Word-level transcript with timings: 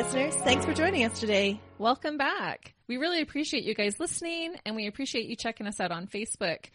listeners, 0.00 0.34
thanks 0.36 0.64
for 0.64 0.72
joining 0.72 1.04
us 1.04 1.20
today. 1.20 1.60
Welcome 1.76 2.16
back. 2.16 2.72
We 2.88 2.96
really 2.96 3.20
appreciate 3.20 3.64
you 3.64 3.74
guys 3.74 4.00
listening 4.00 4.54
and 4.64 4.74
we 4.74 4.86
appreciate 4.86 5.26
you 5.26 5.36
checking 5.36 5.66
us 5.66 5.78
out 5.78 5.92
on 5.92 6.06
Facebook. 6.06 6.70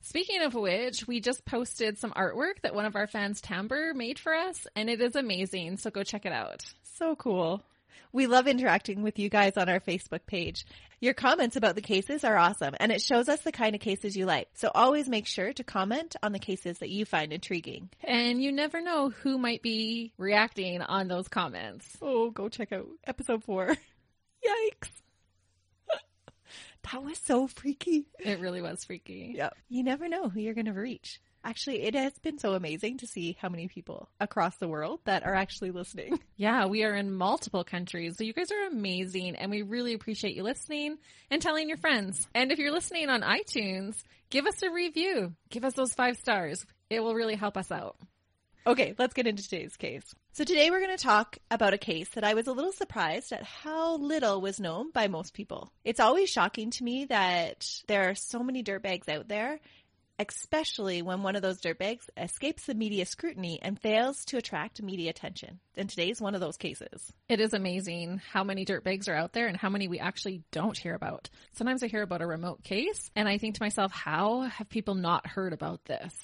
Speaking 0.00 0.40
of 0.40 0.54
which, 0.54 1.06
we 1.06 1.20
just 1.20 1.44
posted 1.44 1.98
some 1.98 2.12
artwork 2.12 2.62
that 2.62 2.74
one 2.74 2.86
of 2.86 2.96
our 2.96 3.06
fans, 3.06 3.42
Tamber, 3.42 3.92
made 3.92 4.18
for 4.18 4.34
us, 4.34 4.66
and 4.74 4.88
it 4.88 5.02
is 5.02 5.14
amazing. 5.14 5.76
So 5.76 5.90
go 5.90 6.02
check 6.02 6.24
it 6.24 6.32
out. 6.32 6.64
So 6.96 7.14
cool. 7.16 7.62
We 8.12 8.26
love 8.26 8.46
interacting 8.46 9.02
with 9.02 9.18
you 9.18 9.28
guys 9.28 9.56
on 9.56 9.68
our 9.68 9.80
Facebook 9.80 10.26
page. 10.26 10.64
Your 11.00 11.14
comments 11.14 11.56
about 11.56 11.76
the 11.76 11.80
cases 11.80 12.24
are 12.24 12.36
awesome 12.36 12.74
and 12.78 12.92
it 12.92 13.00
shows 13.00 13.28
us 13.28 13.40
the 13.40 13.52
kind 13.52 13.74
of 13.74 13.80
cases 13.80 14.16
you 14.16 14.26
like. 14.26 14.48
So 14.54 14.70
always 14.74 15.08
make 15.08 15.26
sure 15.26 15.52
to 15.54 15.64
comment 15.64 16.16
on 16.22 16.32
the 16.32 16.38
cases 16.38 16.78
that 16.78 16.90
you 16.90 17.04
find 17.04 17.32
intriguing. 17.32 17.88
And 18.04 18.42
you 18.42 18.52
never 18.52 18.80
know 18.80 19.08
who 19.08 19.38
might 19.38 19.62
be 19.62 20.12
reacting 20.18 20.82
on 20.82 21.08
those 21.08 21.28
comments. 21.28 21.86
Oh, 22.02 22.30
go 22.30 22.48
check 22.48 22.72
out 22.72 22.86
episode 23.06 23.44
four. 23.44 23.68
Yikes. 24.46 24.90
that 26.92 27.02
was 27.02 27.18
so 27.18 27.46
freaky. 27.46 28.06
It 28.18 28.40
really 28.40 28.60
was 28.60 28.84
freaky. 28.84 29.34
Yep. 29.36 29.56
You 29.68 29.82
never 29.82 30.08
know 30.08 30.28
who 30.28 30.40
you're 30.40 30.54
going 30.54 30.66
to 30.66 30.72
reach. 30.72 31.20
Actually, 31.42 31.82
it 31.82 31.94
has 31.94 32.12
been 32.18 32.38
so 32.38 32.54
amazing 32.54 32.98
to 32.98 33.06
see 33.06 33.36
how 33.40 33.48
many 33.48 33.66
people 33.66 34.08
across 34.20 34.56
the 34.56 34.68
world 34.68 35.00
that 35.04 35.24
are 35.24 35.34
actually 35.34 35.70
listening. 35.70 36.18
Yeah, 36.36 36.66
we 36.66 36.84
are 36.84 36.94
in 36.94 37.12
multiple 37.12 37.64
countries. 37.64 38.16
So 38.16 38.24
you 38.24 38.32
guys 38.32 38.50
are 38.50 38.68
amazing 38.68 39.36
and 39.36 39.50
we 39.50 39.60
really 39.60 39.92
appreciate 39.92 40.34
you 40.34 40.42
listening 40.42 40.96
and 41.30 41.42
telling 41.42 41.68
your 41.68 41.76
friends. 41.76 42.26
And 42.34 42.50
if 42.50 42.58
you're 42.58 42.72
listening 42.72 43.10
on 43.10 43.20
iTunes, 43.20 44.02
give 44.30 44.46
us 44.46 44.62
a 44.62 44.70
review. 44.70 45.34
Give 45.50 45.66
us 45.66 45.74
those 45.74 45.92
five 45.92 46.16
stars. 46.16 46.64
It 46.88 47.00
will 47.00 47.14
really 47.14 47.34
help 47.34 47.58
us 47.58 47.70
out. 47.70 47.96
Okay, 48.66 48.94
let's 48.98 49.14
get 49.14 49.26
into 49.26 49.42
today's 49.42 49.76
case. 49.76 50.14
So 50.32 50.44
today 50.44 50.70
we're 50.70 50.80
going 50.80 50.96
to 50.96 51.02
talk 51.02 51.38
about 51.50 51.74
a 51.74 51.78
case 51.78 52.10
that 52.10 52.24
I 52.24 52.34
was 52.34 52.46
a 52.46 52.52
little 52.52 52.72
surprised 52.72 53.32
at 53.32 53.42
how 53.42 53.96
little 53.96 54.40
was 54.40 54.60
known 54.60 54.90
by 54.92 55.08
most 55.08 55.34
people. 55.34 55.72
It's 55.84 55.98
always 55.98 56.30
shocking 56.30 56.70
to 56.72 56.84
me 56.84 57.06
that 57.06 57.66
there 57.88 58.08
are 58.10 58.14
so 58.14 58.42
many 58.42 58.62
dirtbags 58.62 59.08
out 59.08 59.28
there 59.28 59.58
especially 60.20 61.00
when 61.00 61.22
one 61.22 61.34
of 61.34 61.40
those 61.40 61.60
dirtbags 61.60 62.08
escapes 62.14 62.66
the 62.66 62.74
media 62.74 63.06
scrutiny 63.06 63.58
and 63.62 63.80
fails 63.80 64.26
to 64.26 64.36
attract 64.36 64.82
media 64.82 65.08
attention. 65.08 65.58
And 65.76 65.88
today's 65.88 66.20
one 66.20 66.34
of 66.34 66.42
those 66.42 66.58
cases. 66.58 67.12
It 67.28 67.40
is 67.40 67.54
amazing 67.54 68.20
how 68.30 68.44
many 68.44 68.66
dirtbags 68.66 69.08
are 69.08 69.14
out 69.14 69.32
there 69.32 69.46
and 69.46 69.56
how 69.56 69.70
many 69.70 69.88
we 69.88 69.98
actually 69.98 70.42
don't 70.52 70.76
hear 70.76 70.94
about. 70.94 71.30
Sometimes 71.52 71.82
I 71.82 71.86
hear 71.86 72.02
about 72.02 72.20
a 72.20 72.26
remote 72.26 72.62
case 72.62 73.10
and 73.16 73.26
I 73.26 73.38
think 73.38 73.54
to 73.54 73.62
myself, 73.62 73.92
how 73.92 74.42
have 74.42 74.68
people 74.68 74.94
not 74.94 75.26
heard 75.26 75.54
about 75.54 75.86
this? 75.86 76.14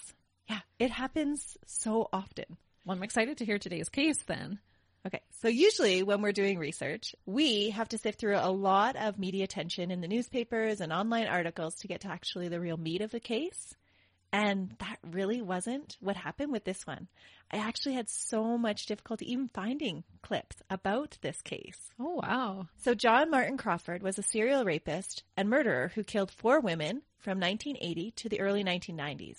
Yeah, 0.46 0.60
it 0.78 0.90
happens 0.90 1.56
so 1.64 2.08
often. 2.12 2.44
Well, 2.84 2.96
I'm 2.96 3.02
excited 3.02 3.38
to 3.38 3.46
hear 3.46 3.58
today's 3.58 3.88
case 3.88 4.22
then. 4.26 4.58
Okay, 5.06 5.20
so 5.40 5.46
usually 5.46 6.02
when 6.02 6.20
we're 6.20 6.32
doing 6.32 6.58
research, 6.58 7.14
we 7.26 7.70
have 7.70 7.88
to 7.90 7.98
sift 7.98 8.18
through 8.18 8.38
a 8.38 8.50
lot 8.50 8.96
of 8.96 9.20
media 9.20 9.44
attention 9.44 9.92
in 9.92 10.00
the 10.00 10.08
newspapers 10.08 10.80
and 10.80 10.92
online 10.92 11.28
articles 11.28 11.76
to 11.76 11.88
get 11.88 12.00
to 12.00 12.08
actually 12.08 12.48
the 12.48 12.60
real 12.60 12.76
meat 12.76 13.00
of 13.00 13.12
the 13.12 13.20
case. 13.20 13.74
And 14.32 14.74
that 14.80 14.98
really 15.02 15.40
wasn't 15.40 15.96
what 16.00 16.16
happened 16.16 16.52
with 16.52 16.64
this 16.64 16.86
one. 16.86 17.08
I 17.50 17.58
actually 17.58 17.94
had 17.94 18.08
so 18.08 18.58
much 18.58 18.86
difficulty 18.86 19.30
even 19.32 19.48
finding 19.54 20.04
clips 20.22 20.56
about 20.68 21.16
this 21.22 21.40
case. 21.42 21.78
Oh, 21.98 22.20
wow. 22.22 22.68
So 22.76 22.94
John 22.94 23.30
Martin 23.30 23.56
Crawford 23.56 24.02
was 24.02 24.18
a 24.18 24.22
serial 24.22 24.64
rapist 24.64 25.22
and 25.36 25.48
murderer 25.48 25.92
who 25.94 26.02
killed 26.02 26.32
four 26.32 26.60
women 26.60 27.02
from 27.20 27.38
1980 27.38 28.10
to 28.12 28.28
the 28.28 28.40
early 28.40 28.64
1990s. 28.64 29.38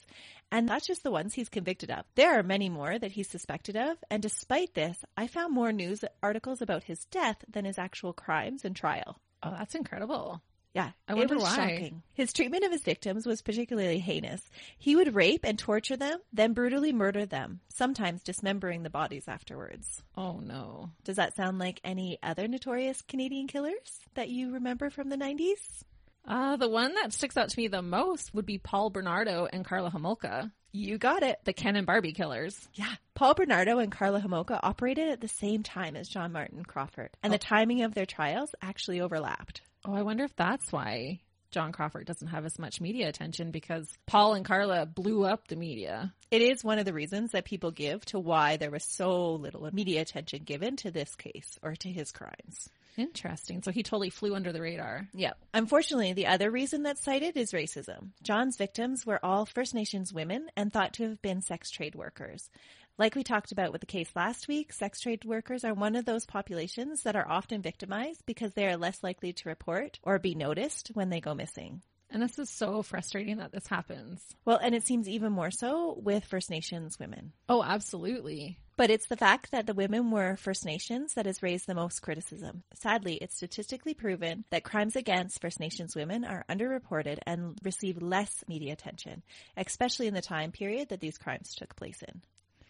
And 0.52 0.70
that's 0.70 0.88
just 0.88 1.03
the 1.03 1.12
ones 1.12 1.34
he's 1.34 1.50
convicted 1.50 1.92
of. 1.92 2.06
There 2.16 2.40
are 2.40 2.44
many 2.44 2.70
more 2.70 2.97
that 2.97 3.12
he's 3.12 3.30
suspected 3.30 3.76
of. 3.76 3.97
And 4.09 4.22
despite 4.24 4.74
this, 4.74 5.03
I 5.18 5.28
found 5.28 5.53
more 5.53 5.74
news 5.74 6.06
articles 6.24 6.62
about 6.62 6.86
his 6.86 7.03
death 7.06 7.44
than 7.50 7.66
his 7.66 7.78
actual 7.78 8.14
crimes 8.14 8.64
and 8.64 8.76
trial. 8.76 9.20
Oh, 9.44 9.52
that's 9.52 9.76
incredible. 9.76 10.42
Yeah, 10.78 10.92
I 11.08 11.16
wonder 11.16 11.34
it 11.34 11.38
was 11.38 11.44
why. 11.44 11.56
shocking. 11.56 12.04
His 12.14 12.32
treatment 12.32 12.64
of 12.64 12.72
his 12.72 12.84
victims 12.84 13.26
was 13.26 13.42
particularly 13.42 13.98
heinous. 13.98 14.44
He 14.78 14.96
would 14.96 15.16
rape 15.16 15.44
and 15.44 15.58
torture 15.58 15.98
them, 15.98 16.20
then 16.32 16.54
brutally 16.54 16.94
murder 16.94 17.26
them, 17.26 17.62
sometimes 17.68 18.22
dismembering 18.22 18.84
the 18.84 18.92
bodies 18.92 19.28
afterwards. 19.28 20.04
Oh 20.16 20.34
no. 20.40 20.92
Does 21.04 21.16
that 21.16 21.36
sound 21.36 21.58
like 21.58 21.82
any 21.84 22.20
other 22.22 22.48
notorious 22.48 23.02
Canadian 23.02 23.48
killers 23.48 24.02
that 24.14 24.30
you 24.30 24.52
remember 24.52 24.92
from 24.92 25.10
the 25.10 25.18
90s? 25.18 25.82
Uh, 26.28 26.58
the 26.58 26.70
one 26.70 26.94
that 26.96 27.14
sticks 27.14 27.38
out 27.38 27.50
to 27.50 27.60
me 27.60 27.68
the 27.68 27.82
most 27.82 28.34
would 28.34 28.46
be 28.46 28.58
Paul 28.58 28.90
Bernardo 28.90 29.48
and 29.52 29.64
Karla 29.64 29.90
Homolka, 29.90 30.52
You 30.74 30.98
got 30.98 31.24
it. 31.24 31.40
the 31.46 31.54
Ken 31.54 31.76
and 31.78 31.88
Barbie 31.88 32.12
killers. 32.12 32.68
Yeah. 32.74 32.94
Paul 33.16 33.34
Bernardo 33.34 33.80
and 33.80 33.92
Karla 33.92 34.20
Homolka 34.20 34.60
operated 34.62 35.10
at 35.10 35.22
the 35.22 35.28
same 35.30 35.64
time 35.64 35.96
as 35.96 36.10
John 36.10 36.32
Martin 36.34 36.64
Crawford, 36.66 37.12
and 37.24 37.32
the 37.32 37.38
timing 37.38 37.84
of 37.84 37.94
their 37.94 38.06
trials 38.06 38.54
actually 38.62 39.00
overlapped. 39.02 39.62
Oh, 39.86 39.94
I 39.94 40.02
wonder 40.02 40.26
if 40.26 40.36
that's 40.36 40.70
why 40.72 41.22
John 41.52 41.72
Crawford 41.72 42.06
doesn't 42.06 42.28
have 42.28 42.46
as 42.46 42.59
much 42.59 42.82
media 42.82 43.08
attention 43.08 43.52
because 43.52 43.88
Paul 44.06 44.34
and 44.34 44.44
Karla 44.44 44.86
blew 44.86 45.24
up 45.24 45.48
the 45.48 45.56
media. 45.56 46.14
It 46.30 46.42
is 46.42 46.62
one 46.62 46.78
of 46.78 46.84
the 46.86 46.94
reasons 46.94 47.32
that 47.32 47.46
people 47.46 47.72
give 47.72 48.04
to 48.08 48.20
why 48.20 48.58
there 48.58 48.70
was 48.70 48.84
so 48.84 49.32
little 49.36 49.68
media 49.72 50.02
attention 50.02 50.44
given 50.44 50.76
to 50.78 50.92
this 50.92 51.16
case 51.16 51.58
or 51.64 51.74
to 51.78 51.90
his 51.90 52.12
crimes. 52.12 52.68
Interesting. 52.97 53.62
So 53.62 53.72
he 53.72 53.84
totally 53.84 54.09
flew 54.09 54.35
under 54.35 54.52
the 54.52 54.62
radar. 54.62 55.08
Yeah. 55.13 55.34
Unfortunately, 55.53 56.13
the 56.13 56.28
other 56.28 56.50
reason 56.50 56.84
that's 56.84 57.03
cited 57.03 57.38
is 57.38 57.52
racism. 57.52 58.09
John's 58.24 58.58
victims 58.58 59.06
were 59.06 59.24
all 59.24 59.46
First 59.46 59.75
Nations 59.75 60.12
women 60.12 60.50
and 60.58 60.74
thought 60.74 60.94
to 60.94 61.03
have 61.03 61.22
been 61.22 61.41
sex 61.41 61.69
trade 61.69 61.96
workers. 61.96 62.50
Like 62.97 63.13
we 63.13 63.24
talked 63.24 63.52
about 63.52 63.72
with 63.72 63.81
the 63.81 63.88
case 63.88 64.09
last 64.16 64.47
week, 64.47 64.74
sex 64.74 65.00
trade 65.00 65.24
workers 65.24 65.63
are 65.63 65.75
one 65.75 65.96
of 65.96 66.06
those 66.06 66.25
populations 66.25 67.03
that 67.03 67.16
are 67.16 67.28
often 67.28 67.62
victimized 67.62 68.25
because 68.25 68.53
they 68.53 68.66
are 68.66 68.75
less 68.75 69.03
likely 69.03 69.34
to 69.34 69.50
report 69.50 70.00
or 70.02 70.18
be 70.18 70.34
noticed 70.34 70.90
when 70.96 71.12
they 71.12 71.22
go 71.22 71.35
missing. 71.35 71.84
And 72.09 72.24
this 72.24 72.40
is 72.40 72.50
so 72.50 72.81
frustrating 72.81 73.38
that 73.38 73.52
this 73.52 73.68
happens. 73.68 74.24
Well, 74.46 74.58
and 74.58 74.74
it 74.74 74.84
seems 74.84 75.08
even 75.08 75.31
more 75.31 75.52
so 75.52 76.00
with 76.02 76.25
First 76.25 76.50
Nations 76.50 76.97
women. 76.97 77.34
Oh, 77.47 77.62
absolutely. 77.62 78.58
But 78.78 78.92
it's 78.92 79.08
the 79.08 79.18
fact 79.18 79.50
that 79.52 79.66
the 79.66 79.74
women 79.74 80.12
were 80.12 80.36
First 80.36 80.64
Nations 80.64 81.16
that 81.16 81.26
has 81.26 81.42
raised 81.42 81.66
the 81.66 81.74
most 81.74 82.04
criticism. 82.04 82.62
Sadly, 82.76 83.16
it's 83.16 83.36
statistically 83.36 83.96
proven 83.96 84.46
that 84.52 84.64
crimes 84.64 84.96
against 84.96 85.42
First 85.42 85.60
Nations 85.60 85.96
women 85.96 86.24
are 86.24 86.46
underreported 86.48 87.18
and 87.26 87.58
receive 87.64 88.00
less 88.00 88.44
media 88.48 88.74
attention, 88.74 89.24
especially 89.58 90.06
in 90.06 90.14
the 90.14 90.22
time 90.22 90.52
period 90.52 90.90
that 90.90 91.00
these 91.00 91.18
crimes 91.18 91.56
took 91.56 91.76
place 91.76 92.04
in. 92.08 92.22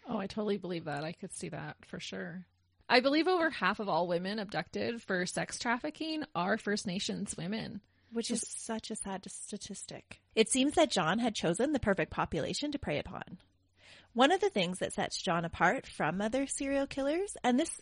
Oh, 0.08 0.16
I 0.16 0.26
totally 0.26 0.56
believe 0.56 0.86
that. 0.86 1.04
I 1.04 1.12
could 1.12 1.34
see 1.34 1.50
that 1.50 1.76
for 1.86 2.00
sure. 2.00 2.46
I 2.88 3.00
believe 3.00 3.28
over 3.28 3.50
half 3.50 3.78
of 3.78 3.90
all 3.90 4.08
women 4.08 4.38
abducted 4.38 5.02
for 5.02 5.26
sex 5.26 5.58
trafficking 5.58 6.24
are 6.34 6.56
First 6.56 6.86
Nations 6.86 7.36
women. 7.36 7.82
Which 8.10 8.30
is 8.30 8.42
such 8.48 8.90
a 8.90 8.96
sad 8.96 9.30
statistic. 9.30 10.22
It 10.34 10.48
seems 10.48 10.72
that 10.76 10.90
John 10.90 11.18
had 11.18 11.34
chosen 11.34 11.74
the 11.74 11.78
perfect 11.78 12.10
population 12.10 12.72
to 12.72 12.78
prey 12.78 12.98
upon. 12.98 13.36
One 14.18 14.32
of 14.32 14.40
the 14.40 14.50
things 14.50 14.80
that 14.80 14.92
sets 14.92 15.22
John 15.22 15.44
apart 15.44 15.86
from 15.86 16.20
other 16.20 16.48
serial 16.48 16.88
killers, 16.88 17.36
and 17.44 17.56
this 17.56 17.80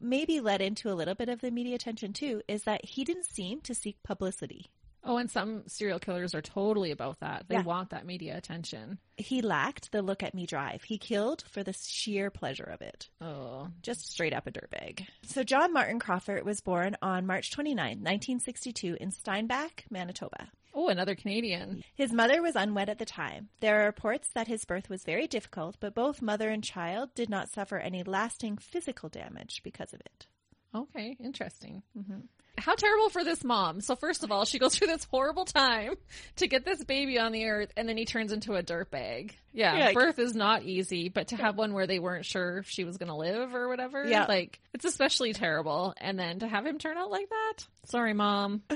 maybe 0.00 0.40
led 0.40 0.60
into 0.60 0.90
a 0.90 0.98
little 0.98 1.14
bit 1.14 1.28
of 1.28 1.40
the 1.40 1.52
media 1.52 1.76
attention 1.76 2.12
too, 2.12 2.42
is 2.48 2.64
that 2.64 2.84
he 2.84 3.04
didn't 3.04 3.26
seem 3.26 3.60
to 3.60 3.72
seek 3.72 4.02
publicity. 4.02 4.66
Oh, 5.06 5.16
and 5.18 5.30
some 5.30 5.62
serial 5.68 5.98
killers 5.98 6.34
are 6.34 6.42
totally 6.42 6.90
about 6.90 7.20
that. 7.20 7.46
They 7.48 7.54
Yeah. 7.56 7.62
want 7.62 7.90
that 7.90 8.04
media 8.04 8.36
attention. 8.36 8.98
He 9.16 9.40
lacked 9.40 9.92
the 9.92 10.02
look 10.02 10.22
at 10.22 10.34
me 10.34 10.46
drive. 10.46 10.82
He 10.82 10.98
killed 10.98 11.42
for 11.48 11.62
the 11.62 11.72
sheer 11.72 12.30
pleasure 12.30 12.64
of 12.64 12.82
it. 12.82 13.08
Oh, 13.20 13.68
just 13.82 14.10
straight 14.10 14.32
up 14.34 14.46
a 14.46 14.50
dirtbag. 14.50 15.06
So 15.22 15.42
John 15.44 15.72
Martin 15.72 15.98
Crawford 15.98 16.44
was 16.44 16.60
born 16.60 16.96
on 17.00 17.26
March 17.26 17.50
29, 17.52 18.02
1962 18.02 18.96
in 19.00 19.10
Steinbach, 19.10 19.84
Manitoba. 19.90 20.50
oh, 20.78 20.88
another 20.88 21.14
Canadian. 21.14 21.82
His 21.94 22.12
mother 22.12 22.42
was 22.42 22.54
unwed 22.54 22.90
at 22.90 22.98
the 22.98 23.06
time. 23.06 23.48
There 23.60 23.80
are 23.80 23.86
reports 23.86 24.28
that 24.34 24.46
his 24.48 24.66
birth 24.66 24.90
was 24.90 25.04
very 25.04 25.26
difficult, 25.26 25.76
but 25.80 25.94
both 25.94 26.20
mother 26.20 26.50
and 26.50 26.62
child 26.62 27.14
did 27.14 27.30
not 27.30 27.48
suffer 27.48 27.78
any 27.78 28.02
lasting 28.02 28.58
physical 28.58 29.08
damage 29.08 29.62
because 29.62 29.94
of 29.94 30.00
it. 30.00 30.26
Okay, 30.74 31.16
interesting. 31.18 31.82
Mm-hmm. 31.96 32.20
How 32.58 32.74
terrible 32.74 33.08
for 33.10 33.24
this 33.24 33.42
mom. 33.44 33.80
So 33.80 33.96
first 33.96 34.24
of 34.24 34.32
all, 34.32 34.44
she 34.44 34.58
goes 34.58 34.74
through 34.76 34.88
this 34.88 35.04
horrible 35.04 35.44
time 35.44 35.94
to 36.36 36.46
get 36.46 36.64
this 36.64 36.82
baby 36.84 37.18
on 37.18 37.32
the 37.32 37.46
earth 37.46 37.72
and 37.76 37.88
then 37.88 37.96
he 37.96 38.04
turns 38.04 38.32
into 38.32 38.54
a 38.54 38.62
dirtbag. 38.62 39.32
Yeah, 39.52 39.76
Yeah. 39.76 39.92
birth 39.92 40.18
is 40.18 40.34
not 40.34 40.62
easy, 40.64 41.08
but 41.08 41.28
to 41.28 41.36
have 41.36 41.56
one 41.56 41.72
where 41.74 41.86
they 41.86 41.98
weren't 41.98 42.24
sure 42.26 42.58
if 42.58 42.68
she 42.68 42.84
was 42.84 42.96
going 42.98 43.08
to 43.08 43.14
live 43.16 43.54
or 43.54 43.68
whatever, 43.68 44.04
Yeah. 44.06 44.26
like 44.26 44.60
it's 44.74 44.84
especially 44.84 45.32
terrible. 45.32 45.94
And 45.98 46.18
then 46.18 46.38
to 46.40 46.48
have 46.48 46.66
him 46.66 46.78
turn 46.78 46.96
out 46.98 47.10
like 47.10 47.28
that. 47.28 47.66
Sorry, 47.84 48.12
mom. 48.14 48.62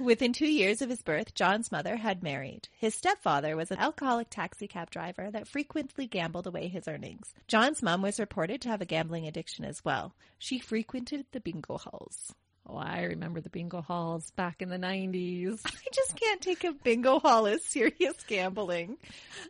Within 0.00 0.32
two 0.32 0.50
years 0.50 0.82
of 0.82 0.90
his 0.90 1.02
birth, 1.02 1.34
John's 1.36 1.70
mother 1.70 1.94
had 1.94 2.20
married. 2.20 2.68
His 2.78 2.96
stepfather 2.96 3.54
was 3.56 3.70
an 3.70 3.78
alcoholic 3.78 4.28
taxi 4.28 4.66
cab 4.66 4.90
driver 4.90 5.30
that 5.30 5.46
frequently 5.46 6.08
gambled 6.08 6.48
away 6.48 6.66
his 6.66 6.88
earnings. 6.88 7.32
John's 7.46 7.80
mom 7.80 8.02
was 8.02 8.18
reported 8.18 8.60
to 8.62 8.70
have 8.70 8.80
a 8.80 8.86
gambling 8.86 9.28
addiction 9.28 9.64
as 9.64 9.84
well. 9.84 10.12
She 10.36 10.58
frequented 10.58 11.26
the 11.30 11.38
bingo 11.38 11.78
halls. 11.78 12.34
Oh, 12.66 12.76
I 12.76 13.02
remember 13.02 13.40
the 13.40 13.50
bingo 13.50 13.82
halls 13.82 14.30
back 14.30 14.62
in 14.62 14.70
the 14.70 14.78
90s. 14.78 15.60
I 15.66 15.70
just 15.92 16.16
can't 16.16 16.40
take 16.40 16.64
a 16.64 16.72
bingo 16.72 17.18
hall 17.18 17.46
as 17.46 17.62
serious 17.64 18.14
gambling. 18.26 18.96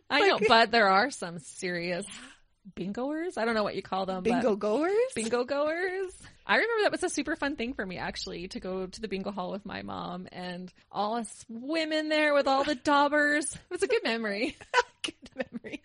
I 0.09 0.27
know, 0.27 0.39
but 0.47 0.71
there 0.71 0.87
are 0.89 1.09
some 1.09 1.39
serious 1.39 2.05
bingoers. 2.75 3.37
I 3.37 3.45
don't 3.45 3.55
know 3.55 3.63
what 3.63 3.75
you 3.75 3.81
call 3.81 4.05
them. 4.05 4.23
Bingo 4.23 4.55
goers? 4.55 4.91
bingo 5.15 5.45
goers. 5.45 6.13
I 6.47 6.55
remember 6.55 6.83
that 6.83 6.91
was 6.91 7.03
a 7.03 7.09
super 7.09 7.35
fun 7.35 7.55
thing 7.55 7.73
for 7.73 7.85
me 7.85 7.97
actually 7.97 8.47
to 8.49 8.59
go 8.59 8.85
to 8.85 9.01
the 9.01 9.07
bingo 9.07 9.31
hall 9.31 9.51
with 9.51 9.65
my 9.65 9.81
mom 9.81 10.27
and 10.31 10.71
all 10.91 11.15
us 11.15 11.45
women 11.49 12.09
there 12.09 12.33
with 12.33 12.47
all 12.47 12.63
the 12.63 12.75
daubers. 12.83 13.53
It 13.53 13.59
was 13.69 13.83
a 13.83 13.87
good 13.87 14.03
memory. 14.03 14.55
Good 15.05 15.13
memory. 15.35 15.83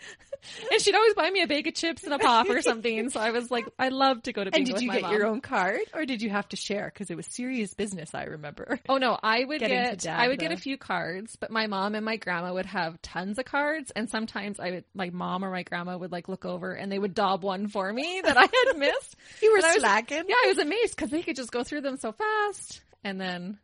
And 0.72 0.80
she'd 0.80 0.94
always 0.94 1.12
buy 1.12 1.30
me 1.30 1.42
a 1.42 1.46
bag 1.46 1.66
of 1.66 1.74
chips 1.74 2.04
and 2.04 2.14
a 2.14 2.18
pop 2.18 2.48
or 2.48 2.62
something. 2.62 3.10
So 3.10 3.20
I 3.20 3.32
was 3.32 3.50
like, 3.50 3.66
I 3.78 3.90
love 3.90 4.22
to 4.22 4.32
go 4.32 4.42
to 4.42 4.50
bingo 4.50 4.70
And 4.70 4.78
did 4.78 4.82
you 4.82 4.90
get 4.90 5.02
mom. 5.02 5.12
your 5.12 5.26
own 5.26 5.42
card 5.42 5.80
or 5.92 6.06
did 6.06 6.22
you 6.22 6.30
have 6.30 6.48
to 6.48 6.56
share? 6.56 6.90
Because 6.90 7.10
it 7.10 7.18
was 7.18 7.26
serious 7.26 7.74
business, 7.74 8.14
I 8.14 8.22
remember. 8.24 8.80
Oh 8.88 8.96
no, 8.96 9.18
I 9.22 9.44
would 9.44 9.60
get 9.60 10.06
I 10.06 10.28
would 10.28 10.38
get 10.38 10.52
a 10.52 10.56
few 10.56 10.78
cards, 10.78 11.36
but 11.36 11.50
my 11.50 11.66
mom 11.66 11.94
and 11.94 12.02
my 12.02 12.16
grandma 12.16 12.54
would 12.54 12.64
have 12.64 13.02
tons 13.02 13.38
of 13.38 13.44
cards 13.44 13.90
and 13.94 14.08
sometimes 14.08 14.58
I 14.58 14.70
would 14.70 14.84
my 14.94 15.10
mom 15.10 15.44
or 15.44 15.50
my 15.50 15.64
grandma 15.64 15.98
would 15.98 16.12
like 16.12 16.26
look 16.30 16.46
over 16.46 16.72
and 16.72 16.90
they 16.90 16.98
would 16.98 17.12
daub 17.14 17.42
one 17.44 17.68
for 17.68 17.92
me 17.92 18.22
that 18.24 18.38
I 18.38 18.46
had 18.68 18.78
missed. 18.78 19.16
You 19.42 19.52
were 19.52 19.58
I 19.62 19.74
was- 19.74 19.80
slacking. 19.82 20.24
Yeah, 20.26 20.34
I 20.34 20.46
was 20.50 20.58
amazed 20.58 20.96
because 20.96 21.10
they 21.10 21.22
could 21.22 21.36
just 21.36 21.52
go 21.52 21.62
through 21.62 21.82
them 21.82 21.96
so 21.96 22.12
fast. 22.12 22.80
And 23.04 23.20
then 23.20 23.58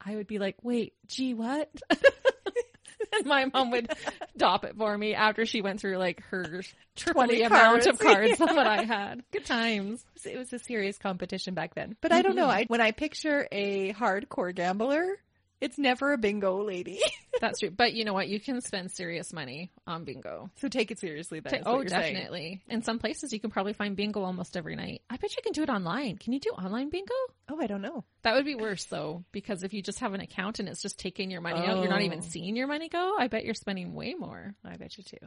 I 0.00 0.16
would 0.16 0.26
be 0.26 0.38
like, 0.38 0.56
wait, 0.62 0.94
gee, 1.06 1.34
what? 1.34 1.70
and 1.90 3.26
my 3.26 3.46
mom 3.52 3.70
would 3.72 3.92
dop 4.36 4.64
it 4.64 4.76
for 4.76 4.96
me 4.96 5.14
after 5.14 5.44
she 5.44 5.60
went 5.60 5.80
through 5.80 5.98
like 5.98 6.22
her 6.30 6.62
triple 6.96 7.24
20 7.24 7.36
the 7.36 7.42
amount 7.42 7.86
of 7.86 7.98
cards. 7.98 8.38
than 8.38 8.54
what 8.56 8.66
I 8.66 8.82
had. 8.84 9.22
Good 9.32 9.46
times. 9.46 10.04
It 10.24 10.38
was 10.38 10.52
a 10.52 10.58
serious 10.58 10.96
competition 10.98 11.54
back 11.54 11.74
then. 11.74 11.96
But 12.00 12.12
I 12.12 12.22
don't 12.22 12.32
mm-hmm. 12.32 12.40
know. 12.40 12.48
I, 12.48 12.64
when 12.68 12.80
I 12.80 12.92
picture 12.92 13.46
a 13.50 13.92
hardcore 13.94 14.54
gambler, 14.54 15.18
it's 15.60 15.78
never 15.78 16.12
a 16.12 16.18
bingo 16.18 16.62
lady. 16.62 17.00
That's 17.40 17.60
true. 17.60 17.70
But 17.70 17.94
you 17.94 18.04
know 18.04 18.12
what? 18.12 18.28
You 18.28 18.40
can 18.40 18.60
spend 18.60 18.90
serious 18.90 19.32
money 19.32 19.70
on 19.86 20.04
bingo. 20.04 20.50
so 20.56 20.68
take 20.68 20.90
it 20.90 20.98
seriously 20.98 21.40
then. 21.40 21.62
Oh, 21.64 21.72
what 21.72 21.78
oh, 21.78 21.80
you're 21.82 21.88
saying. 21.90 22.14
definitely. 22.14 22.62
In 22.68 22.82
some 22.82 22.98
places, 22.98 23.32
you 23.32 23.40
can 23.40 23.50
probably 23.50 23.72
find 23.72 23.94
bingo 23.96 24.22
almost 24.22 24.56
every 24.56 24.76
night. 24.76 25.02
I 25.08 25.16
bet 25.16 25.36
you 25.36 25.42
can 25.42 25.52
do 25.52 25.62
it 25.62 25.68
online. 25.70 26.16
Can 26.18 26.32
you 26.32 26.40
do 26.40 26.50
online 26.50 26.90
bingo? 26.90 27.14
Oh, 27.48 27.60
I 27.60 27.66
don't 27.66 27.82
know. 27.82 28.04
That 28.22 28.34
would 28.34 28.44
be 28.44 28.54
worse 28.54 28.84
though, 28.86 29.24
because 29.32 29.62
if 29.62 29.72
you 29.72 29.82
just 29.82 30.00
have 30.00 30.14
an 30.14 30.20
account 30.20 30.58
and 30.58 30.68
it's 30.68 30.82
just 30.82 30.98
taking 30.98 31.30
your 31.30 31.40
money 31.40 31.60
out, 31.66 31.78
you're 31.78 31.88
not 31.90 32.02
even 32.02 32.18
Oh. 32.18 32.28
seeing 32.28 32.56
your 32.56 32.66
money 32.66 32.88
go. 32.88 33.16
I 33.18 33.28
bet 33.28 33.44
you're 33.44 33.54
spending 33.54 33.94
way 33.94 34.14
more. 34.14 34.54
I 34.64 34.76
bet 34.76 34.96
you 34.98 35.04
too. 35.04 35.26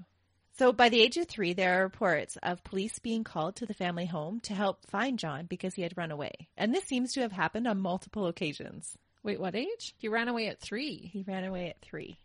So 0.57 0.73
by 0.73 0.89
the 0.89 1.01
age 1.01 1.17
of 1.17 1.27
three, 1.27 1.53
there 1.53 1.79
are 1.79 1.83
reports 1.83 2.37
of 2.43 2.63
police 2.63 2.99
being 2.99 3.23
called 3.23 3.55
to 3.55 3.65
the 3.65 3.73
family 3.73 4.05
home 4.05 4.41
to 4.41 4.53
help 4.53 4.85
find 4.89 5.17
John 5.17 5.45
because 5.45 5.73
he 5.73 5.81
had 5.81 5.97
run 5.97 6.11
away. 6.11 6.33
And 6.57 6.73
this 6.73 6.83
seems 6.83 7.13
to 7.13 7.21
have 7.21 7.31
happened 7.31 7.67
on 7.67 7.79
multiple 7.79 8.27
occasions. 8.27 8.95
Wait, 9.23 9.39
what 9.39 9.55
age? 9.55 9.93
He 9.97 10.07
ran 10.07 10.27
away 10.27 10.47
at 10.47 10.59
three. 10.59 11.09
He 11.13 11.23
ran 11.23 11.43
away 11.43 11.69
at 11.69 11.81
three. 11.81 12.17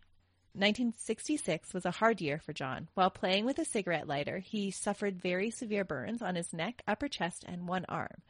1966 0.53 1.73
was 1.73 1.85
a 1.85 1.91
hard 1.91 2.19
year 2.19 2.39
for 2.39 2.51
John. 2.51 2.87
While 2.95 3.11
playing 3.11 3.45
with 3.45 3.59
a 3.59 3.65
cigarette 3.65 4.07
lighter, 4.07 4.39
he 4.39 4.71
suffered 4.71 5.21
very 5.21 5.51
severe 5.51 5.83
burns 5.83 6.23
on 6.23 6.33
his 6.35 6.51
neck, 6.51 6.81
upper 6.87 7.07
chest, 7.07 7.45
and 7.47 7.67
one 7.67 7.85
arm. 7.87 8.23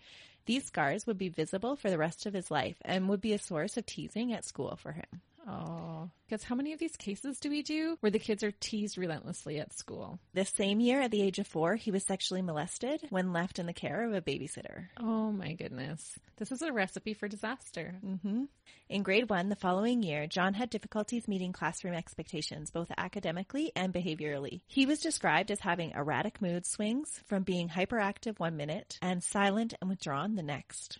These 0.45 0.65
scars 0.65 1.07
would 1.07 1.17
be 1.17 1.29
visible 1.29 1.77
for 1.77 1.89
the 1.89 1.97
rest 1.97 2.25
of 2.25 2.33
his 2.33 2.51
life 2.51 2.75
and 2.83 3.07
would 3.07 3.21
be 3.21 3.33
a 3.33 3.39
source 3.39 3.77
of 3.77 3.85
teasing 3.85 4.33
at 4.33 4.43
school 4.43 4.75
for 4.75 4.91
him. 4.91 5.21
Oh, 5.47 6.09
because 6.27 6.43
how 6.43 6.55
many 6.55 6.73
of 6.73 6.79
these 6.79 6.97
cases 6.97 7.39
do 7.39 7.49
we 7.49 7.61
do 7.61 7.97
where 8.01 8.11
the 8.11 8.19
kids 8.19 8.43
are 8.43 8.51
teased 8.51 8.97
relentlessly 8.97 9.59
at 9.59 9.73
school? 9.73 10.19
This 10.33 10.49
same 10.49 10.81
year, 10.81 10.99
at 11.01 11.11
the 11.11 11.21
age 11.21 11.39
of 11.39 11.47
four, 11.47 11.75
he 11.75 11.89
was 11.89 12.03
sexually 12.03 12.41
molested 12.41 13.01
when 13.09 13.31
left 13.31 13.59
in 13.59 13.65
the 13.65 13.73
care 13.73 14.03
of 14.03 14.13
a 14.13 14.21
babysitter. 14.21 14.87
Oh 14.99 15.31
my 15.31 15.53
goodness. 15.53 16.19
This 16.35 16.51
is 16.51 16.61
a 16.61 16.73
recipe 16.73 17.13
for 17.13 17.29
disaster. 17.29 17.95
hmm 18.01 18.43
In 18.89 19.03
grade 19.03 19.29
one 19.29 19.47
the 19.47 19.55
following 19.55 20.03
year, 20.03 20.27
John 20.27 20.53
had 20.53 20.69
difficulties 20.69 21.29
meeting 21.29 21.53
classroom 21.53 21.93
expectations, 21.93 22.69
both 22.69 22.91
academically 22.97 23.71
and 23.75 23.93
behaviorally. 23.93 24.61
He 24.67 24.85
was 24.85 24.99
described 24.99 25.49
as 25.49 25.61
having 25.61 25.91
erratic 25.91 26.41
mood 26.41 26.65
swings 26.65 27.21
from 27.25 27.43
being 27.43 27.69
hyperactive 27.69 28.37
one 28.37 28.57
minute 28.57 28.99
and 29.01 29.23
silent 29.23 29.75
and 29.79 29.89
withdrawn 29.89 30.35
the 30.35 30.43
next. 30.43 30.99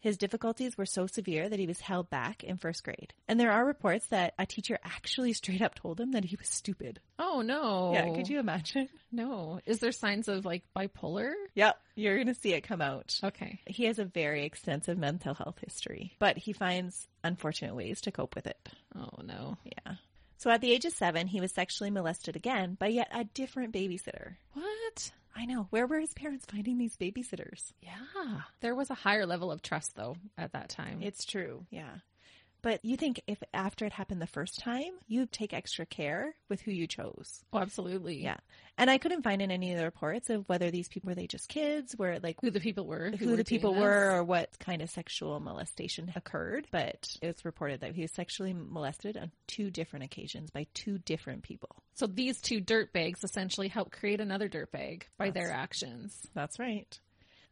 His 0.00 0.18
difficulties 0.18 0.76
were 0.76 0.86
so 0.86 1.06
severe 1.06 1.48
that 1.48 1.58
he 1.58 1.66
was 1.66 1.80
held 1.80 2.10
back 2.10 2.44
in 2.44 2.58
first 2.58 2.84
grade. 2.84 3.14
And 3.26 3.40
there 3.40 3.52
are 3.52 3.64
reports 3.64 3.85
that 4.10 4.34
a 4.38 4.46
teacher 4.46 4.78
actually 4.84 5.32
straight 5.32 5.62
up 5.62 5.74
told 5.74 6.00
him 6.00 6.12
that 6.12 6.24
he 6.24 6.36
was 6.36 6.48
stupid. 6.48 7.00
Oh 7.18 7.42
no. 7.42 7.92
Yeah, 7.92 8.14
could 8.14 8.28
you 8.28 8.38
imagine? 8.38 8.88
No. 9.12 9.60
Is 9.66 9.78
there 9.78 9.92
signs 9.92 10.28
of 10.28 10.44
like 10.44 10.64
bipolar? 10.76 11.32
Yep, 11.54 11.76
you're 11.94 12.16
going 12.16 12.26
to 12.26 12.34
see 12.34 12.52
it 12.52 12.62
come 12.62 12.80
out. 12.80 13.18
Okay. 13.22 13.60
He 13.66 13.84
has 13.84 13.98
a 13.98 14.04
very 14.04 14.44
extensive 14.44 14.98
mental 14.98 15.34
health 15.34 15.58
history, 15.64 16.12
but 16.18 16.36
he 16.36 16.52
finds 16.52 17.06
unfortunate 17.24 17.74
ways 17.74 18.00
to 18.02 18.10
cope 18.10 18.34
with 18.34 18.46
it. 18.46 18.68
Oh 18.94 19.22
no. 19.22 19.56
Yeah. 19.64 19.94
So 20.38 20.50
at 20.50 20.60
the 20.60 20.70
age 20.70 20.84
of 20.84 20.92
seven, 20.92 21.26
he 21.26 21.40
was 21.40 21.52
sexually 21.52 21.90
molested 21.90 22.36
again 22.36 22.76
by 22.78 22.88
yet 22.88 23.08
a 23.12 23.24
different 23.24 23.72
babysitter. 23.72 24.36
What? 24.52 25.12
I 25.34 25.44
know. 25.44 25.66
Where 25.70 25.86
were 25.86 26.00
his 26.00 26.14
parents 26.14 26.46
finding 26.50 26.78
these 26.78 26.96
babysitters? 26.96 27.72
Yeah. 27.80 28.40
There 28.60 28.74
was 28.74 28.90
a 28.90 28.94
higher 28.94 29.26
level 29.26 29.52
of 29.52 29.62
trust 29.62 29.94
though 29.94 30.16
at 30.38 30.52
that 30.52 30.68
time. 30.68 31.00
It's 31.02 31.24
true. 31.24 31.64
Yeah. 31.70 31.96
But 32.66 32.84
you 32.84 32.96
think 32.96 33.20
if 33.28 33.40
after 33.54 33.84
it 33.84 33.92
happened 33.92 34.20
the 34.20 34.26
first 34.26 34.58
time, 34.58 34.90
you'd 35.06 35.30
take 35.30 35.54
extra 35.54 35.86
care 35.86 36.34
with 36.48 36.60
who 36.60 36.72
you 36.72 36.88
chose. 36.88 37.44
oh, 37.52 37.60
absolutely. 37.60 38.20
Yeah. 38.20 38.38
And 38.76 38.90
I 38.90 38.98
couldn't 38.98 39.22
find 39.22 39.40
in 39.40 39.52
any 39.52 39.70
of 39.70 39.78
the 39.78 39.84
reports 39.84 40.30
of 40.30 40.48
whether 40.48 40.72
these 40.72 40.88
people 40.88 41.06
were 41.06 41.14
they 41.14 41.28
just 41.28 41.48
kids, 41.48 41.94
were 41.96 42.18
like 42.20 42.38
Who 42.40 42.50
the 42.50 42.58
people 42.58 42.84
were. 42.84 43.12
who, 43.12 43.30
were 43.30 43.36
the 43.36 43.44
people 43.44 43.72
were 43.72 44.16
or 44.16 44.24
what 44.24 44.58
kind 44.58 44.82
of 44.82 44.90
sexual 44.90 45.38
molestation 45.38 46.12
occurred. 46.16 46.66
But 46.72 47.06
it's 47.22 47.44
reported 47.44 47.82
that 47.82 47.94
he 47.94 48.02
was 48.02 48.10
sexually 48.10 48.52
molested 48.52 49.16
on 49.16 49.30
two 49.46 49.70
different 49.70 50.06
occasions 50.06 50.50
by 50.50 50.66
two 50.74 50.98
different 50.98 51.44
people. 51.44 51.70
So 51.94 52.08
these 52.08 52.40
two 52.40 52.60
dirt 52.60 52.92
bags 52.92 53.22
essentially 53.22 53.68
help 53.68 53.92
create 53.92 54.20
another 54.20 54.48
dirt 54.48 54.72
bag 54.72 55.06
by 55.18 55.30
their 55.30 55.52
actions. 55.52 56.20
That's 56.34 56.58
right. 56.58 56.98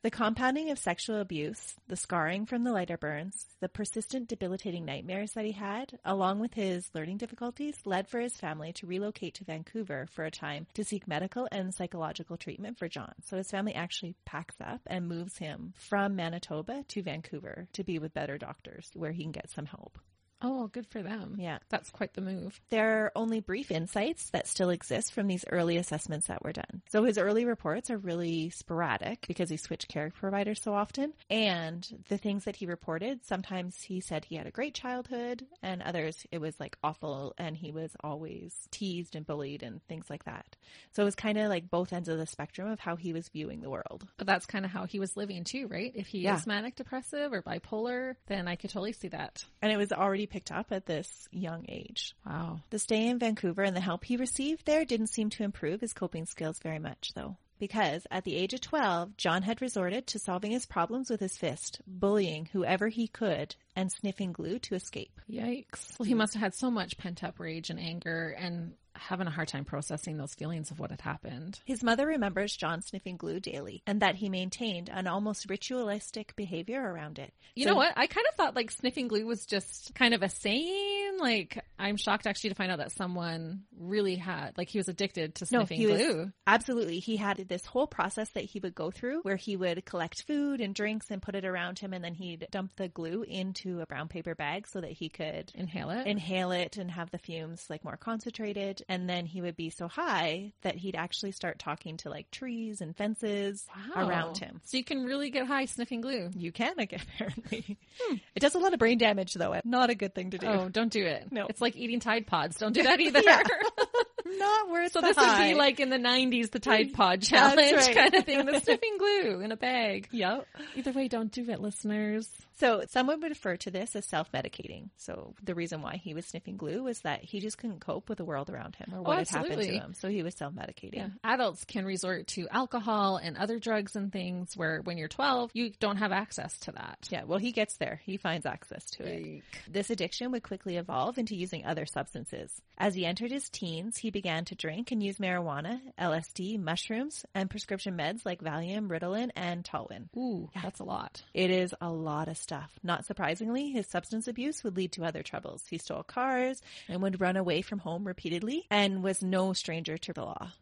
The 0.04 0.10
compounding 0.10 0.68
of 0.68 0.78
sexual 0.78 1.18
abuse, 1.18 1.76
the 1.88 1.96
scarring 1.96 2.44
from 2.44 2.62
the 2.62 2.72
lighter 2.72 2.98
burns, 2.98 3.46
the 3.60 3.70
persistent 3.70 4.28
debilitating 4.28 4.84
nightmares 4.84 5.32
that 5.32 5.46
he 5.46 5.52
had, 5.52 5.98
along 6.04 6.40
with 6.40 6.52
his 6.52 6.90
learning 6.92 7.16
difficulties, 7.16 7.78
led 7.86 8.06
for 8.06 8.20
his 8.20 8.36
family 8.36 8.74
to 8.74 8.86
relocate 8.86 9.32
to 9.36 9.44
Vancouver 9.44 10.06
for 10.12 10.26
a 10.26 10.30
time 10.30 10.66
to 10.74 10.84
seek 10.84 11.08
medical 11.08 11.48
and 11.50 11.74
psychological 11.74 12.36
treatment 12.36 12.78
for 12.78 12.86
John. 12.86 13.14
So 13.24 13.38
his 13.38 13.50
family 13.50 13.74
actually 13.74 14.14
packs 14.26 14.56
up 14.60 14.82
and 14.86 15.08
moves 15.08 15.38
him 15.38 15.72
from 15.74 16.14
Manitoba 16.16 16.84
to 16.86 17.02
Vancouver 17.02 17.66
to 17.72 17.82
be 17.82 17.98
with 17.98 18.12
better 18.12 18.36
doctors 18.36 18.90
where 18.92 19.12
he 19.12 19.22
can 19.22 19.32
get 19.32 19.50
some 19.50 19.64
help. 19.64 19.98
Oh, 20.46 20.66
good 20.68 20.86
for 20.86 21.02
them. 21.02 21.36
Yeah. 21.38 21.58
That's 21.70 21.90
quite 21.90 22.12
the 22.12 22.20
move. 22.20 22.60
There 22.68 23.04
are 23.06 23.12
only 23.16 23.40
brief 23.40 23.70
insights 23.70 24.28
that 24.30 24.46
still 24.46 24.68
exist 24.68 25.12
from 25.14 25.26
these 25.26 25.44
early 25.50 25.78
assessments 25.78 26.26
that 26.26 26.44
were 26.44 26.52
done. 26.52 26.82
So 26.90 27.02
his 27.04 27.16
early 27.16 27.46
reports 27.46 27.90
are 27.90 27.96
really 27.96 28.50
sporadic 28.50 29.26
because 29.26 29.48
he 29.48 29.56
switched 29.56 29.88
care 29.88 30.10
providers 30.10 30.60
so 30.62 30.74
often. 30.74 31.14
And 31.30 31.88
the 32.10 32.18
things 32.18 32.44
that 32.44 32.56
he 32.56 32.66
reported, 32.66 33.24
sometimes 33.24 33.80
he 33.82 34.00
said 34.02 34.26
he 34.26 34.36
had 34.36 34.46
a 34.46 34.50
great 34.50 34.74
childhood 34.74 35.46
and 35.62 35.80
others 35.80 36.26
it 36.30 36.42
was 36.42 36.60
like 36.60 36.76
awful 36.84 37.32
and 37.38 37.56
he 37.56 37.72
was 37.72 37.90
always 38.04 38.52
teased 38.70 39.16
and 39.16 39.26
bullied 39.26 39.62
and 39.62 39.82
things 39.88 40.10
like 40.10 40.24
that. 40.24 40.56
So 40.92 41.02
it 41.02 41.06
was 41.06 41.14
kind 41.14 41.38
of 41.38 41.48
like 41.48 41.70
both 41.70 41.92
ends 41.94 42.08
of 42.10 42.18
the 42.18 42.26
spectrum 42.26 42.70
of 42.70 42.80
how 42.80 42.96
he 42.96 43.14
was 43.14 43.30
viewing 43.30 43.60
the 43.62 43.70
world. 43.70 44.06
But 44.18 44.26
that's 44.26 44.44
kind 44.44 44.66
of 44.66 44.70
how 44.70 44.84
he 44.84 45.00
was 45.00 45.16
living 45.16 45.44
too, 45.44 45.68
right? 45.68 45.92
If 45.94 46.06
he 46.08 46.18
Yeah. 46.20 46.36
is 46.36 46.46
manic 46.46 46.76
depressive 46.76 47.32
or 47.32 47.40
bipolar, 47.40 48.16
then 48.26 48.46
I 48.46 48.56
could 48.56 48.68
totally 48.70 48.92
see 48.92 49.08
that. 49.08 49.42
And 49.62 49.72
it 49.72 49.78
was 49.78 49.90
already 49.90 50.26
picked 50.34 50.50
up 50.50 50.72
at 50.72 50.86
this 50.86 51.28
young 51.30 51.64
age. 51.68 52.12
Wow. 52.26 52.58
The 52.70 52.80
stay 52.80 53.06
in 53.06 53.20
Vancouver 53.20 53.62
and 53.62 53.76
the 53.76 53.80
help 53.80 54.04
he 54.04 54.16
received 54.16 54.66
there 54.66 54.84
didn't 54.84 55.06
seem 55.06 55.30
to 55.30 55.44
improve 55.44 55.80
his 55.80 55.92
coping 55.92 56.26
skills 56.26 56.58
very 56.58 56.80
much, 56.80 57.12
though. 57.14 57.36
Because 57.60 58.04
at 58.10 58.24
the 58.24 58.34
age 58.34 58.52
of 58.52 58.60
12, 58.60 59.16
John 59.16 59.42
had 59.42 59.62
resorted 59.62 60.08
to 60.08 60.18
solving 60.18 60.50
his 60.50 60.66
problems 60.66 61.08
with 61.08 61.20
his 61.20 61.38
fist, 61.38 61.80
bullying 61.86 62.48
whoever 62.52 62.88
he 62.88 63.06
could, 63.06 63.54
and 63.76 63.92
sniffing 63.92 64.32
glue 64.32 64.58
to 64.58 64.74
escape. 64.74 65.20
Yikes. 65.30 65.96
Well, 66.00 66.08
he 66.08 66.14
must 66.14 66.34
have 66.34 66.42
had 66.42 66.54
so 66.54 66.68
much 66.68 66.98
pent 66.98 67.22
up 67.22 67.38
rage 67.38 67.70
and 67.70 67.78
anger 67.78 68.34
and 68.36 68.72
having 68.94 69.26
a 69.26 69.30
hard 69.30 69.48
time 69.48 69.64
processing 69.64 70.16
those 70.16 70.34
feelings 70.34 70.70
of 70.70 70.78
what 70.78 70.90
had 70.90 71.00
happened. 71.00 71.60
His 71.64 71.82
mother 71.82 72.06
remembers 72.06 72.56
John 72.56 72.80
sniffing 72.82 73.16
glue 73.16 73.40
daily 73.40 73.82
and 73.86 74.00
that 74.02 74.14
he 74.16 74.28
maintained 74.28 74.88
an 74.88 75.06
almost 75.06 75.48
ritualistic 75.50 76.34
behavior 76.36 76.80
around 76.80 77.18
it. 77.18 77.32
You 77.54 77.64
So- 77.64 77.70
know 77.70 77.76
what? 77.76 77.92
I 77.96 78.06
kind 78.06 78.26
of 78.30 78.36
thought 78.36 78.54
like 78.56 78.70
sniffing 78.70 79.08
glue 79.08 79.26
was 79.26 79.46
just 79.46 79.94
kind 79.94 80.14
of 80.14 80.22
a 80.22 80.28
saying. 80.28 81.18
Like, 81.18 81.64
I'm 81.78 81.96
shocked 81.96 82.26
actually 82.26 82.50
to 82.50 82.56
find 82.56 82.72
out 82.72 82.78
that 82.78 82.90
someone 82.92 83.62
really 83.78 84.16
had, 84.16 84.58
like, 84.58 84.68
he 84.68 84.78
was 84.78 84.88
addicted 84.88 85.36
to 85.36 85.46
No, 85.52 85.60
sniffing 85.60 85.88
was 85.88 85.96
glue. 86.00 86.32
absolutely. 86.46 86.98
He 86.98 87.16
had 87.16 87.36
this 87.48 87.64
whole 87.64 87.86
process 87.86 88.28
that 88.30 88.44
he 88.44 88.58
would 88.58 88.74
go 88.74 88.90
through 88.90 89.20
where 89.22 89.36
he 89.36 89.56
would 89.56 89.84
collect 89.86 90.24
food 90.26 90.60
and 90.60 90.74
drinks 90.74 91.10
and 91.10 91.22
put 91.22 91.36
it 91.36 91.44
around 91.44 91.78
him, 91.78 91.92
and 91.92 92.04
then 92.04 92.14
he'd 92.14 92.48
dump 92.50 92.72
the 92.76 92.88
glue 92.88 93.22
into 93.22 93.80
a 93.80 93.86
brown 93.86 94.08
paper 94.08 94.34
bag 94.34 94.66
so 94.66 94.80
that 94.80 94.90
he 94.90 95.08
could 95.08 95.52
Inhale 95.54 95.90
it. 95.90 96.06
inhale 96.06 96.50
it 96.50 96.76
and 96.76 96.90
have 96.90 97.10
the 97.12 97.18
fumes 97.18 97.64
like 97.70 97.84
more 97.84 97.96
concentrated. 97.96 98.82
And 98.88 99.08
then 99.08 99.26
he 99.26 99.40
would 99.40 99.56
be 99.56 99.70
so 99.70 99.88
high 99.88 100.52
that 100.62 100.74
he'd 100.76 100.96
actually 100.96 101.32
start 101.32 101.58
talking 101.58 101.96
to 101.98 102.10
like 102.10 102.30
trees 102.30 102.80
and 102.80 102.96
fences 102.96 103.64
Wow. 103.94 104.08
around 104.08 104.38
him. 104.38 104.60
So 104.64 104.76
you 104.76 104.84
can 104.84 105.04
really 105.04 105.30
get 105.30 105.46
high 105.46 105.64
sniffing 105.66 106.00
glue. 106.00 106.30
You 106.36 106.52
can, 106.52 106.72
apparently. 106.78 107.78
Hmm. 108.00 108.16
It 108.34 108.40
does 108.40 108.54
a 108.54 108.58
lot 108.58 108.72
of 108.72 108.78
brain 108.78 108.98
damage, 108.98 109.34
though. 109.34 109.58
Not 109.64 109.90
a 109.90 109.94
good 109.94 110.14
thing 110.14 110.30
to 110.30 110.38
do. 110.38 110.46
Oh, 110.46 110.68
don't 110.68 110.92
do 110.92 111.04
it. 111.04 111.28
No. 111.30 111.46
It's 111.48 111.60
like 111.60 111.76
eating 111.76 112.00
Tide 112.00 112.26
Pods. 112.26 112.58
Don't 112.58 112.72
do 112.72 112.82
that 112.84 113.00
either. 113.00 113.20
Not 114.26 114.70
worth 114.70 114.86
it. 114.86 114.92
So 114.94 115.00
this 115.02 115.16
would 115.16 115.38
be 115.38 115.54
like 115.54 115.80
in 115.80 115.90
the 115.90 115.98
90s, 115.98 116.50
the 116.50 116.58
Tide 116.58 116.92
Pod 116.94 117.22
challenge 117.22 117.72
right. 117.76 117.94
kind 117.94 118.14
of 118.14 118.24
thing. 118.24 118.46
The 118.46 118.58
sniffing 118.60 118.96
glue 118.98 119.40
in 119.40 119.52
a 119.52 119.56
bag. 119.56 120.08
Yep. 120.12 120.46
Either 120.76 120.92
way, 120.92 121.08
don't 121.08 121.30
do 121.30 121.48
it, 121.50 121.60
listeners. 121.60 122.28
So 122.56 122.84
someone 122.88 123.20
would 123.20 123.30
refer 123.30 123.56
to 123.58 123.70
this 123.70 123.96
as 123.96 124.06
self-medicating. 124.06 124.90
So 124.96 125.34
the 125.42 125.54
reason 125.54 125.82
why 125.82 125.96
he 125.96 126.14
was 126.14 126.26
sniffing 126.26 126.56
glue 126.56 126.84
was 126.84 127.00
that 127.00 127.24
he 127.24 127.40
just 127.40 127.58
couldn't 127.58 127.80
cope 127.80 128.08
with 128.08 128.18
the 128.18 128.24
world 128.24 128.48
around 128.48 128.76
him 128.76 128.92
or 128.92 128.98
oh, 128.98 129.02
what 129.02 129.18
had 129.18 129.28
happened 129.28 129.62
to 129.62 129.66
him. 129.66 129.94
So 129.94 130.08
he 130.08 130.22
was 130.22 130.34
self-medicating. 130.34 130.94
Yeah. 130.94 131.08
Adults 131.24 131.64
can 131.64 131.84
resort 131.84 132.28
to 132.28 132.46
alcohol 132.50 133.16
and 133.16 133.36
other 133.36 133.58
drugs 133.58 133.96
and 133.96 134.12
things 134.12 134.56
where 134.56 134.80
when 134.82 134.98
you're 134.98 135.08
12, 135.08 135.50
you 135.54 135.72
don't 135.80 135.96
have 135.96 136.12
access 136.12 136.56
to 136.60 136.72
that. 136.72 136.98
Yeah, 137.10 137.24
well, 137.24 137.38
he 137.38 137.52
gets 137.52 137.76
there. 137.76 138.00
He 138.04 138.16
finds 138.16 138.46
access 138.46 138.84
to 138.92 139.04
it. 139.04 139.42
This 139.68 139.90
addiction 139.90 140.30
would 140.30 140.42
quickly 140.42 140.76
evolve 140.76 141.18
into 141.18 141.34
using 141.34 141.64
other 141.64 141.86
substances. 141.86 142.52
As 142.78 142.94
he 142.94 143.06
entered 143.06 143.30
his 143.30 143.48
teens, 143.48 143.96
he 143.96 144.10
began 144.10 144.44
to 144.46 144.54
drink 144.54 144.92
and 144.92 145.02
use 145.02 145.18
marijuana, 145.18 145.80
LSD, 145.98 146.58
mushrooms, 146.58 147.24
and 147.34 147.50
prescription 147.50 147.96
meds 147.96 148.24
like 148.24 148.42
Valium, 148.42 148.88
Ritalin, 148.88 149.30
and 149.36 149.64
Talwin. 149.64 150.08
Ooh, 150.16 150.50
that's 150.60 150.80
a 150.80 150.84
lot. 150.84 151.22
It 151.32 151.50
is 151.50 151.74
a 151.80 151.90
lot 151.90 152.28
of 152.28 152.36
stuff. 152.44 152.70
Not 152.84 153.04
surprisingly, 153.04 153.70
his 153.70 153.88
substance 153.88 154.28
abuse 154.28 154.62
would 154.62 154.76
lead 154.76 154.92
to 154.92 155.04
other 155.04 155.22
troubles. 155.24 155.64
He 155.68 155.78
stole 155.78 156.04
cars 156.04 156.62
and 156.88 157.02
would 157.02 157.20
run 157.20 157.36
away 157.36 157.62
from 157.62 157.80
home 157.80 158.06
repeatedly 158.06 158.66
and 158.70 159.02
was 159.02 159.22
no 159.22 159.52
stranger 159.52 159.96
to 159.98 160.12
the 160.12 160.22
law. 160.22 160.52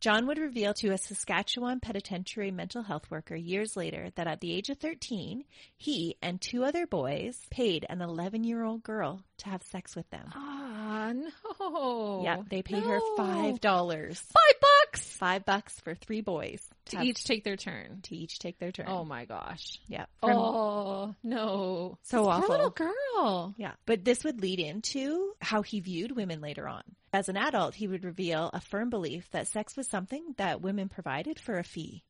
John 0.00 0.26
would 0.26 0.36
reveal 0.36 0.74
to 0.74 0.90
a 0.90 0.98
Saskatchewan 0.98 1.80
penitentiary 1.80 2.50
mental 2.50 2.82
health 2.82 3.10
worker 3.10 3.34
years 3.36 3.74
later 3.74 4.10
that 4.16 4.26
at 4.26 4.40
the 4.40 4.52
age 4.52 4.68
of 4.68 4.76
13, 4.78 5.44
he 5.78 6.16
and 6.20 6.38
two 6.38 6.62
other 6.62 6.86
boys 6.86 7.40
paid 7.50 7.86
an 7.88 8.02
11 8.02 8.44
year 8.44 8.64
old 8.64 8.82
girl 8.82 9.22
to 9.38 9.48
have 9.48 9.62
sex 9.62 9.96
with 9.96 10.08
them. 10.10 10.28
Ah, 10.34 11.12
no. 11.14 12.20
yeah, 12.22 12.42
they 12.50 12.60
paid 12.60 12.82
her 12.82 12.98
No. 12.98 13.16
five 13.16 13.60
dollars. 13.62 14.22
Five 14.98 15.04
bucks 15.04 15.16
Five 15.16 15.44
bucks 15.44 15.80
for 15.80 15.94
three 15.94 16.20
boys 16.20 16.62
to 16.86 16.96
have- 16.98 17.06
each 17.06 17.24
take 17.24 17.44
their 17.44 17.56
turn. 17.56 18.00
to 18.02 18.16
each 18.16 18.38
take 18.38 18.58
their 18.58 18.72
turn. 18.72 18.86
Oh 18.88 19.04
my 19.04 19.24
gosh. 19.24 19.78
yeah. 19.88 20.06
Oh, 20.22 20.28
From- 20.28 20.36
Oh 20.38 21.14
no. 21.22 21.98
So 22.02 22.28
awful. 22.28 22.48
Poor 22.48 22.56
little 22.56 22.70
girl. 22.70 23.54
Yeah. 23.56 23.72
But 23.86 24.04
this 24.04 24.24
would 24.24 24.40
lead 24.40 24.60
into 24.60 25.34
how 25.40 25.62
he 25.62 25.80
viewed 25.80 26.12
women 26.16 26.40
later 26.40 26.68
on. 26.68 26.82
As 27.12 27.28
an 27.28 27.36
adult, 27.36 27.74
he 27.74 27.86
would 27.88 28.04
reveal 28.04 28.50
a 28.52 28.60
firm 28.60 28.90
belief 28.90 29.30
that 29.30 29.48
sex 29.48 29.76
was 29.76 29.88
something 29.88 30.34
that 30.36 30.60
women 30.62 30.88
provided 30.88 31.38
for 31.38 31.58
a 31.58 31.64
fee. 31.64 32.02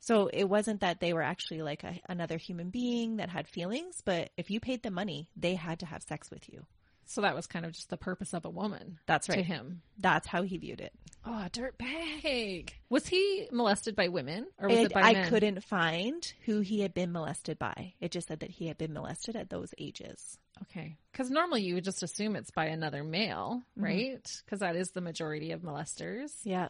So 0.00 0.26
it 0.32 0.44
wasn't 0.44 0.80
that 0.80 0.98
they 1.00 1.12
were 1.12 1.22
actually 1.22 1.62
like 1.62 1.84
a, 1.84 2.00
another 2.08 2.36
human 2.36 2.70
being 2.70 3.16
that 3.16 3.28
had 3.30 3.46
feelings, 3.46 4.02
but 4.04 4.30
if 4.36 4.50
you 4.50 4.58
paid 4.60 4.82
them 4.82 4.94
money, 4.94 5.28
they 5.36 5.54
had 5.54 5.78
to 5.78 5.86
have 5.86 6.02
sex 6.02 6.28
with 6.30 6.48
you. 6.48 6.66
So 7.06 7.20
that 7.22 7.34
was 7.34 7.46
kind 7.46 7.64
of 7.66 7.72
just 7.72 7.90
the 7.90 7.96
purpose 7.96 8.32
of 8.32 8.44
a 8.44 8.50
woman. 8.50 8.98
That's 9.06 9.28
right. 9.28 9.36
To 9.36 9.42
him. 9.42 9.82
That's 9.98 10.26
how 10.26 10.42
he 10.42 10.56
viewed 10.58 10.80
it. 10.80 10.92
Oh, 11.24 11.46
dirt 11.52 11.76
bag. 11.78 12.74
Was 12.88 13.06
he 13.06 13.46
molested 13.52 13.94
by 13.94 14.08
women 14.08 14.46
or 14.58 14.68
was 14.68 14.76
And 14.78 14.86
it 14.86 14.92
by 14.92 15.00
I 15.02 15.12
men? 15.12 15.28
couldn't 15.28 15.64
find 15.64 16.32
who 16.46 16.60
he 16.60 16.80
had 16.80 16.94
been 16.94 17.12
molested 17.12 17.58
by. 17.58 17.94
It 18.00 18.10
just 18.10 18.28
said 18.28 18.40
that 18.40 18.50
he 18.50 18.66
had 18.66 18.78
been 18.78 18.92
molested 18.92 19.36
at 19.36 19.50
those 19.50 19.72
ages. 19.78 20.38
Okay. 20.62 20.96
Because 21.12 21.30
normally 21.30 21.62
you 21.62 21.74
would 21.74 21.84
just 21.84 22.02
assume 22.02 22.34
it's 22.36 22.50
by 22.50 22.66
another 22.66 23.04
male, 23.04 23.62
Mm-hmm. 23.78 23.84
right? 23.84 24.42
Because 24.44 24.60
that 24.60 24.76
is 24.76 24.90
the 24.90 25.00
majority 25.00 25.52
of 25.52 25.60
molesters. 25.62 26.30
Yeah. 26.44 26.68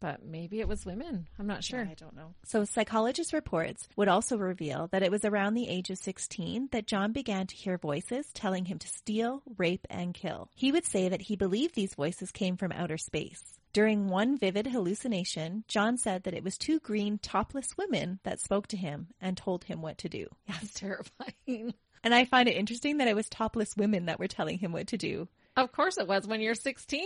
But 0.00 0.24
maybe 0.24 0.60
it 0.60 0.68
was 0.68 0.84
women. 0.84 1.26
I'm 1.38 1.46
not 1.46 1.64
sure. 1.64 1.80
I 1.80 1.94
don't 1.94 2.16
know. 2.16 2.34
So 2.44 2.64
psychologist 2.64 3.32
reports 3.32 3.88
would 3.96 4.08
also 4.08 4.36
reveal 4.36 4.88
that 4.92 5.02
it 5.02 5.10
was 5.10 5.24
around 5.24 5.54
the 5.54 5.68
age 5.68 5.90
of 5.90 5.98
16 5.98 6.68
that 6.72 6.86
John 6.86 7.12
began 7.12 7.46
to 7.46 7.56
hear 7.56 7.78
voices 7.78 8.26
telling 8.32 8.66
him 8.66 8.78
to 8.78 8.88
steal, 8.88 9.42
rape, 9.56 9.86
and 9.88 10.14
kill. 10.14 10.50
He 10.54 10.72
would 10.72 10.84
say 10.84 11.08
that 11.08 11.22
he 11.22 11.36
believed 11.36 11.74
these 11.74 11.94
voices 11.94 12.30
came 12.30 12.56
from 12.56 12.72
outer 12.72 12.98
space. 12.98 13.42
During 13.72 14.08
one 14.08 14.38
vivid 14.38 14.68
hallucination, 14.68 15.64
John 15.68 15.98
said 15.98 16.22
that 16.22 16.32
it 16.32 16.42
was 16.42 16.56
two 16.56 16.80
green 16.80 17.18
topless 17.18 17.76
women 17.76 18.20
that 18.22 18.40
spoke 18.40 18.68
to 18.68 18.76
him 18.76 19.08
and 19.20 19.36
told 19.36 19.64
him 19.64 19.82
what 19.82 19.98
to 19.98 20.08
do. 20.08 20.28
That's 20.48 20.72
terrifying. 20.72 21.74
And 22.02 22.14
I 22.14 22.24
find 22.24 22.48
it 22.48 22.56
interesting 22.56 22.98
that 22.98 23.08
it 23.08 23.16
was 23.16 23.28
topless 23.28 23.76
women 23.76 24.06
that 24.06 24.18
were 24.18 24.28
telling 24.28 24.58
him 24.58 24.72
what 24.72 24.86
to 24.88 24.96
do. 24.96 25.28
Of 25.56 25.72
course 25.72 25.98
it 25.98 26.06
was 26.08 26.26
when 26.26 26.40
you're 26.40 26.54
16. 26.54 27.02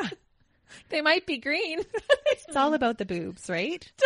they 0.90 1.00
might 1.00 1.26
be 1.26 1.38
green. 1.38 1.80
It's 2.26 2.56
all 2.56 2.74
about 2.74 2.98
the 2.98 3.04
boobs, 3.04 3.48
right? 3.48 3.90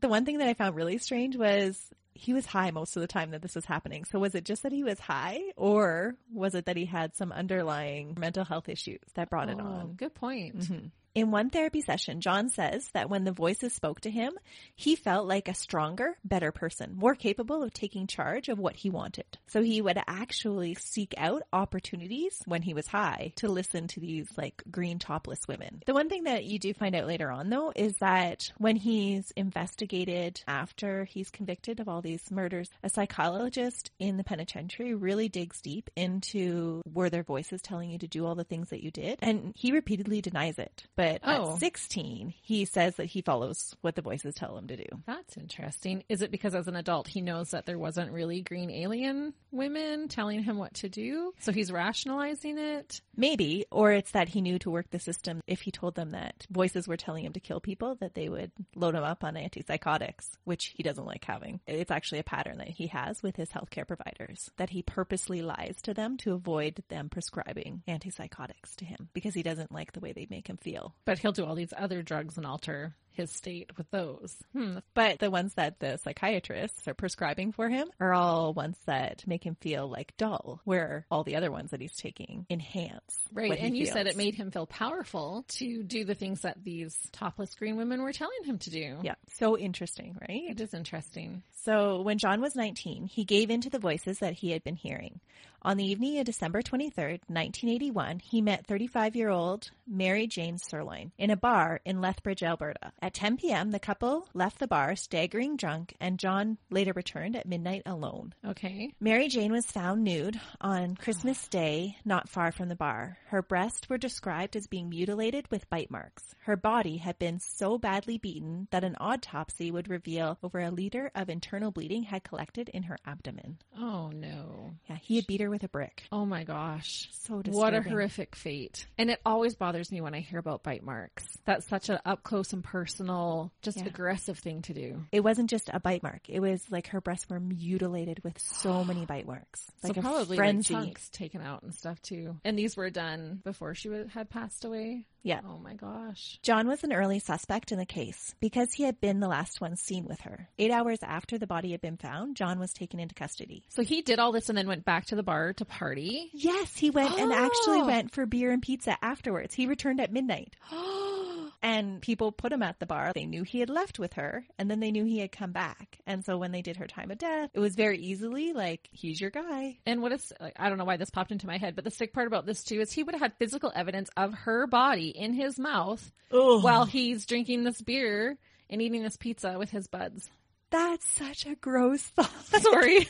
The 0.00 0.08
one 0.08 0.24
thing 0.24 0.38
that 0.38 0.48
I 0.48 0.54
found 0.54 0.76
really 0.76 0.96
strange 0.96 1.36
was 1.36 1.78
he 2.14 2.32
was 2.32 2.46
high 2.46 2.70
most 2.70 2.96
of 2.96 3.02
the 3.02 3.06
time 3.06 3.32
that 3.32 3.42
this 3.42 3.54
was 3.54 3.66
happening. 3.66 4.06
So 4.06 4.18
was 4.18 4.34
it 4.34 4.46
just 4.46 4.62
that 4.62 4.72
he 4.72 4.82
was 4.82 4.98
high 4.98 5.40
or 5.56 6.14
was 6.32 6.54
it 6.54 6.64
that 6.66 6.76
he 6.78 6.86
had 6.86 7.14
some 7.16 7.32
underlying 7.32 8.16
mental 8.18 8.44
health 8.46 8.70
issues 8.70 9.00
that 9.14 9.28
brought 9.28 9.50
it 9.50 9.58
Oh, 9.60 9.64
on? 9.66 9.92
good 9.98 10.14
point. 10.14 10.58
Mm-hmm. 10.60 10.86
In 11.12 11.32
one 11.32 11.50
therapy 11.50 11.80
session, 11.80 12.20
John 12.20 12.50
says 12.50 12.88
that 12.94 13.10
when 13.10 13.24
the 13.24 13.32
voices 13.32 13.72
spoke 13.72 14.00
to 14.02 14.10
him, 14.10 14.32
he 14.76 14.94
felt 14.94 15.26
like 15.26 15.48
a 15.48 15.54
stronger, 15.54 16.16
better 16.24 16.52
person, 16.52 16.94
more 16.94 17.16
capable 17.16 17.64
of 17.64 17.72
taking 17.72 18.06
charge 18.06 18.48
of 18.48 18.60
what 18.60 18.76
he 18.76 18.90
wanted. 18.90 19.26
So 19.48 19.60
he 19.60 19.82
would 19.82 19.98
actually 20.06 20.76
seek 20.76 21.12
out 21.18 21.42
opportunities 21.52 22.40
when 22.46 22.62
he 22.62 22.74
was 22.74 22.86
high 22.86 23.32
to 23.36 23.48
listen 23.48 23.88
to 23.88 23.98
these 23.98 24.28
like 24.36 24.62
green 24.70 25.00
topless 25.00 25.40
women. 25.48 25.82
The 25.84 25.94
one 25.94 26.08
thing 26.08 26.24
that 26.24 26.44
you 26.44 26.60
do 26.60 26.72
find 26.74 26.94
out 26.94 27.08
later 27.08 27.28
on 27.32 27.50
though 27.50 27.72
is 27.74 27.94
that 27.94 28.52
when 28.58 28.76
he's 28.76 29.32
investigated 29.32 30.40
after 30.46 31.06
he's 31.06 31.30
convicted 31.32 31.80
of 31.80 31.88
all 31.88 32.02
these 32.02 32.30
murders, 32.30 32.70
a 32.84 32.88
psychologist 32.88 33.90
in 33.98 34.16
the 34.16 34.22
penitentiary 34.22 34.94
really 34.94 35.28
digs 35.28 35.60
deep 35.60 35.90
into 35.96 36.82
were 36.86 37.10
there 37.10 37.24
voices 37.24 37.62
telling 37.62 37.90
you 37.90 37.98
to 37.98 38.06
do 38.06 38.24
all 38.24 38.36
the 38.36 38.44
things 38.44 38.70
that 38.70 38.84
you 38.84 38.92
did? 38.92 39.18
And 39.22 39.52
he 39.56 39.72
repeatedly 39.72 40.20
denies 40.20 40.60
it. 40.60 40.84
But 41.00 41.20
Oh. 41.24 41.54
at 41.54 41.58
16, 41.60 42.34
he 42.42 42.66
says 42.66 42.96
that 42.96 43.06
he 43.06 43.22
follows 43.22 43.74
what 43.80 43.94
the 43.94 44.02
voices 44.02 44.34
tell 44.34 44.58
him 44.58 44.66
to 44.68 44.76
do. 44.76 44.84
That's 45.06 45.36
interesting. 45.38 46.04
Is 46.10 46.20
it 46.20 46.30
because 46.30 46.54
as 46.54 46.68
an 46.68 46.76
adult 46.76 47.08
he 47.08 47.22
knows 47.22 47.50
that 47.52 47.64
there 47.64 47.78
wasn't 47.78 48.12
really 48.12 48.42
green 48.42 48.70
alien 48.70 49.32
women 49.50 50.08
telling 50.08 50.42
him 50.42 50.58
what 50.58 50.74
to 50.74 50.88
do? 50.90 51.32
So 51.40 51.52
he's 51.52 51.72
rationalizing 51.72 52.58
it? 52.58 53.00
Maybe, 53.16 53.64
or 53.70 53.92
it's 53.92 54.10
that 54.12 54.28
he 54.28 54.40
knew 54.42 54.58
to 54.60 54.70
work 54.70 54.90
the 54.90 54.98
system 54.98 55.40
if 55.46 55.62
he 55.62 55.70
told 55.70 55.94
them 55.94 56.10
that 56.10 56.46
voices 56.50 56.86
were 56.86 56.96
telling 56.96 57.24
him 57.24 57.32
to 57.32 57.40
kill 57.40 57.60
people, 57.60 57.94
that 57.96 58.14
they 58.14 58.28
would 58.28 58.52
load 58.74 58.94
him 58.94 59.02
up 59.04 59.24
on 59.24 59.34
antipsychotics, 59.34 60.36
which 60.44 60.74
he 60.76 60.82
doesn't 60.82 61.06
like 61.06 61.24
having. 61.24 61.60
It's 61.66 61.90
actually 61.90 62.18
a 62.20 62.24
pattern 62.24 62.58
that 62.58 62.68
he 62.68 62.88
has 62.88 63.22
with 63.22 63.36
his 63.36 63.50
healthcare 63.50 63.86
providers, 63.86 64.50
that 64.58 64.70
he 64.70 64.82
purposely 64.82 65.40
lies 65.42 65.76
to 65.82 65.94
them 65.94 66.16
to 66.18 66.32
avoid 66.34 66.82
them 66.88 67.08
prescribing 67.08 67.82
antipsychotics 67.88 68.76
to 68.76 68.84
him 68.84 69.08
because 69.14 69.34
he 69.34 69.42
doesn't 69.42 69.72
like 69.72 69.92
the 69.92 70.00
way 70.00 70.12
they 70.12 70.26
make 70.30 70.48
him 70.48 70.56
feel. 70.58 70.89
But 71.04 71.18
he'll 71.18 71.32
do 71.32 71.44
all 71.44 71.54
these 71.54 71.74
other 71.76 72.02
drugs 72.02 72.36
and 72.36 72.46
alter 72.46 72.94
his 73.12 73.30
state 73.30 73.70
with 73.76 73.90
those. 73.90 74.34
Hmm. 74.52 74.78
But 74.94 75.18
the 75.18 75.30
ones 75.30 75.54
that 75.54 75.78
the 75.78 75.98
psychiatrists 75.98 76.88
are 76.88 76.94
prescribing 76.94 77.52
for 77.52 77.68
him 77.68 77.90
are 78.00 78.14
all 78.14 78.54
ones 78.54 78.76
that 78.86 79.26
make 79.26 79.44
him 79.44 79.56
feel 79.60 79.88
like 79.88 80.16
dull, 80.16 80.60
where 80.64 81.06
all 81.10 81.24
the 81.24 81.36
other 81.36 81.50
ones 81.50 81.70
that 81.70 81.80
he's 81.80 81.96
taking 81.96 82.46
enhance. 82.48 83.20
Right. 83.32 83.58
And 83.58 83.76
you 83.76 83.86
said 83.86 84.06
it 84.06 84.16
made 84.16 84.34
him 84.34 84.50
feel 84.50 84.66
powerful 84.66 85.44
to 85.48 85.82
do 85.82 86.04
the 86.04 86.14
things 86.14 86.42
that 86.42 86.62
these 86.62 86.96
topless 87.12 87.54
green 87.54 87.76
women 87.76 88.02
were 88.02 88.12
telling 88.12 88.44
him 88.44 88.58
to 88.58 88.70
do. 88.70 88.98
Yeah, 89.02 89.14
so 89.34 89.58
interesting, 89.58 90.16
right? 90.20 90.42
It 90.50 90.60
is 90.60 90.74
interesting. 90.74 91.42
So 91.64 92.02
when 92.02 92.18
John 92.18 92.40
was 92.40 92.56
19, 92.56 93.06
he 93.06 93.24
gave 93.24 93.50
in 93.50 93.60
to 93.62 93.70
the 93.70 93.78
voices 93.78 94.20
that 94.20 94.34
he 94.34 94.50
had 94.50 94.64
been 94.64 94.76
hearing. 94.76 95.20
On 95.62 95.76
the 95.76 95.84
evening 95.84 96.18
of 96.18 96.24
December 96.24 96.62
23, 96.62 97.20
1981, 97.26 98.20
he 98.20 98.40
met 98.40 98.66
35 98.66 99.14
year 99.14 99.28
old 99.28 99.70
Mary 99.86 100.26
Jane 100.26 100.56
Serloin 100.56 101.10
in 101.18 101.30
a 101.30 101.36
bar 101.36 101.80
in 101.84 102.00
Lethbridge, 102.00 102.42
Alberta. 102.42 102.92
At 103.02 103.10
At 103.10 103.14
10 103.14 103.38
p.m., 103.38 103.72
the 103.72 103.80
couple 103.80 104.28
left 104.34 104.60
the 104.60 104.68
bar 104.68 104.94
staggering 104.94 105.56
drunk, 105.56 105.94
and 105.98 106.16
John 106.16 106.58
later 106.70 106.92
returned 106.94 107.34
at 107.34 107.44
midnight 107.44 107.82
alone. 107.84 108.32
Okay. 108.46 108.94
Mary 109.00 109.26
Jane 109.26 109.50
was 109.50 109.66
found 109.66 110.04
nude 110.04 110.40
on 110.60 110.94
Christmas 110.94 111.48
Day, 111.48 111.96
not 112.04 112.28
far 112.28 112.52
from 112.52 112.68
the 112.68 112.76
bar. 112.76 113.18
Her 113.26 113.42
breasts 113.42 113.88
were 113.88 113.98
described 113.98 114.54
as 114.54 114.68
being 114.68 114.90
mutilated 114.90 115.50
with 115.50 115.68
bite 115.68 115.90
marks. 115.90 116.22
Her 116.44 116.56
body 116.56 116.98
had 116.98 117.18
been 117.18 117.40
so 117.40 117.78
badly 117.78 118.16
beaten 118.16 118.68
that 118.70 118.84
an 118.84 118.94
autopsy 119.00 119.72
would 119.72 119.90
reveal 119.90 120.38
over 120.40 120.60
a 120.60 120.70
liter 120.70 121.10
of 121.16 121.28
internal 121.28 121.72
bleeding 121.72 122.04
had 122.04 122.22
collected 122.22 122.68
in 122.68 122.84
her 122.84 122.98
abdomen. 123.04 123.58
Oh 123.76 124.10
no. 124.14 124.70
Yeah, 124.88 124.98
he 125.02 125.16
had 125.16 125.26
beat 125.26 125.40
her 125.40 125.49
with 125.50 125.62
a 125.64 125.68
brick. 125.68 126.04
Oh 126.12 126.24
my 126.24 126.44
gosh. 126.44 127.08
So 127.12 127.42
What 127.46 127.74
a 127.74 127.82
horrific 127.82 128.34
fate. 128.36 128.86
And 128.98 129.10
it 129.10 129.20
always 129.26 129.54
bothers 129.54 129.90
me 129.92 130.00
when 130.00 130.14
I 130.14 130.20
hear 130.20 130.38
about 130.38 130.62
bite 130.62 130.82
marks. 130.82 131.24
That's 131.44 131.66
such 131.68 131.88
an 131.88 131.98
up 132.04 132.22
close 132.22 132.52
and 132.52 132.62
personal, 132.64 133.52
just 133.62 133.78
Yeah. 133.78 133.86
aggressive 133.86 134.38
thing 134.38 134.62
to 134.62 134.74
do. 134.74 135.04
It 135.12 135.20
wasn't 135.20 135.50
just 135.50 135.70
a 135.72 135.80
bite 135.80 136.02
mark. 136.02 136.28
It 136.28 136.40
was 136.40 136.64
like 136.70 136.88
her 136.88 137.00
breasts 137.00 137.28
were 137.28 137.40
mutilated 137.40 138.22
with 138.24 138.38
so 138.38 138.84
many 138.84 139.04
bite 139.06 139.26
marks. 139.26 139.66
Like 139.82 139.94
so 139.96 140.00
probably 140.00 140.36
frenzy. 140.36 140.74
like 140.74 140.84
chunks 140.84 141.08
taken 141.10 141.40
out 141.42 141.62
and 141.62 141.74
stuff 141.74 142.00
too. 142.02 142.36
And 142.44 142.58
these 142.58 142.76
were 142.76 142.90
done 142.90 143.40
before 143.44 143.74
she 143.74 143.88
had 144.12 144.30
passed 144.30 144.64
away. 144.64 145.06
Yeah. 145.22 145.40
Oh 145.46 145.58
my 145.58 145.74
gosh. 145.74 146.38
John 146.42 146.66
was 146.66 146.82
an 146.84 146.92
early 146.92 147.18
suspect 147.18 147.72
in 147.72 147.78
the 147.78 147.86
case 147.86 148.34
because 148.40 148.72
he 148.72 148.84
had 148.84 149.00
been 149.00 149.20
the 149.20 149.28
last 149.28 149.60
one 149.60 149.76
seen 149.76 150.04
with 150.06 150.20
her. 150.22 150.48
Eight 150.58 150.70
hours 150.70 150.98
after 151.02 151.36
the 151.38 151.46
body 151.46 151.72
had 151.72 151.80
been 151.80 151.96
found, 151.96 152.36
John 152.36 152.58
was 152.58 152.72
taken 152.72 153.00
into 153.00 153.14
custody. 153.14 153.64
So 153.68 153.82
he 153.82 154.02
did 154.02 154.18
all 154.18 154.32
this 154.32 154.48
and 154.48 154.56
then 154.56 154.66
went 154.68 154.84
back 154.84 155.06
to 155.06 155.16
the 155.16 155.22
bar 155.22 155.52
to 155.54 155.64
party. 155.64 156.30
Yes, 156.32 156.76
he 156.76 156.90
went 156.90 157.18
and 157.18 157.32
actually 157.32 157.80
Oh. 157.82 157.86
went 157.86 158.12
for 158.12 158.26
beer 158.26 158.50
and 158.50 158.62
pizza 158.62 158.96
afterwards. 159.04 159.54
He 159.54 159.66
returned 159.66 160.00
at 160.00 160.12
midnight. 160.12 160.56
And 161.62 162.00
people 162.00 162.32
put 162.32 162.52
him 162.52 162.62
at 162.62 162.78
the 162.80 162.86
bar. 162.86 163.12
They 163.14 163.26
knew 163.26 163.42
he 163.42 163.60
had 163.60 163.68
left 163.68 163.98
with 163.98 164.14
her, 164.14 164.46
and 164.58 164.70
then 164.70 164.80
they 164.80 164.90
knew 164.90 165.04
he 165.04 165.18
had 165.18 165.30
come 165.30 165.52
back. 165.52 165.98
And 166.06 166.24
so 166.24 166.38
when 166.38 166.52
they 166.52 166.62
did 166.62 166.76
her 166.78 166.86
time 166.86 167.10
of 167.10 167.18
death, 167.18 167.50
it 167.52 167.60
was 167.60 167.74
very 167.76 167.98
easily 167.98 168.52
like, 168.54 168.88
he's 168.92 169.20
your 169.20 169.28
guy. 169.30 169.78
And 169.84 170.00
what 170.00 170.12
is, 170.12 170.32
like, 170.40 170.54
I 170.58 170.68
don't 170.70 170.78
know 170.78 170.84
why 170.86 170.96
this 170.96 171.10
popped 171.10 171.32
into 171.32 171.46
my 171.46 171.58
head, 171.58 171.74
but 171.76 171.84
the 171.84 171.90
sick 171.90 172.14
part 172.14 172.26
about 172.26 172.46
this 172.46 172.64
too 172.64 172.80
is 172.80 172.90
he 172.92 173.02
would 173.02 173.14
have 173.14 173.20
had 173.20 173.34
physical 173.38 173.70
evidence 173.74 174.08
of 174.16 174.32
her 174.32 174.66
body 174.66 175.08
in 175.10 175.34
his 175.34 175.58
mouth 175.58 176.10
Oh, 176.32 176.60
while 176.60 176.86
he's 176.86 177.26
drinking 177.26 177.64
this 177.64 177.82
beer 177.82 178.38
and 178.70 178.80
eating 178.80 179.02
this 179.02 179.16
pizza 179.18 179.58
with 179.58 179.68
his 179.70 179.86
buds. 179.86 180.30
that's 180.70 181.06
such 181.10 181.44
a 181.44 181.56
gross 181.56 182.02
thought. 182.02 182.30
Sorry. 182.62 183.06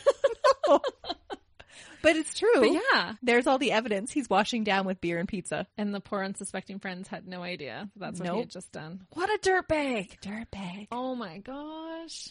But 2.02 2.16
it's 2.16 2.38
true. 2.38 2.49
but 2.54 2.73
yeah. 2.73 3.14
There's 3.23 3.47
all 3.47 3.59
the 3.59 3.73
evidence. 3.73 4.11
He's 4.12 4.28
washing 4.28 4.64
down 4.64 4.87
with 4.87 5.00
beer 5.00 5.19
and 5.19 5.28
pizza. 5.28 5.66
And 5.76 5.95
the 5.95 6.00
poor 6.00 6.23
unsuspecting 6.25 6.78
friends 6.78 7.09
had 7.09 7.26
no 7.26 7.42
idea 7.42 7.88
that's 7.97 8.21
what 8.21 8.30
he 8.33 8.38
had 8.40 8.50
just 8.50 8.73
done. 8.73 9.07
What 9.12 9.28
a 9.28 9.38
dirtbag. 9.38 10.21
Dirtbag. 10.21 10.88
Oh 10.92 11.14
my 11.14 11.38
gosh. 11.38 12.28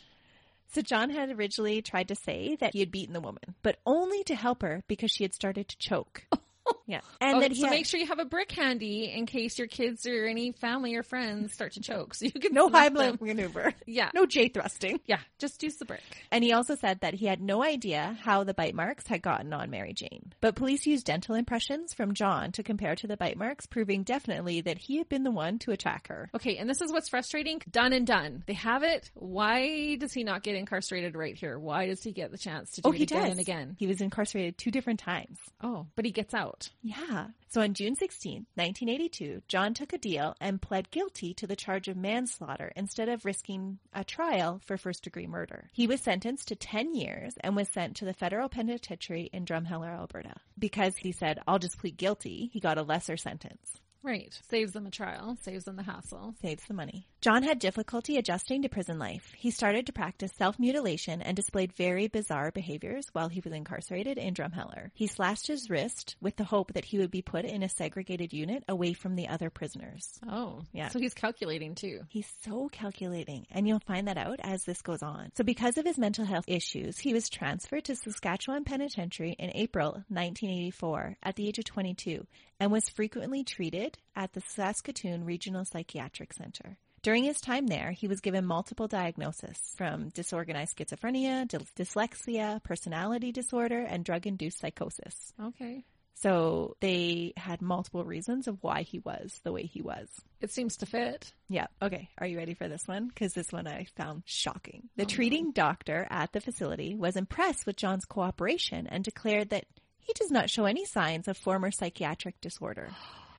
So 0.74 0.82
John 0.82 1.10
had 1.10 1.32
originally 1.32 1.82
tried 1.82 2.10
to 2.10 2.16
say 2.16 2.56
that 2.60 2.74
he 2.74 2.80
had 2.80 2.92
beaten 2.92 3.14
the 3.14 3.22
woman, 3.22 3.56
but 3.64 3.78
only 3.86 4.24
to 4.26 4.36
help 4.36 4.62
her 4.62 4.84
because 4.88 5.12
she 5.12 5.24
had 5.24 5.34
started 5.34 5.68
to 5.70 5.78
choke. 5.78 6.26
yeah. 6.90 7.02
And 7.22 7.38
Oh, 7.38 7.40
then 7.40 7.52
he 7.52 7.62
so 7.62 7.68
had- 7.68 7.72
make 7.76 7.86
sure 7.86 8.00
you 8.00 8.08
have 8.08 8.20
a 8.20 8.26
brick 8.26 8.52
handy 8.52 9.12
in 9.14 9.26
case 9.26 9.58
your 9.58 9.68
kids 9.68 10.06
or 10.06 10.26
any 10.26 10.52
family 10.52 10.96
or 10.96 11.04
friends 11.04 11.54
start 11.54 11.74
to 11.74 11.80
choke. 11.82 12.14
So 12.16 12.26
you 12.26 12.32
can 12.32 12.54
no 12.54 12.68
high 12.70 12.90
blow 12.90 13.16
maneuver. 13.22 13.74
Yeah. 13.86 14.10
No 14.14 14.26
J 14.26 14.50
thrusting. 14.50 15.00
Yeah. 15.06 15.20
Just 15.40 15.64
use 15.64 15.76
the 15.78 15.86
brick. 15.86 16.02
And 16.32 16.44
he 16.44 16.52
also 16.54 16.76
said 16.76 17.00
that 17.02 17.14
he 17.14 17.26
had 17.28 17.42
no 17.42 17.64
idea 17.64 18.18
how 18.22 18.44
the 18.44 18.54
bite 18.54 18.76
marks 18.76 19.08
had 19.08 19.22
gotten 19.22 19.54
on 19.54 19.70
Mary 19.70 19.94
Jane. 19.94 20.34
But 20.42 20.56
police 20.56 20.86
used 20.86 21.06
dental 21.06 21.36
impressions 21.36 21.94
from 21.94 22.14
John 22.14 22.52
to 22.54 22.64
compare 22.64 22.96
to 22.96 23.08
the 23.08 23.18
bite 23.18 23.38
marks, 23.38 23.66
proving 23.66 24.04
definitely 24.04 24.62
that 24.62 24.78
he 24.78 24.98
had 24.98 25.08
been 25.10 25.24
the 25.24 25.32
one 25.32 25.60
to 25.60 25.72
attack 25.72 26.08
her. 26.08 26.30
Okay, 26.36 26.58
and 26.58 26.70
this 26.70 26.82
is 26.82 26.92
what's 26.92 27.10
frustrating. 27.10 27.62
Done 27.70 27.94
and 27.94 28.06
done. 28.08 28.44
They 28.48 28.54
have 28.54 28.84
it. 28.84 29.10
Why 29.16 29.96
does 29.96 30.14
he 30.14 30.24
not 30.24 30.44
get 30.44 30.56
incarcerated 30.56 31.16
right 31.16 31.36
here? 31.36 31.58
Why 31.60 31.86
does 31.88 32.02
he 32.04 32.12
get 32.12 32.32
the 32.32 32.38
chance 32.38 32.72
to 32.72 32.82
do 32.82 32.90
Oh, 32.90 32.92
it 32.92 32.98
he 32.98 33.04
again 33.04 33.22
does. 33.24 33.32
and 33.32 33.40
again? 33.40 33.76
He 33.80 33.88
was 33.88 34.02
incarcerated 34.02 34.58
two 34.58 34.72
different 34.72 35.00
times. 35.00 35.38
Oh, 35.62 35.86
but 35.96 36.06
he 36.06 36.12
gets 36.12 36.34
out. 36.34 36.70
Yeah. 36.82 37.28
So 37.50 37.62
on 37.62 37.74
June 37.74 37.96
16, 37.96 38.46
1982, 38.56 39.42
John 39.48 39.74
took 39.74 39.92
a 39.92 39.98
deal 39.98 40.36
and 40.40 40.62
pled 40.62 40.92
guilty 40.92 41.34
to 41.36 41.48
the 41.48 41.56
charge 41.56 41.88
of 41.88 41.98
manslaughter 41.98 42.72
instead 42.76 43.10
of 43.10 43.26
risking 43.26 43.80
a 43.94 44.04
trial 44.04 44.62
for 44.64 44.78
first 44.78 45.04
degree 45.04 45.28
murder. 45.28 45.70
He 45.74 45.88
was 45.88 46.02
sentenced 46.02 46.48
to 46.50 46.56
10 46.56 46.96
years 46.96 47.34
and 47.42 47.56
was 47.56 47.70
sent 47.70 47.98
to 47.98 48.06
the 48.06 48.14
federal 48.14 48.50
penitentiary 48.50 49.30
in 49.34 49.46
Drumheller, 49.46 49.94
Alberta. 49.94 50.36
Because 50.58 50.96
he 50.96 51.12
said, 51.12 51.40
I'll 51.48 51.60
just 51.60 51.80
plead 51.80 51.98
guilty, 51.98 52.50
he 52.54 52.60
got 52.60 52.78
a 52.78 52.84
lesser 52.84 53.18
sentence. 53.18 53.82
Right. 54.02 54.38
Saves 54.50 54.72
them 54.72 54.86
a 54.86 54.92
trial. 54.92 55.38
Saves 55.42 55.66
them 55.66 55.76
the 55.76 55.84
hassle. 55.84 56.34
Saves 56.42 56.64
the 56.66 56.74
money. 56.74 57.08
John 57.22 57.44
had 57.44 57.60
difficulty 57.60 58.18
adjusting 58.18 58.62
to 58.62 58.70
prison 58.70 58.98
life. 58.98 59.34
He 59.36 59.52
started 59.52 59.86
to 59.88 59.94
practice 59.94 60.32
self-mutilation 60.38 61.22
and 61.22 61.36
displayed 61.36 61.74
very 61.74 62.08
bizarre 62.08 62.52
behaviors 62.52 63.06
while 63.12 63.28
he 63.28 63.42
was 63.42 63.52
incarcerated 63.52 64.18
in 64.18 64.34
Drumheller. 64.34 64.92
He 64.94 65.08
slashed 65.08 65.48
his 65.48 65.70
wrist 65.70 66.16
with 66.22 66.38
the 66.38 66.46
hope 66.46 66.74
that 66.74 66.86
he 66.86 66.98
would 66.98 67.12
be 67.12 67.22
put 67.22 67.44
in 67.44 67.62
a 67.62 67.68
segregated 67.70 68.32
unit 68.32 68.64
away 68.70 68.94
from 68.94 69.16
the 69.16 69.28
other 69.28 69.50
prisoners. 69.50 70.18
Oh, 70.30 70.62
Yeah. 70.72 70.88
So 70.90 71.00
he's 71.00 71.14
calculating 71.14 71.76
too. 71.76 72.02
He's 72.08 72.32
so 72.46 72.70
calculating, 72.70 73.48
and 73.52 73.68
you'll 73.68 73.80
find 73.80 74.08
that 74.08 74.18
out 74.18 74.40
as 74.42 74.64
this 74.64 74.82
goes 74.82 75.04
on. 75.04 75.32
So, 75.36 75.44
because 75.44 75.78
of 75.78 75.86
his 75.86 75.98
mental 75.98 76.26
health 76.26 76.46
issues, 76.48 76.98
he 77.00 77.14
was 77.14 77.30
transferred 77.30 77.86
to 77.86 77.96
Saskatchewan 77.96 78.64
Penitentiary 78.64 79.36
in 79.38 79.52
April 79.56 79.92
1984 80.08 81.18
at 81.22 81.36
the 81.36 81.48
age 81.48 81.60
of 81.60 81.66
22 81.66 82.26
and 82.60 82.72
was 82.72 82.90
frequently 82.90 83.44
treated 83.44 83.98
at 84.16 84.34
the 84.34 84.42
Saskatoon 84.42 85.24
Regional 85.26 85.66
Psychiatric 85.66 86.34
Center. 86.34 86.78
During 87.02 87.24
his 87.24 87.40
time 87.40 87.68
there, 87.68 87.92
he 87.92 88.08
was 88.10 88.20
given 88.20 88.46
multiple 88.46 88.88
diagnoses 88.90 89.58
from 89.78 90.10
disorganized 90.10 90.78
schizophrenia, 90.78 91.48
dys- 91.48 91.74
dyslexia, 91.78 92.62
personality 92.64 93.32
disorder, 93.32 93.80
and 93.80 94.04
drug 94.04 94.28
induced 94.28 94.60
psychosis. 94.60 95.34
Okay. 95.42 95.86
So 96.16 96.76
they 96.82 97.32
had 97.38 97.62
multiple 97.62 98.04
reasons 98.04 98.50
of 98.50 98.58
why 98.62 98.82
he 98.82 99.00
was 99.00 99.40
the 99.46 99.54
way 99.54 99.64
he 99.64 99.82
was. 99.82 100.10
It 100.42 100.52
seems 100.52 100.76
to 100.78 100.86
fit. 100.86 101.34
Yeah. 101.48 101.68
Okay. 101.82 102.10
Are 102.18 102.28
you 102.28 102.38
ready 102.38 102.54
for 102.56 102.68
this 102.68 102.86
one? 102.86 103.08
Because 103.08 103.32
this 103.32 103.54
one 103.54 103.66
I 103.68 103.86
found 103.96 104.24
shocking. 104.26 104.90
The 104.98 105.04
Oh, 105.04 105.06
no. 105.06 105.10
treating 105.16 105.52
doctor 105.54 106.06
at 106.10 106.34
the 106.34 106.42
facility 106.42 106.94
was 106.96 107.16
impressed 107.16 107.66
with 107.66 107.78
John's 107.78 108.04
cooperation 108.04 108.88
and 108.88 109.02
declared 109.06 109.52
that 109.52 109.64
he 110.10 110.14
does 110.14 110.32
not 110.32 110.50
show 110.50 110.66
any 110.66 110.86
signs 110.86 111.28
of 111.28 111.38
former 111.38 111.70
psychiatric 111.70 112.42
disorder. 112.42 112.90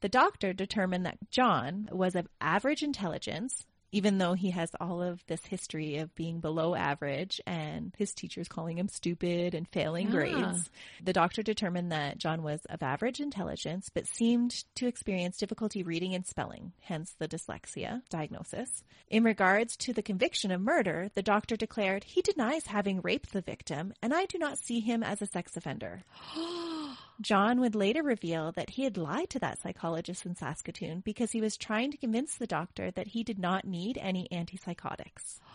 The 0.03 0.09
doctor 0.09 0.53
determined 0.53 1.05
that 1.05 1.19
John 1.29 1.89
was 1.91 2.15
of 2.15 2.29
average 2.41 2.85
intelligence, 2.85 3.67
even 3.93 4.19
though 4.19 4.35
he 4.35 4.51
has 4.51 4.71
all 4.81 5.03
of 5.03 5.25
this 5.27 5.45
history 5.47 5.97
of 5.99 6.15
being 6.15 6.41
below 6.41 6.75
average 6.75 7.41
and 7.47 7.93
his 7.99 8.13
teachers 8.13 8.49
calling 8.49 8.79
him 8.79 8.89
stupid 8.89 9.55
and 9.55 9.69
failing 9.69 10.07
Yeah. 10.07 10.13
grades. 10.13 10.71
The 11.03 11.13
doctor 11.13 11.43
determined 11.43 11.93
that 11.93 12.19
John 12.19 12.43
was 12.43 12.65
of 12.67 12.83
average 12.83 13.21
intelligence, 13.21 13.91
but 13.93 14.07
seemed 14.07 14.65
to 14.77 14.87
experience 14.87 15.37
difficulty 15.37 15.83
reading 15.83 16.15
and 16.15 16.27
spelling, 16.27 16.73
hence 16.83 17.15
the 17.19 17.29
dyslexia 17.29 18.03
diagnosis. 18.09 18.85
In 19.09 19.25
regards 19.25 19.77
to 19.79 19.93
the 19.93 20.03
conviction 20.03 20.51
of 20.51 20.61
murder, 20.61 21.11
the 21.15 21.23
doctor 21.23 21.57
declared 21.57 22.05
he 22.05 22.23
denies 22.23 22.67
having 22.67 23.01
raped 23.01 23.33
the 23.33 23.41
victim, 23.43 23.93
and 24.03 24.15
I 24.15 24.27
do 24.27 24.39
not 24.39 24.59
see 24.59 24.81
him 24.81 25.03
as 25.03 25.21
a 25.21 25.27
sex 25.27 25.57
offender. 25.57 26.03
John 27.21 27.61
would 27.61 27.75
later 27.75 28.03
reveal 28.03 28.53
that 28.53 28.71
he 28.71 28.85
had 28.85 28.97
lied 28.97 29.31
to 29.31 29.39
that 29.41 29.61
psychologist 29.61 30.25
in 30.25 30.35
Saskatoon 30.35 31.01
because 31.01 31.31
he 31.33 31.41
was 31.41 31.57
trying 31.57 31.91
to 31.91 31.97
convince 31.99 32.35
the 32.37 32.47
doctor 32.47 32.91
that 32.93 33.09
he 33.09 33.23
did 33.25 33.39
not 33.39 33.65
need 33.67 33.99
any 34.01 34.29
antipsychotics. 34.33 35.39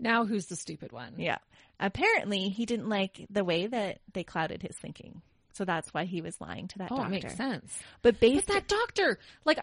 Now 0.00 0.26
who's 0.26 0.46
the 0.46 0.54
stupid 0.54 0.92
one? 0.92 1.14
Yeah. 1.16 1.38
Apparently, 1.80 2.50
he 2.50 2.66
didn't 2.66 2.88
like 2.88 3.26
the 3.30 3.42
way 3.42 3.66
that 3.66 3.98
they 4.12 4.22
clouded 4.22 4.62
his 4.62 4.76
thinking. 4.76 5.22
So 5.54 5.64
that's 5.64 5.92
why 5.92 6.04
he 6.04 6.20
was 6.20 6.40
lying 6.40 6.68
to 6.68 6.78
that 6.78 6.92
Oh, 6.92 6.98
doctor. 6.98 7.10
makes 7.10 7.34
sense. 7.36 7.76
But 8.02 8.14
But 8.14 8.20
based 8.20 8.46
that 8.46 8.68
doctor, 8.68 9.18
like, 9.44 9.58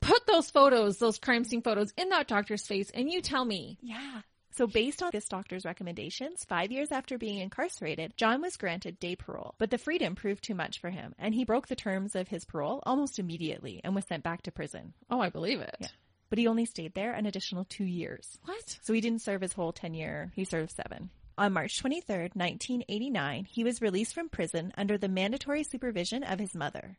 put 0.00 0.24
those 0.28 0.48
photos, 0.48 0.98
those 0.98 1.18
crime 1.18 1.42
scene 1.42 1.60
photos 1.62 1.92
in 1.96 2.10
that 2.10 2.28
doctor's 2.28 2.64
face 2.64 2.88
and 2.94 3.10
you 3.10 3.20
tell 3.20 3.44
me. 3.44 3.78
Yeah. 3.82 4.20
So 4.52 4.66
based 4.66 5.02
on 5.02 5.10
this 5.12 5.28
doctor's 5.28 5.64
recommendations, 5.64 6.44
five 6.44 6.72
years 6.72 6.90
after 6.90 7.16
being 7.16 7.38
incarcerated, 7.38 8.16
John 8.16 8.42
was 8.42 8.56
granted 8.56 8.98
day 8.98 9.14
parole, 9.14 9.54
but 9.58 9.70
the 9.70 9.78
freedom 9.78 10.14
proved 10.14 10.42
too 10.42 10.54
much 10.54 10.80
for 10.80 10.90
him, 10.90 11.14
and 11.18 11.34
he 11.34 11.44
broke 11.44 11.68
the 11.68 11.76
terms 11.76 12.16
of 12.16 12.28
his 12.28 12.44
parole 12.44 12.82
almost 12.84 13.18
immediately 13.18 13.80
and 13.84 13.94
was 13.94 14.04
sent 14.06 14.24
back 14.24 14.42
to 14.42 14.52
prison. 14.52 14.92
Oh, 15.08 15.20
I 15.20 15.30
believe 15.30 15.60
it. 15.60 15.76
Yeah. 15.80 15.88
But 16.28 16.38
he 16.38 16.46
only 16.46 16.64
stayed 16.64 16.94
there 16.94 17.12
an 17.12 17.26
additional 17.26 17.64
two 17.64 17.84
years. 17.84 18.38
What? 18.44 18.78
So 18.82 18.92
he 18.92 19.00
didn't 19.00 19.22
serve 19.22 19.40
his 19.40 19.52
whole 19.52 19.72
10 19.72 19.94
year, 19.94 20.32
he 20.34 20.44
served 20.44 20.72
seven. 20.72 21.10
On 21.38 21.52
March 21.52 21.82
23rd, 21.82 22.36
1989, 22.36 23.46
he 23.46 23.64
was 23.64 23.80
released 23.80 24.14
from 24.14 24.28
prison 24.28 24.72
under 24.76 24.98
the 24.98 25.08
mandatory 25.08 25.62
supervision 25.62 26.22
of 26.22 26.38
his 26.38 26.54
mother. 26.54 26.98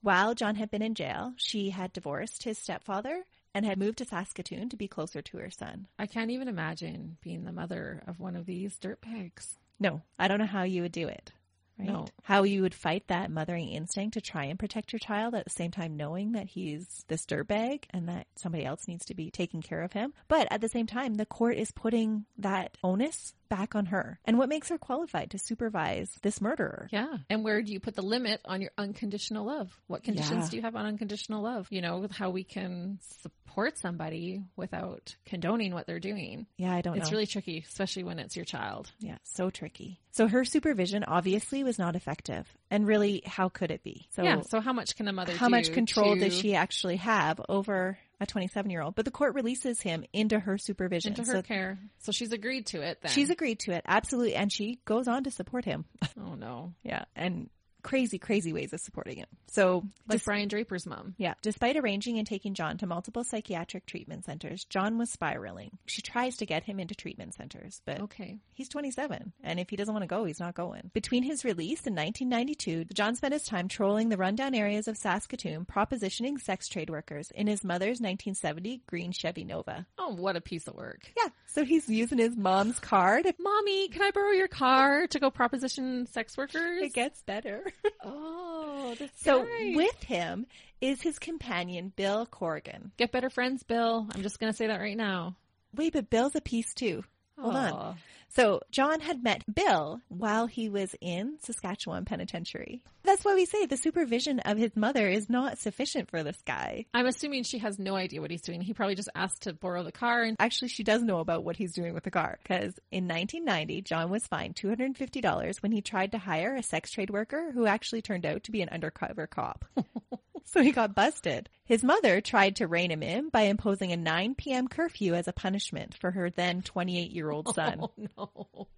While 0.00 0.34
John 0.34 0.56
had 0.56 0.70
been 0.70 0.82
in 0.82 0.94
jail, 0.94 1.32
she 1.36 1.70
had 1.70 1.92
divorced 1.92 2.44
his 2.44 2.58
stepfather 2.58 3.24
and 3.54 3.64
had 3.64 3.78
moved 3.78 3.98
to 3.98 4.04
Saskatoon 4.04 4.68
to 4.68 4.76
be 4.76 4.88
closer 4.88 5.22
to 5.22 5.36
her 5.38 5.50
son. 5.50 5.86
I 5.98 6.06
can't 6.06 6.30
even 6.30 6.48
imagine 6.48 7.16
being 7.22 7.44
the 7.44 7.52
mother 7.52 8.02
of 8.06 8.18
one 8.20 8.36
of 8.36 8.46
these 8.46 8.76
dirtbags. 8.78 9.54
No, 9.78 10.02
I 10.18 10.28
don't 10.28 10.38
know 10.38 10.46
how 10.46 10.64
you 10.64 10.82
would 10.82 10.92
do 10.92 11.08
it. 11.08 11.32
right? 11.78 11.88
No. 11.88 12.06
How 12.22 12.42
you 12.42 12.62
would 12.62 12.74
fight 12.74 13.04
that 13.08 13.30
mothering 13.30 13.68
instinct 13.70 14.14
to 14.14 14.20
try 14.20 14.44
and 14.44 14.58
protect 14.58 14.92
your 14.92 15.00
child 15.00 15.34
at 15.34 15.44
the 15.44 15.50
same 15.50 15.70
time 15.70 15.96
knowing 15.96 16.32
that 16.32 16.46
he's 16.46 17.04
this 17.08 17.26
dirtbag 17.26 17.84
and 17.90 18.08
that 18.08 18.26
somebody 18.36 18.64
else 18.64 18.86
needs 18.88 19.04
to 19.06 19.14
be 19.14 19.30
taking 19.30 19.62
care 19.62 19.82
of 19.82 19.92
him. 19.92 20.12
But 20.28 20.48
at 20.50 20.60
the 20.60 20.68
same 20.68 20.86
time, 20.86 21.14
the 21.14 21.26
court 21.26 21.56
is 21.56 21.70
putting 21.72 22.26
that 22.38 22.76
onus 22.82 23.34
back 23.48 23.74
on 23.74 23.86
her. 23.86 24.18
And 24.24 24.38
what 24.38 24.48
makes 24.48 24.68
her 24.68 24.78
qualified 24.78 25.30
to 25.32 25.38
supervise 25.38 26.10
this 26.22 26.40
murderer? 26.40 26.88
Yeah. 26.92 27.16
And 27.30 27.44
where 27.44 27.62
do 27.62 27.72
you 27.72 27.80
put 27.80 27.94
the 27.94 28.02
limit 28.02 28.40
on 28.44 28.60
your 28.60 28.70
unconditional 28.78 29.46
love? 29.46 29.70
What 29.86 30.02
conditions 30.04 30.44
Yeah. 30.46 30.50
do 30.50 30.56
you 30.56 30.62
have 30.62 30.76
on 30.76 30.86
unconditional 30.86 31.42
love? 31.42 31.66
You 31.70 31.80
know, 31.82 32.06
how 32.10 32.30
we 32.30 32.44
can 32.44 32.98
support 33.00 33.78
somebody 33.78 34.42
without 34.56 35.14
condoning 35.26 35.72
what 35.74 35.86
they're 35.86 36.00
doing. 36.00 36.46
Yeah, 36.56 36.72
I 36.74 36.80
don't 36.80 36.96
It's 36.96 37.06
know. 37.10 37.12
really 37.16 37.26
tricky, 37.26 37.58
especially 37.66 38.04
when 38.04 38.18
it's 38.18 38.34
your 38.36 38.44
child. 38.44 38.90
yeah, 38.98 39.18
so 39.22 39.50
tricky. 39.50 40.00
So 40.10 40.28
her 40.28 40.44
supervision 40.44 41.04
obviously 41.04 41.64
was 41.64 41.78
not 41.78 41.96
effective. 41.96 42.46
And 42.70 42.86
really, 42.86 43.22
how 43.26 43.48
could 43.48 43.70
it 43.70 43.82
be? 43.82 44.06
So 44.10 44.22
yeah. 44.22 44.40
So 44.42 44.60
how 44.60 44.72
much 44.72 44.96
can 44.96 45.08
a 45.08 45.12
mother 45.12 45.32
how 45.36 45.48
much 45.48 45.72
control 45.72 46.14
to- 46.14 46.20
does 46.20 46.36
she 46.38 46.54
actually 46.54 46.96
have 46.96 47.40
over 47.48 47.98
a 48.20 48.26
27 48.26 48.70
year 48.70 48.82
old? 48.82 48.94
But 48.94 49.04
the 49.04 49.10
court 49.10 49.34
releases 49.34 49.80
him 49.80 50.04
into 50.12 50.38
her 50.38 50.58
supervision. 50.58 51.12
into 51.12 51.22
her 51.24 51.38
So 51.38 51.42
care? 51.42 51.78
So 51.98 52.12
she's 52.12 52.32
agreed 52.32 52.66
to 52.66 52.80
it 52.80 52.98
then. 53.02 53.10
she's 53.12 53.30
agreed 53.30 53.60
to 53.60 53.72
it. 53.72 53.82
Absolutely. 53.86 54.34
And 54.34 54.52
she 54.52 54.80
goes 54.84 55.08
on 55.08 55.24
to 55.24 55.30
support 55.30 55.64
him. 55.64 55.84
oh 56.20 56.34
no. 56.34 56.72
yeah. 56.82 57.04
And 57.16 57.48
crazy, 57.84 58.18
crazy 58.18 58.52
ways 58.52 58.72
of 58.72 58.80
supporting 58.80 59.18
him. 59.18 59.28
So 59.46 59.84
Like 60.08 60.16
dis- 60.18 60.24
Brian 60.24 60.48
Draper's 60.48 60.86
mom. 60.86 61.14
yeah, 61.18 61.34
despite 61.42 61.76
arranging 61.76 62.18
and 62.18 62.26
taking 62.26 62.54
John 62.54 62.76
to 62.78 62.86
multiple 62.86 63.22
psychiatric 63.22 63.86
treatment 63.86 64.24
centers, 64.24 64.64
John 64.64 64.98
was 64.98 65.10
spiraling. 65.10 65.78
She 65.86 66.02
tries 66.02 66.36
to 66.38 66.46
get 66.46 66.64
him 66.64 66.80
into 66.80 66.96
treatment 66.96 67.34
centers, 67.34 67.80
but 67.84 68.00
Okay. 68.00 68.38
He's 68.52 68.68
27, 68.68 69.32
and 69.42 69.60
if 69.60 69.70
he 69.70 69.76
doesn't 69.76 69.94
want 69.94 70.02
to 70.02 70.08
go, 70.08 70.24
he's 70.24 70.40
not 70.40 70.54
going. 70.54 70.90
Between 70.94 71.22
his 71.22 71.44
release 71.44 71.86
in 71.86 71.94
1992, 71.94 72.86
John 72.94 73.14
spent 73.14 73.32
his 73.34 73.44
time 73.44 73.68
trolling 73.68 74.08
the 74.08 74.16
rundown 74.16 74.54
areas 74.54 74.88
of 74.88 74.96
Saskatoon, 74.96 75.64
propositioning 75.66 76.40
sex 76.40 76.68
trade 76.68 76.90
workers 76.90 77.30
in 77.32 77.46
his 77.46 77.62
mother's 77.64 78.00
1970 78.00 78.82
green 78.86 79.12
Chevy 79.12 79.44
Nova. 79.44 79.86
Oh, 79.98 80.14
what 80.14 80.36
a 80.36 80.40
piece 80.40 80.66
of 80.66 80.74
work. 80.74 81.10
Yeah, 81.16 81.28
so 81.46 81.64
he's 81.64 81.88
using 81.88 82.18
his 82.18 82.36
mom's 82.36 82.78
car 82.80 83.22
to. 83.22 83.34
Mommy, 83.38 83.88
can 83.88 84.02
I 84.02 84.10
borrow 84.10 84.30
your 84.30 84.48
car 84.48 85.06
to 85.08 85.18
go 85.20 85.30
proposition 85.30 86.06
sex 86.06 86.36
workers? 86.36 86.82
It 86.82 86.92
gets 86.94 87.22
better. 87.22 87.64
Oh, 88.04 88.94
that's 88.98 89.22
so 89.22 89.44
nice. 89.44 89.76
with 89.76 90.02
him 90.02 90.46
is 90.80 91.00
his 91.02 91.18
companion, 91.18 91.92
Bill 91.96 92.26
Corrigan. 92.26 92.92
Get 92.96 93.12
better 93.12 93.30
friends, 93.30 93.62
Bill. 93.62 94.06
I'm 94.14 94.22
just 94.22 94.38
going 94.38 94.52
to 94.52 94.56
say 94.56 94.66
that 94.66 94.80
right 94.80 94.96
now. 94.96 95.36
Wait, 95.74 95.92
but 95.92 96.10
Bill's 96.10 96.36
a 96.36 96.40
piece 96.40 96.74
too. 96.74 97.04
Hold 97.38 97.56
on. 97.56 97.96
So 98.36 98.60
John 98.72 98.98
had 98.98 99.22
met 99.22 99.44
Bill 99.52 100.00
while 100.08 100.48
he 100.48 100.68
was 100.68 100.96
in 101.00 101.38
Saskatchewan 101.40 102.04
Penitentiary. 102.04 102.82
That's 103.04 103.24
why 103.24 103.34
we 103.34 103.44
say 103.44 103.66
the 103.66 103.76
supervision 103.76 104.40
of 104.40 104.58
his 104.58 104.74
mother 104.74 105.08
is 105.08 105.30
not 105.30 105.58
sufficient 105.58 106.10
for 106.10 106.24
this 106.24 106.40
guy. 106.44 106.86
I'm 106.92 107.06
assuming 107.06 107.44
she 107.44 107.58
has 107.58 107.78
no 107.78 107.94
idea 107.94 108.20
what 108.20 108.32
he's 108.32 108.42
doing. 108.42 108.60
He 108.60 108.74
probably 108.74 108.96
just 108.96 109.10
asked 109.14 109.42
to 109.42 109.52
borrow 109.52 109.84
the 109.84 109.92
car 109.92 110.22
and 110.22 110.36
Actually, 110.40 110.68
she 110.68 110.82
does 110.82 111.02
know 111.02 111.20
about 111.20 111.44
what 111.44 111.56
he's 111.56 111.74
doing 111.74 111.94
with 111.94 112.02
the 112.02 112.10
car 112.10 112.38
because 112.42 112.74
in 112.90 113.06
1990, 113.06 113.82
John 113.82 114.10
was 114.10 114.26
fined 114.26 114.56
$250 114.56 115.62
when 115.62 115.70
he 115.70 115.80
tried 115.80 116.12
to 116.12 116.18
hire 116.18 116.56
a 116.56 116.62
sex 116.62 116.90
trade 116.90 117.10
worker 117.10 117.52
who 117.52 117.66
actually 117.66 118.02
turned 118.02 118.26
out 118.26 118.44
to 118.44 118.50
be 118.50 118.62
an 118.62 118.68
undercover 118.70 119.28
cop. 119.28 119.64
so 120.52 120.62
he 120.62 120.72
got 120.72 120.94
busted. 120.94 121.48
His 121.64 121.82
mother 121.82 122.20
tried 122.20 122.56
to 122.56 122.66
rein 122.66 122.90
him 122.90 123.02
in 123.02 123.28
by 123.30 123.42
imposing 123.42 123.92
a 123.92 123.96
9 123.96 124.34
p.m. 124.34 124.68
curfew 124.68 125.14
as 125.14 125.26
a 125.28 125.32
punishment 125.32 125.94
for 125.98 126.10
her 126.10 126.30
then 126.30 126.62
28 126.62 127.10
year 127.10 127.30
old 127.30 127.54
son. 127.54 127.80
Oh 128.18 128.34
no. 128.56 128.68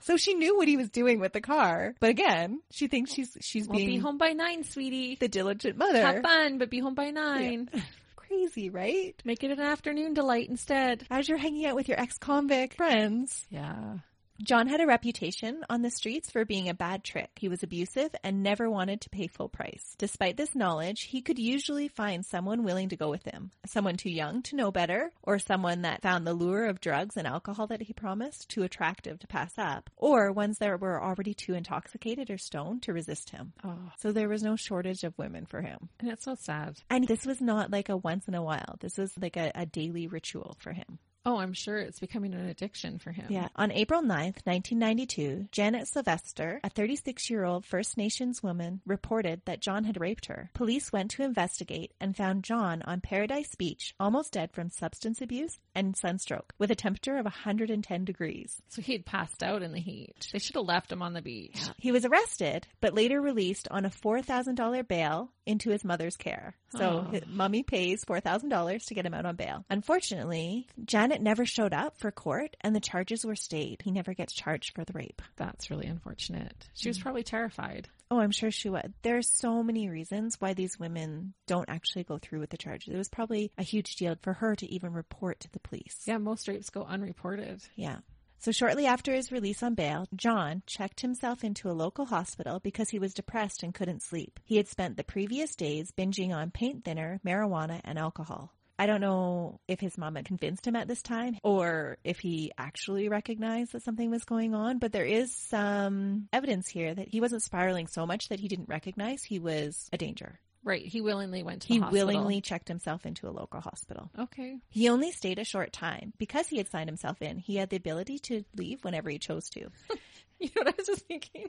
So 0.00 0.16
she 0.16 0.34
knew 0.34 0.56
what 0.56 0.68
he 0.68 0.76
was 0.76 0.90
doing 0.90 1.18
with 1.20 1.32
the 1.32 1.40
car, 1.40 1.94
but 2.00 2.10
again, 2.10 2.60
she 2.70 2.86
thinks 2.86 3.12
she's 3.12 3.36
she's 3.40 3.66
Well, 3.66 3.78
being 3.78 3.88
be 3.90 3.96
home 3.96 4.18
by 4.18 4.32
nine, 4.34 4.62
sweetie. 4.62 5.16
the 5.18 5.26
diligent 5.26 5.76
mother. 5.78 6.00
Have 6.00 6.22
fun, 6.22 6.58
but 6.58 6.70
be 6.70 6.78
home 6.80 6.94
by 6.94 7.10
nine. 7.10 7.70
Crazy, 8.16 8.70
right? 8.70 9.14
Make 9.24 9.42
it 9.42 9.50
an 9.52 9.60
afternoon 9.60 10.12
delight 10.14 10.48
instead. 10.48 11.04
As 11.10 11.28
you're 11.28 11.38
hanging 11.38 11.64
out 11.66 11.76
with 11.76 11.88
your 11.88 11.98
ex-convict 11.98 12.74
friends, 12.74 13.46
Yeah. 13.50 13.98
John 14.42 14.66
had 14.66 14.82
a 14.82 14.86
reputation 14.86 15.64
on 15.70 15.80
the 15.80 15.90
streets 15.90 16.30
for 16.30 16.44
being 16.44 16.68
a 16.68 16.74
bad 16.74 17.02
trick. 17.04 17.30
He 17.36 17.48
was 17.48 17.62
abusive 17.62 18.14
and 18.22 18.42
never 18.42 18.68
wanted 18.70 19.00
to 19.00 19.10
pay 19.10 19.28
full 19.28 19.48
price. 19.48 19.94
Despite 19.96 20.36
this 20.36 20.54
knowledge, 20.54 21.04
he 21.04 21.22
could 21.22 21.38
usually 21.38 21.88
find 21.88 22.24
someone 22.24 22.62
willing 22.62 22.90
to 22.90 22.96
go 22.96 23.08
with 23.08 23.24
him. 23.24 23.50
Someone 23.66 23.96
too 23.96 24.10
young 24.10 24.42
to 24.42 24.56
know 24.56 24.70
better, 24.70 25.10
or 25.22 25.38
someone 25.38 25.82
that 25.82 26.02
found 26.02 26.26
the 26.26 26.34
lure 26.34 26.66
of 26.66 26.80
drugs 26.80 27.16
and 27.16 27.26
alcohol 27.26 27.66
that 27.68 27.80
he 27.82 27.94
promised 27.94 28.50
too 28.50 28.62
attractive 28.62 29.18
to 29.20 29.26
pass 29.26 29.54
up, 29.56 29.88
or 29.96 30.30
ones 30.32 30.58
that 30.58 30.80
were 30.80 31.02
already 31.02 31.32
too 31.32 31.54
intoxicated 31.54 32.28
or 32.30 32.36
stoned 32.38 32.82
to 32.82 32.92
resist 32.92 33.30
him. 33.30 33.54
Oh, 33.64 33.90
So 33.98 34.12
there 34.12 34.28
was 34.28 34.42
no 34.42 34.54
shortage 34.54 35.02
of 35.02 35.16
women 35.16 35.46
for 35.46 35.62
him. 35.62 35.88
and 35.98 36.10
it's 36.10 36.24
so 36.24 36.34
sad. 36.34 36.78
And 36.90 37.08
this 37.08 37.24
was 37.24 37.40
not 37.40 37.70
like 37.70 37.88
a 37.88 37.96
once 37.96 38.28
in 38.28 38.34
a 38.34 38.42
while. 38.42 38.76
This 38.80 38.98
was 38.98 39.12
like 39.20 39.38
a, 39.38 39.50
a 39.54 39.64
daily 39.64 40.06
ritual 40.06 40.56
for 40.58 40.72
him. 40.72 40.98
Oh, 41.26 41.38
I'm 41.38 41.52
sure 41.52 41.76
it's 41.76 41.98
becoming 41.98 42.34
an 42.34 42.46
addiction 42.48 43.00
for 43.00 43.10
him. 43.10 43.26
Yeah. 43.28 43.48
On 43.56 43.72
April 43.72 44.00
9th, 44.00 44.46
1992, 44.46 45.48
Janet 45.50 45.88
Sylvester, 45.88 46.60
a 46.62 46.70
36 46.70 47.28
year 47.28 47.44
old 47.44 47.66
First 47.66 47.96
Nations 47.96 48.44
woman, 48.44 48.80
reported 48.86 49.42
that 49.44 49.60
John 49.60 49.82
had 49.82 50.00
raped 50.00 50.26
her. 50.26 50.50
Police 50.54 50.92
went 50.92 51.10
to 51.12 51.24
investigate 51.24 51.92
and 52.00 52.16
found 52.16 52.44
John 52.44 52.80
on 52.82 53.00
Paradise 53.00 53.56
Beach, 53.56 53.92
almost 53.98 54.34
dead 54.34 54.52
from 54.52 54.70
substance 54.70 55.20
abuse 55.20 55.58
and 55.74 55.96
sunstroke, 55.96 56.54
with 56.58 56.70
a 56.70 56.76
temperature 56.76 57.18
of 57.18 57.24
110 57.24 58.04
degrees. 58.04 58.62
So 58.68 58.80
he 58.80 58.92
had 58.92 59.04
passed 59.04 59.42
out 59.42 59.64
in 59.64 59.72
the 59.72 59.80
heat. 59.80 60.28
They 60.32 60.38
should 60.38 60.54
have 60.54 60.64
left 60.64 60.92
him 60.92 61.02
on 61.02 61.12
the 61.12 61.22
beach. 61.22 61.60
He 61.78 61.90
was 61.90 62.04
arrested, 62.04 62.68
but 62.80 62.94
later 62.94 63.20
released 63.20 63.66
on 63.72 63.84
a 63.84 63.90
$4,000 63.90 64.86
bail 64.86 65.32
into 65.44 65.70
his 65.70 65.84
mother's 65.84 66.16
care. 66.16 66.54
So 66.70 67.08
Oh. 67.12 67.20
mummy 67.26 67.62
pays 67.62 68.04
$4,000 68.04 68.86
to 68.86 68.94
get 68.94 69.06
him 69.06 69.14
out 69.14 69.26
on 69.26 69.36
bail. 69.36 69.64
Unfortunately, 69.70 70.66
Janet 70.84 71.22
never 71.22 71.46
showed 71.46 71.72
up 71.72 71.98
for 71.98 72.10
court 72.10 72.56
and 72.60 72.74
the 72.74 72.80
charges 72.80 73.24
were 73.24 73.36
stayed. 73.36 73.82
He 73.82 73.90
never 73.90 74.14
gets 74.14 74.32
charged 74.32 74.74
for 74.74 74.84
the 74.84 74.92
rape. 74.92 75.22
That's 75.36 75.70
really 75.70 75.86
unfortunate. 75.86 76.68
She 76.74 76.88
was 76.88 76.98
hmm. 76.98 77.02
probably 77.02 77.22
terrified. 77.22 77.88
Oh, 78.10 78.20
I'm 78.20 78.30
sure 78.30 78.50
she 78.50 78.68
would. 78.68 78.94
There 79.02 79.16
are 79.16 79.22
so 79.22 79.62
many 79.62 79.88
reasons 79.88 80.36
why 80.40 80.54
these 80.54 80.78
women 80.78 81.34
don't 81.46 81.68
actually 81.68 82.04
go 82.04 82.18
through 82.18 82.38
with 82.40 82.50
the 82.50 82.56
charges. 82.56 82.94
It 82.94 82.96
was 82.96 83.08
probably 83.08 83.50
a 83.58 83.64
huge 83.64 83.96
deal 83.96 84.16
for 84.22 84.32
her 84.34 84.54
to 84.54 84.72
even 84.72 84.92
report 84.92 85.40
to 85.40 85.50
the 85.50 85.58
police. 85.58 86.02
Yeah, 86.04 86.18
most 86.18 86.46
rapes 86.46 86.70
go 86.70 86.84
unreported. 86.84 87.62
Yeah. 87.74 87.98
So 88.38 88.52
shortly 88.52 88.86
after 88.86 89.12
his 89.14 89.32
release 89.32 89.62
on 89.62 89.74
bail, 89.74 90.06
John 90.14 90.62
checked 90.66 91.00
himself 91.00 91.42
into 91.42 91.70
a 91.70 91.72
local 91.72 92.06
hospital 92.06 92.60
because 92.60 92.90
he 92.90 92.98
was 92.98 93.14
depressed 93.14 93.62
and 93.62 93.74
couldn't 93.74 94.02
sleep. 94.02 94.38
He 94.44 94.56
had 94.56 94.68
spent 94.68 94.96
the 94.96 95.04
previous 95.04 95.54
days 95.54 95.92
binging 95.96 96.34
on 96.34 96.50
paint 96.50 96.84
thinner, 96.84 97.20
marijuana, 97.24 97.80
and 97.84 97.98
alcohol. 97.98 98.52
I 98.78 98.86
don't 98.86 99.00
know 99.00 99.60
if 99.68 99.80
his 99.80 99.96
mom 99.96 100.16
had 100.16 100.26
convinced 100.26 100.66
him 100.66 100.76
at 100.76 100.86
this 100.86 101.00
time 101.00 101.38
or 101.42 101.96
if 102.04 102.18
he 102.18 102.52
actually 102.58 103.08
recognized 103.08 103.72
that 103.72 103.82
something 103.82 104.10
was 104.10 104.24
going 104.24 104.54
on, 104.54 104.78
but 104.78 104.92
there 104.92 105.06
is 105.06 105.34
some 105.34 106.28
evidence 106.32 106.68
here 106.68 106.94
that 106.94 107.08
he 107.08 107.20
wasn't 107.20 107.42
spiraling 107.42 107.86
so 107.86 108.04
much 108.06 108.28
that 108.28 108.40
he 108.40 108.48
didn't 108.48 108.68
recognize 108.68 109.22
he 109.22 109.38
was 109.38 109.88
a 109.92 109.98
danger. 109.98 110.38
Right. 110.66 110.84
He 110.84 111.00
willingly 111.00 111.44
went 111.44 111.62
to 111.62 111.68
He 111.68 111.78
willingly 111.78 112.40
checked 112.40 112.66
himself 112.66 113.06
into 113.06 113.28
a 113.28 113.30
local 113.30 113.60
hospital. 113.60 114.10
Okay. 114.18 114.58
He 114.68 114.88
only 114.88 115.12
stayed 115.12 115.38
a 115.38 115.44
short 115.44 115.72
time. 115.72 116.12
Because 116.18 116.48
he 116.48 116.56
had 116.58 116.68
signed 116.68 116.88
himself 116.88 117.22
in, 117.22 117.38
he 117.38 117.54
had 117.54 117.70
the 117.70 117.76
ability 117.76 118.18
to 118.18 118.42
leave 118.56 118.82
whenever 118.82 119.08
he 119.08 119.18
chose 119.18 119.48
to. 119.50 119.70
You 120.38 120.48
know 120.48 120.64
what 120.64 120.68
I 120.68 120.74
was 120.76 120.86
just 120.86 121.06
thinking? 121.06 121.48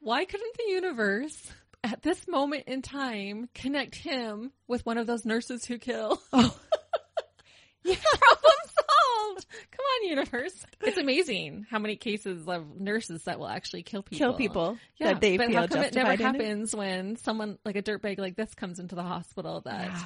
Why 0.00 0.26
couldn't 0.26 0.54
the 0.58 0.70
universe 0.70 1.50
at 1.82 2.02
this 2.02 2.28
moment 2.28 2.64
in 2.66 2.82
time 2.82 3.48
connect 3.54 3.94
him 3.94 4.52
with 4.68 4.84
one 4.84 4.98
of 4.98 5.06
those 5.06 5.24
nurses 5.24 5.64
who 5.64 5.78
kill? 5.78 6.20
Oh. 6.30 6.54
yeah. 7.84 7.94
Problem 8.18 8.52
solved. 8.66 8.91
Come 9.34 9.84
on, 10.02 10.08
universe. 10.08 10.66
It's 10.80 10.96
amazing 10.98 11.66
how 11.70 11.78
many 11.78 11.96
cases 11.96 12.46
of 12.48 12.80
nurses 12.80 13.24
that 13.24 13.38
will 13.38 13.48
actually 13.48 13.82
kill 13.82 14.02
people. 14.02 14.18
Kill 14.18 14.34
people 14.34 14.78
Yeah, 14.98 15.12
that 15.12 15.20
they 15.20 15.36
but 15.36 15.48
feel 15.48 15.60
how 15.60 15.66
come 15.66 15.82
it 15.82 15.94
never 15.94 16.16
happens 16.16 16.74
when 16.74 17.16
someone 17.16 17.58
like 17.64 17.76
a 17.76 17.82
dirtbag 17.82 18.18
like 18.18 18.36
this 18.36 18.54
comes 18.54 18.78
into 18.78 18.94
the 18.94 19.02
hospital 19.02 19.60
that 19.62 19.90
Yeah. 19.92 20.04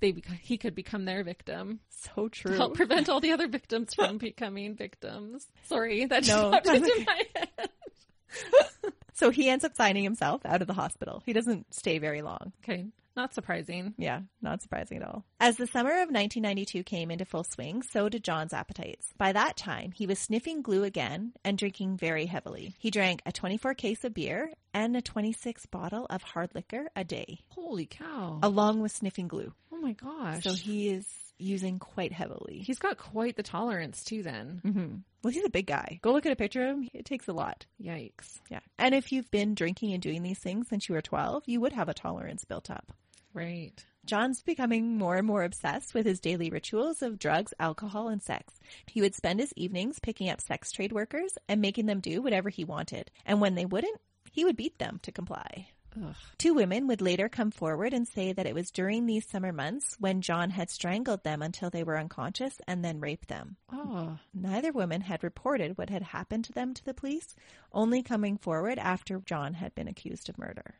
they 0.00 0.14
he 0.40 0.56
could 0.58 0.74
become 0.74 1.04
their 1.04 1.22
victim 1.24 1.80
So 1.90 2.28
to 2.28 2.30
true. 2.30 2.56
help 2.56 2.74
prevent 2.74 3.08
all 3.08 3.20
the 3.20 3.32
other 3.32 3.48
victims 3.48 3.94
from 3.94 4.18
becoming 4.18 4.74
victims. 4.76 5.46
Sorry, 5.66 6.04
that 6.06 6.22
just 6.24 6.36
No, 6.42 6.50
popped 6.50 6.66
that's 6.66 6.78
into 6.88 7.04
my 7.06 7.22
head. 7.36 7.70
So 9.16 9.30
he 9.30 9.48
ends 9.48 9.64
up 9.64 9.76
signing 9.76 10.02
himself 10.02 10.42
out 10.44 10.60
of 10.60 10.66
the 10.66 10.74
hospital. 10.74 11.22
He 11.24 11.32
doesn't 11.32 11.72
stay 11.72 11.98
very 11.98 12.20
long. 12.20 12.52
Okay, 12.64 12.86
not 13.16 13.34
surprising. 13.34 13.94
Yeah, 13.98 14.20
not 14.42 14.62
surprising 14.62 14.98
at 14.98 15.08
all. 15.08 15.24
As 15.40 15.56
the 15.56 15.66
summer 15.66 15.90
of 15.92 16.10
1992 16.10 16.82
came 16.84 17.10
into 17.10 17.24
full 17.24 17.44
swing, 17.44 17.82
so 17.82 18.08
did 18.08 18.24
John's 18.24 18.52
appetites. 18.52 19.08
By 19.18 19.32
that 19.32 19.56
time, 19.56 19.92
he 19.92 20.06
was 20.06 20.18
sniffing 20.18 20.62
glue 20.62 20.84
again 20.84 21.32
and 21.44 21.56
drinking 21.58 21.96
very 21.96 22.26
heavily. 22.26 22.74
He 22.78 22.90
drank 22.90 23.22
a 23.26 23.32
24 23.32 23.74
case 23.74 24.04
of 24.04 24.14
beer 24.14 24.50
and 24.72 24.96
a 24.96 25.02
26 25.02 25.66
bottle 25.66 26.06
of 26.10 26.22
hard 26.22 26.50
liquor 26.54 26.88
a 26.96 27.04
day, 27.04 27.38
Holy 27.50 27.86
cow! 27.86 28.40
along 28.42 28.80
with 28.80 28.92
sniffing 28.92 29.28
glue. 29.28 29.52
Oh 29.72 29.78
my 29.80 29.92
gosh! 29.92 30.42
So 30.42 30.52
he 30.54 30.88
is 30.88 31.06
using 31.38 31.78
quite 31.80 32.12
heavily. 32.12 32.62
He's 32.64 32.78
got 32.78 32.96
quite 32.96 33.36
the 33.36 33.42
tolerance 33.42 34.04
too 34.04 34.22
then. 34.22 34.60
hmm 34.64 34.94
Well, 35.22 35.32
he's 35.32 35.44
a 35.44 35.50
big 35.50 35.66
guy. 35.66 35.98
Go 36.00 36.12
look 36.12 36.26
at 36.26 36.32
a 36.32 36.36
picture 36.36 36.62
of 36.62 36.76
him. 36.76 36.88
It 36.94 37.04
takes 37.04 37.26
a 37.28 37.32
lot. 37.32 37.66
Yikes. 37.82 38.40
Yeah. 38.50 38.60
And 38.78 38.94
if 38.94 39.10
you've 39.12 39.30
been 39.32 39.54
drinking 39.54 39.92
and 39.92 40.00
doing 40.02 40.22
these 40.22 40.38
things 40.38 40.68
since 40.68 40.88
you 40.88 40.94
were 40.94 41.02
12, 41.02 41.42
you 41.46 41.60
would 41.60 41.72
have 41.72 41.88
a 41.88 41.94
tolerance 41.94 42.44
built 42.44 42.70
up. 42.70 42.92
Right. 43.34 43.84
John's 44.06 44.42
becoming 44.42 44.96
more 44.96 45.16
and 45.16 45.26
more 45.26 45.42
obsessed 45.42 45.94
with 45.94 46.06
his 46.06 46.20
daily 46.20 46.50
rituals 46.50 47.02
of 47.02 47.18
drugs, 47.18 47.52
alcohol, 47.58 48.08
and 48.08 48.22
sex. 48.22 48.54
He 48.86 49.00
would 49.00 49.14
spend 49.14 49.40
his 49.40 49.52
evenings 49.56 49.98
picking 49.98 50.28
up 50.28 50.40
sex 50.40 50.70
trade 50.70 50.92
workers 50.92 51.36
and 51.48 51.60
making 51.60 51.86
them 51.86 52.00
do 52.00 52.22
whatever 52.22 52.50
he 52.50 52.64
wanted. 52.64 53.10
And 53.26 53.40
when 53.40 53.54
they 53.54 53.64
wouldn't, 53.64 54.00
he 54.30 54.44
would 54.44 54.56
beat 54.56 54.78
them 54.78 55.00
to 55.02 55.12
comply. 55.12 55.68
Ugh. 55.96 56.14
Two 56.38 56.54
women 56.54 56.86
would 56.88 57.00
later 57.00 57.28
come 57.28 57.50
forward 57.50 57.94
and 57.94 58.06
say 58.06 58.32
that 58.32 58.46
it 58.46 58.54
was 58.54 58.70
during 58.70 59.06
these 59.06 59.26
summer 59.26 59.52
months 59.52 59.96
when 59.98 60.22
John 60.22 60.50
had 60.50 60.70
strangled 60.70 61.22
them 61.22 61.40
until 61.40 61.70
they 61.70 61.84
were 61.84 61.98
unconscious 61.98 62.60
and 62.66 62.84
then 62.84 63.00
raped 63.00 63.28
them. 63.28 63.56
Oh. 63.72 64.18
Neither 64.34 64.72
woman 64.72 65.02
had 65.02 65.22
reported 65.22 65.78
what 65.78 65.90
had 65.90 66.02
happened 66.02 66.44
to 66.46 66.52
them 66.52 66.74
to 66.74 66.84
the 66.84 66.94
police, 66.94 67.36
only 67.72 68.02
coming 68.02 68.36
forward 68.38 68.78
after 68.78 69.20
John 69.20 69.54
had 69.54 69.74
been 69.74 69.88
accused 69.88 70.28
of 70.28 70.36
murder. 70.38 70.74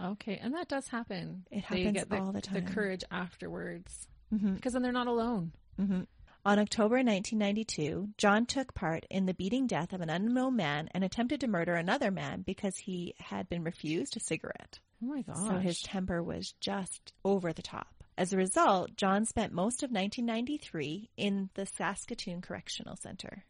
Okay. 0.00 0.38
And 0.42 0.54
that 0.54 0.68
does 0.68 0.88
happen. 0.88 1.44
It 1.50 1.64
They 1.70 1.82
happens 1.82 1.92
get 1.92 2.08
the, 2.10 2.18
all 2.20 2.32
the 2.32 2.40
time. 2.40 2.64
The 2.64 2.70
courage 2.72 3.04
afterwards. 3.10 4.08
Mhm. 4.32 4.54
Because 4.56 4.72
then 4.72 4.82
they're 4.82 4.92
not 4.92 5.06
alone. 5.08 5.52
hmm 5.76 6.02
On 6.44 6.58
October 6.58 6.96
1992, 6.96 8.10
John 8.18 8.46
took 8.46 8.74
part 8.74 9.06
in 9.10 9.26
the 9.26 9.34
beating 9.34 9.66
death 9.66 9.92
of 9.92 10.00
an 10.00 10.10
unknown 10.10 10.56
man 10.56 10.88
and 10.92 11.04
attempted 11.04 11.40
to 11.40 11.46
murder 11.48 11.74
another 11.74 12.10
man 12.10 12.42
because 12.42 12.76
he 12.78 13.14
had 13.18 13.48
been 13.48 13.62
refused 13.64 14.16
a 14.16 14.20
cigarette. 14.20 14.80
Oh 15.02 15.06
my 15.06 15.22
gosh. 15.22 15.36
So 15.36 15.58
his 15.58 15.80
temper 15.82 16.22
was 16.22 16.52
just 16.60 17.12
over 17.24 17.52
the 17.52 17.62
top. 17.62 17.88
As 18.16 18.32
a 18.32 18.36
result, 18.36 18.96
John 18.96 19.24
spent 19.24 19.52
most 19.52 19.82
of 19.82 19.90
1993 19.90 21.10
in 21.16 21.50
the 21.54 21.66
Saskatoon 21.66 22.40
Correctional 22.42 22.96
Center. 22.96 23.44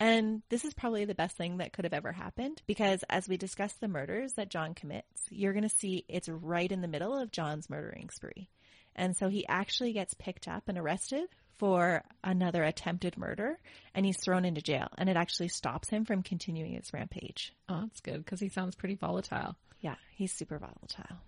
And 0.00 0.40
this 0.48 0.64
is 0.64 0.72
probably 0.72 1.04
the 1.04 1.14
best 1.14 1.36
thing 1.36 1.58
that 1.58 1.74
could 1.74 1.84
have 1.84 1.92
ever 1.92 2.10
happened 2.10 2.62
because 2.66 3.04
as 3.10 3.28
we 3.28 3.36
discuss 3.36 3.74
the 3.74 3.86
murders 3.86 4.32
that 4.32 4.48
John 4.48 4.72
commits, 4.72 5.26
you're 5.28 5.52
going 5.52 5.68
to 5.68 5.68
see 5.68 6.06
it's 6.08 6.28
right 6.28 6.72
in 6.72 6.80
the 6.80 6.88
middle 6.88 7.14
of 7.16 7.30
John's 7.30 7.68
murdering 7.68 8.08
spree. 8.08 8.48
And 8.96 9.14
so 9.14 9.28
he 9.28 9.46
actually 9.46 9.92
gets 9.92 10.14
picked 10.14 10.48
up 10.48 10.68
and 10.68 10.78
arrested 10.78 11.28
for 11.58 12.02
another 12.24 12.64
attempted 12.64 13.18
murder 13.18 13.58
and 13.94 14.06
he's 14.06 14.16
thrown 14.24 14.46
into 14.46 14.62
jail 14.62 14.88
and 14.96 15.10
it 15.10 15.16
actually 15.16 15.48
stops 15.48 15.90
him 15.90 16.06
from 16.06 16.22
continuing 16.22 16.72
his 16.72 16.90
rampage. 16.94 17.52
oh, 17.68 17.82
that's 17.82 18.00
good 18.00 18.24
because 18.24 18.40
he 18.40 18.48
sounds 18.48 18.74
pretty 18.74 18.94
volatile. 18.94 19.54
Yeah, 19.82 19.96
he's 20.16 20.32
super 20.32 20.58
volatile. 20.58 21.18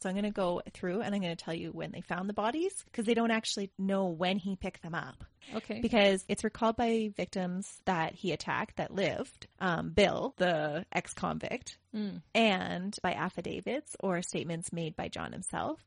So 0.00 0.08
I'm 0.08 0.14
going 0.14 0.24
to 0.24 0.30
go 0.30 0.62
through 0.72 1.00
and 1.00 1.14
I'm 1.14 1.20
going 1.20 1.34
to 1.36 1.44
tell 1.44 1.54
you 1.54 1.70
when 1.72 1.90
they 1.90 2.00
found 2.02 2.28
the 2.28 2.32
bodies 2.34 2.72
because 2.84 3.04
they 3.04 3.14
don't 3.14 3.32
actually 3.32 3.70
know 3.78 4.06
when 4.06 4.38
he 4.38 4.54
picked 4.54 4.82
them 4.82 4.94
up. 4.94 5.24
Okay. 5.54 5.80
Because 5.80 6.24
it's 6.28 6.44
recalled 6.44 6.76
by 6.76 7.10
victims 7.16 7.68
that 7.84 8.14
he 8.14 8.32
attacked 8.32 8.76
that 8.76 8.94
lived, 8.94 9.46
um, 9.60 9.90
Bill, 9.90 10.34
the 10.36 10.84
ex 10.92 11.12
convict, 11.14 11.78
Mm. 11.94 12.20
and 12.34 12.94
by 13.02 13.12
affidavits 13.12 13.96
or 14.00 14.20
statements 14.22 14.72
made 14.72 14.94
by 14.94 15.08
John 15.08 15.32
himself. 15.32 15.80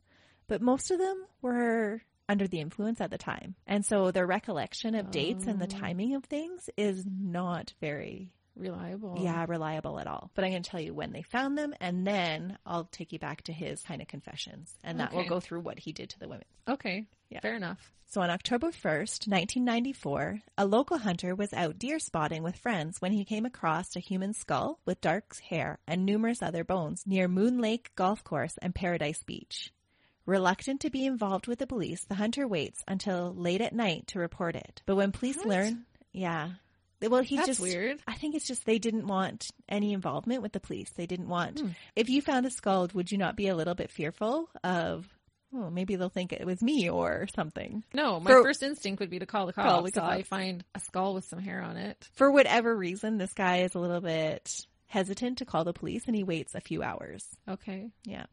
But 0.47 0.62
most 0.62 0.89
of 0.91 0.97
them 0.97 1.26
were 1.41 2.02
under 2.28 2.47
the 2.47 2.60
influence 2.60 3.00
at 3.02 3.12
the 3.12 3.17
time. 3.19 3.56
And 3.67 3.86
so 3.86 4.10
their 4.12 4.26
recollection 4.26 4.95
of 4.95 5.12
dates 5.12 5.45
and 5.45 5.60
the 5.62 5.65
Oh. 5.74 5.80
timing 5.80 6.15
of 6.15 6.24
things 6.26 6.69
is 6.76 7.06
not 7.06 7.74
very 7.80 8.32
Reliable. 8.55 9.17
yeah, 9.19 9.45
reliable 9.47 9.99
at 9.99 10.07
all. 10.07 10.29
But 10.35 10.43
I'm 10.45 10.51
going 10.51 10.63
to 10.63 10.69
tell 10.69 10.79
you 10.81 10.93
when 10.93 11.11
they 11.13 11.21
found 11.21 11.57
them, 11.57 11.73
and 11.79 12.05
then 12.05 12.57
I'll 12.65 12.85
take 12.85 13.11
you 13.13 13.19
back 13.19 13.43
to 13.43 13.53
his 13.53 13.81
kind 13.81 14.01
of 14.01 14.07
confessions, 14.07 14.73
and 14.83 14.99
that 14.99 15.13
will 15.13 15.25
go 15.27 15.39
through 15.39 15.61
what 15.61 15.79
he 15.79 15.93
did 15.93 16.09
to 16.11 16.19
the 16.19 16.27
women. 16.27 16.45
Okay. 16.67 17.05
Yeah. 17.29 17.39
Fair 17.39 17.55
enough. 17.55 17.91
So 18.07 18.19
on 18.19 18.29
October 18.29 18.71
1st, 18.71 19.29
1994, 19.29 20.41
a 20.57 20.65
local 20.65 20.97
hunter 20.97 21.33
was 21.33 21.53
out 21.53 21.79
deer 21.79 21.97
spotting 21.97 22.43
with 22.43 22.57
friends 22.57 22.99
when 22.99 23.13
he 23.13 23.23
came 23.23 23.45
across 23.45 23.95
a 23.95 24.01
human 24.01 24.33
skull 24.33 24.79
with 24.85 24.99
dark 24.99 25.39
hair 25.49 25.79
and 25.87 26.05
numerous 26.05 26.41
other 26.41 26.65
bones 26.65 27.03
near 27.07 27.29
Moon 27.29 27.59
Lake 27.59 27.91
Golf 27.95 28.21
Course 28.25 28.55
and 28.61 28.75
Paradise 28.75 29.23
Beach. 29.23 29.71
Reluctant 30.25 30.81
to 30.81 30.89
be 30.89 31.05
involved 31.05 31.47
with 31.47 31.59
the 31.59 31.67
police, 31.67 32.03
the 32.03 32.15
hunter 32.15 32.45
waits 32.47 32.83
until 32.85 33.33
late 33.33 33.61
at 33.61 33.73
night 33.73 34.07
to 34.07 34.19
report 34.19 34.55
it. 34.57 34.81
But 34.85 34.97
when 34.97 35.13
police 35.13 35.37
What? 35.37 35.47
learn, 35.47 35.85
yeah. 36.11 36.49
Well, 37.01 37.21
he 37.21 37.35
That's 37.37 37.47
just 37.47 37.59
weird. 37.59 37.99
I 38.07 38.13
think 38.13 38.35
it's 38.35 38.47
just 38.47 38.65
they 38.65 38.79
didn't 38.79 39.07
want 39.07 39.47
any 39.67 39.93
involvement 39.93 40.41
with 40.41 40.51
the 40.51 40.59
police. 40.59 40.89
They 40.95 41.05
didn't 41.05 41.27
want. 41.27 41.59
Hmm. 41.59 41.69
If 41.95 42.09
you 42.09 42.21
found 42.21 42.45
a 42.45 42.51
skull, 42.51 42.89
would 42.93 43.11
you 43.11 43.17
not 43.17 43.35
be 43.35 43.47
a 43.47 43.55
little 43.55 43.75
bit 43.75 43.91
fearful 43.91 44.49
of? 44.63 45.07
Oh, 45.53 45.69
maybe 45.69 45.97
they'll 45.97 46.07
think 46.07 46.31
it 46.31 46.45
was 46.45 46.61
me 46.61 46.89
or 46.89 47.27
something. 47.35 47.83
No, 47.93 48.21
my 48.21 48.31
For- 48.31 48.43
first 48.43 48.63
instinct 48.63 49.01
would 49.01 49.09
be 49.09 49.19
to 49.19 49.25
call 49.25 49.47
the 49.47 49.53
cops. 49.53 49.67
Call 49.67 49.81
the 49.81 49.89
If 49.89 49.97
I 49.97 50.21
find 50.21 50.63
a 50.73 50.79
skull 50.79 51.13
with 51.13 51.25
some 51.25 51.39
hair 51.39 51.61
on 51.61 51.75
it. 51.75 52.07
For 52.13 52.31
whatever 52.31 52.73
reason, 52.73 53.17
this 53.17 53.33
guy 53.33 53.63
is 53.63 53.75
a 53.75 53.79
little 53.79 53.99
bit 53.99 54.65
hesitant 54.87 55.39
to 55.39 55.45
call 55.45 55.65
the 55.65 55.73
police, 55.73 56.03
and 56.07 56.15
he 56.15 56.23
waits 56.23 56.55
a 56.55 56.61
few 56.61 56.83
hours. 56.83 57.25
Okay. 57.49 57.89
Yeah. 58.05 58.27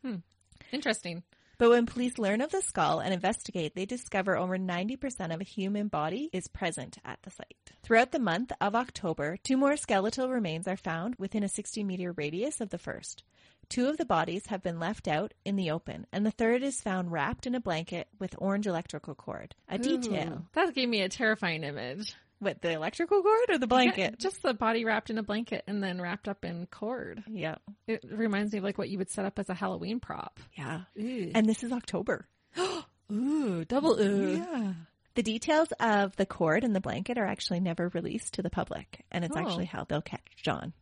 Interesting. 0.70 1.22
But 1.58 1.70
when 1.70 1.86
police 1.86 2.18
learn 2.18 2.40
of 2.40 2.52
the 2.52 2.62
skull 2.62 3.00
and 3.00 3.12
investigate, 3.12 3.74
they 3.74 3.84
discover 3.84 4.36
over 4.36 4.56
90% 4.56 5.34
of 5.34 5.40
a 5.40 5.44
human 5.44 5.88
body 5.88 6.30
is 6.32 6.46
present 6.46 6.98
at 7.04 7.20
the 7.22 7.30
site. 7.30 7.56
Throughout 7.82 8.12
the 8.12 8.20
month 8.20 8.52
of 8.60 8.76
October, 8.76 9.36
two 9.42 9.56
more 9.56 9.76
skeletal 9.76 10.30
remains 10.30 10.68
are 10.68 10.76
found 10.76 11.16
within 11.18 11.42
a 11.42 11.48
60 11.48 11.82
meter 11.82 12.12
radius 12.12 12.60
of 12.60 12.70
the 12.70 12.78
first. 12.78 13.24
Two 13.68 13.88
of 13.88 13.96
the 13.96 14.06
bodies 14.06 14.46
have 14.46 14.62
been 14.62 14.78
left 14.78 15.08
out 15.08 15.34
in 15.44 15.56
the 15.56 15.72
open, 15.72 16.06
and 16.12 16.24
the 16.24 16.30
third 16.30 16.62
is 16.62 16.80
found 16.80 17.10
wrapped 17.10 17.44
in 17.46 17.56
a 17.56 17.60
blanket 17.60 18.06
with 18.20 18.36
orange 18.38 18.68
electrical 18.68 19.16
cord. 19.16 19.56
A 19.68 19.78
detail. 19.78 20.34
Ooh, 20.34 20.46
that 20.54 20.74
gave 20.74 20.88
me 20.88 21.02
a 21.02 21.08
terrifying 21.08 21.64
image. 21.64 22.14
What, 22.40 22.62
the 22.62 22.70
electrical 22.72 23.20
cord 23.22 23.50
or 23.50 23.58
the 23.58 23.66
blanket? 23.66 23.98
Yeah, 23.98 24.10
just 24.18 24.42
the 24.42 24.54
body 24.54 24.84
wrapped 24.84 25.10
in 25.10 25.18
a 25.18 25.22
blanket 25.22 25.64
and 25.66 25.82
then 25.82 26.00
wrapped 26.00 26.28
up 26.28 26.44
in 26.44 26.66
cord. 26.66 27.24
Yeah. 27.26 27.56
It 27.86 28.04
reminds 28.10 28.52
me 28.52 28.58
of 28.58 28.64
like 28.64 28.78
what 28.78 28.88
you 28.88 28.98
would 28.98 29.10
set 29.10 29.24
up 29.24 29.38
as 29.38 29.48
a 29.48 29.54
Halloween 29.54 29.98
prop. 30.00 30.38
Yeah. 30.56 30.82
Ooh, 30.98 31.32
And 31.34 31.46
this 31.48 31.62
is 31.64 31.72
October. 31.72 32.28
ooh 33.12 33.64
double 33.64 34.00
ooh. 34.00 34.36
Yeah. 34.36 34.72
The 35.14 35.22
details 35.22 35.68
of 35.80 36.14
the 36.16 36.26
cord 36.26 36.62
and 36.62 36.76
the 36.76 36.80
blanket 36.80 37.18
are 37.18 37.26
actually 37.26 37.58
never 37.60 37.88
released 37.88 38.34
to 38.34 38.42
the 38.42 38.50
public, 38.50 39.04
and 39.10 39.24
it's 39.24 39.36
Oh. 39.36 39.40
actually 39.40 39.64
how 39.64 39.82
they'll 39.84 40.00
catch 40.00 40.22
John. 40.36 40.72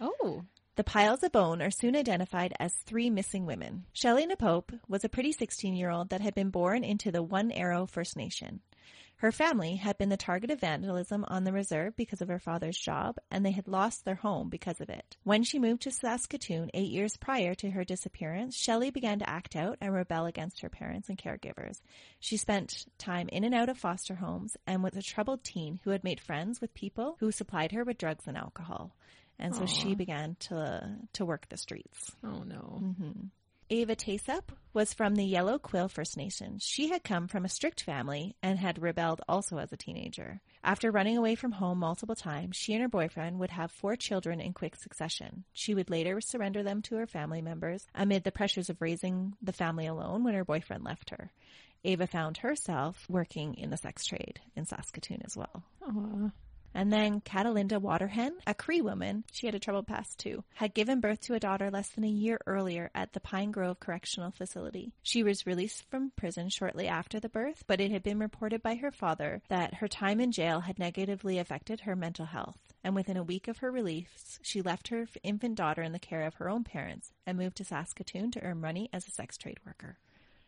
Oh, 0.00 0.44
The 0.76 0.84
piles 0.84 1.22
of 1.22 1.32
bone 1.32 1.60
are 1.60 1.70
soon 1.70 1.94
identified 1.94 2.54
as 2.58 2.72
three 2.72 3.10
missing 3.10 3.44
women. 3.44 3.84
Shelley 3.92 4.26
Napope 4.26 4.72
was 4.88 5.04
a 5.04 5.10
pretty 5.10 5.32
16 5.32 5.74
year 5.76 5.90
old 5.90 6.08
that 6.08 6.22
had 6.22 6.34
been 6.34 6.48
born 6.48 6.82
into 6.84 7.12
the 7.12 7.22
One 7.22 7.52
Arrow 7.52 7.84
First 7.84 8.16
Nation. 8.16 8.60
Her 9.22 9.30
family 9.30 9.76
had 9.76 9.98
been 9.98 10.08
the 10.08 10.16
target 10.16 10.50
of 10.50 10.58
vandalism 10.58 11.24
on 11.28 11.44
the 11.44 11.52
reserve 11.52 11.94
because 11.94 12.20
of 12.20 12.26
her 12.26 12.40
father's 12.40 12.76
job, 12.76 13.18
and 13.30 13.46
they 13.46 13.52
had 13.52 13.68
lost 13.68 14.04
their 14.04 14.16
home 14.16 14.48
because 14.48 14.80
of 14.80 14.90
it. 14.90 15.16
When 15.22 15.44
she 15.44 15.60
moved 15.60 15.82
to 15.82 15.92
Saskatoon 15.92 16.72
eight 16.74 16.90
years 16.90 17.16
prior 17.16 17.54
to 17.54 17.70
her 17.70 17.84
disappearance, 17.84 18.56
Shelley 18.56 18.90
began 18.90 19.20
to 19.20 19.30
act 19.30 19.54
out 19.54 19.78
and 19.80 19.94
rebel 19.94 20.26
against 20.26 20.60
her 20.62 20.68
parents 20.68 21.08
and 21.08 21.16
caregivers. 21.16 21.80
She 22.18 22.36
spent 22.36 22.84
time 22.98 23.28
in 23.28 23.44
and 23.44 23.54
out 23.54 23.68
of 23.68 23.78
foster 23.78 24.16
homes 24.16 24.56
and 24.66 24.82
was 24.82 24.96
a 24.96 25.02
troubled 25.02 25.44
teen 25.44 25.78
who 25.84 25.90
had 25.90 26.02
made 26.02 26.18
friends 26.18 26.60
with 26.60 26.74
people 26.74 27.14
who 27.20 27.30
supplied 27.30 27.70
her 27.70 27.84
with 27.84 27.98
drugs 27.98 28.24
and 28.26 28.36
alcohol. 28.36 28.96
And 29.38 29.54
so 29.54 29.66
she 29.66 29.94
began 29.94 30.34
to 30.48 30.98
to 31.12 31.24
work 31.24 31.48
the 31.48 31.56
streets. 31.56 32.10
oh 32.24 32.42
no. 32.42 32.94
hmm 32.98 33.26
Ava 33.72 33.96
Taysup 33.96 34.50
was 34.74 34.92
from 34.92 35.14
the 35.14 35.24
Yellow 35.24 35.58
Quill 35.58 35.88
First 35.88 36.18
Nation. 36.18 36.58
She 36.60 36.88
had 36.88 37.02
come 37.02 37.26
from 37.26 37.46
a 37.46 37.48
strict 37.48 37.82
family 37.82 38.36
and 38.42 38.58
had 38.58 38.82
rebelled 38.82 39.22
also 39.26 39.56
as 39.56 39.72
a 39.72 39.78
teenager. 39.78 40.42
After 40.62 40.90
running 40.90 41.16
away 41.16 41.36
from 41.36 41.52
home 41.52 41.78
multiple 41.78 42.14
times, 42.14 42.54
she 42.54 42.74
and 42.74 42.82
her 42.82 42.88
boyfriend 42.88 43.38
would 43.38 43.50
have 43.50 43.70
four 43.70 43.96
children 43.96 44.42
in 44.42 44.52
quick 44.52 44.76
succession. 44.76 45.44
She 45.54 45.74
would 45.74 45.88
later 45.88 46.20
surrender 46.20 46.62
them 46.62 46.82
to 46.82 46.96
her 46.96 47.06
family 47.06 47.40
members 47.40 47.86
amid 47.94 48.24
the 48.24 48.30
pressures 48.30 48.68
of 48.68 48.82
raising 48.82 49.36
the 49.40 49.54
family 49.54 49.86
alone 49.86 50.22
when 50.22 50.34
her 50.34 50.44
boyfriend 50.44 50.84
left 50.84 51.08
her. 51.08 51.32
Ava 51.82 52.06
found 52.06 52.36
herself 52.36 53.06
working 53.08 53.54
in 53.54 53.70
the 53.70 53.78
sex 53.78 54.04
trade 54.04 54.38
in 54.54 54.66
Saskatoon 54.66 55.22
as 55.24 55.34
well. 55.34 55.64
Aw. 55.88 56.30
And 56.74 56.92
then 56.92 57.20
Catalinda 57.20 57.80
Waterhen, 57.80 58.32
a 58.46 58.54
Cree 58.54 58.80
woman, 58.80 59.24
she 59.30 59.46
had 59.46 59.54
a 59.54 59.58
troubled 59.58 59.86
past 59.86 60.18
too, 60.18 60.42
had 60.54 60.74
given 60.74 61.00
birth 61.00 61.20
to 61.22 61.34
a 61.34 61.40
daughter 61.40 61.70
less 61.70 61.90
than 61.90 62.04
a 62.04 62.08
year 62.08 62.38
earlier 62.46 62.90
at 62.94 63.12
the 63.12 63.20
Pine 63.20 63.50
Grove 63.50 63.78
Correctional 63.78 64.30
Facility. 64.30 64.92
She 65.02 65.22
was 65.22 65.46
released 65.46 65.84
from 65.90 66.12
prison 66.16 66.48
shortly 66.48 66.88
after 66.88 67.20
the 67.20 67.28
birth, 67.28 67.64
but 67.66 67.80
it 67.80 67.90
had 67.90 68.02
been 68.02 68.18
reported 68.18 68.62
by 68.62 68.76
her 68.76 68.90
father 68.90 69.42
that 69.48 69.74
her 69.74 69.88
time 69.88 70.20
in 70.20 70.32
jail 70.32 70.60
had 70.60 70.78
negatively 70.78 71.38
affected 71.38 71.80
her 71.80 71.94
mental 71.94 72.26
health. 72.26 72.58
And 72.84 72.94
within 72.94 73.16
a 73.16 73.22
week 73.22 73.48
of 73.48 73.58
her 73.58 73.70
release, 73.70 74.38
she 74.42 74.62
left 74.62 74.88
her 74.88 75.06
infant 75.22 75.56
daughter 75.56 75.82
in 75.82 75.92
the 75.92 75.98
care 75.98 76.22
of 76.22 76.34
her 76.34 76.48
own 76.48 76.64
parents 76.64 77.12
and 77.26 77.38
moved 77.38 77.58
to 77.58 77.64
Saskatoon 77.64 78.32
to 78.32 78.42
earn 78.42 78.60
money 78.60 78.88
as 78.92 79.06
a 79.06 79.12
sex 79.12 79.36
trade 79.36 79.60
worker. 79.64 79.98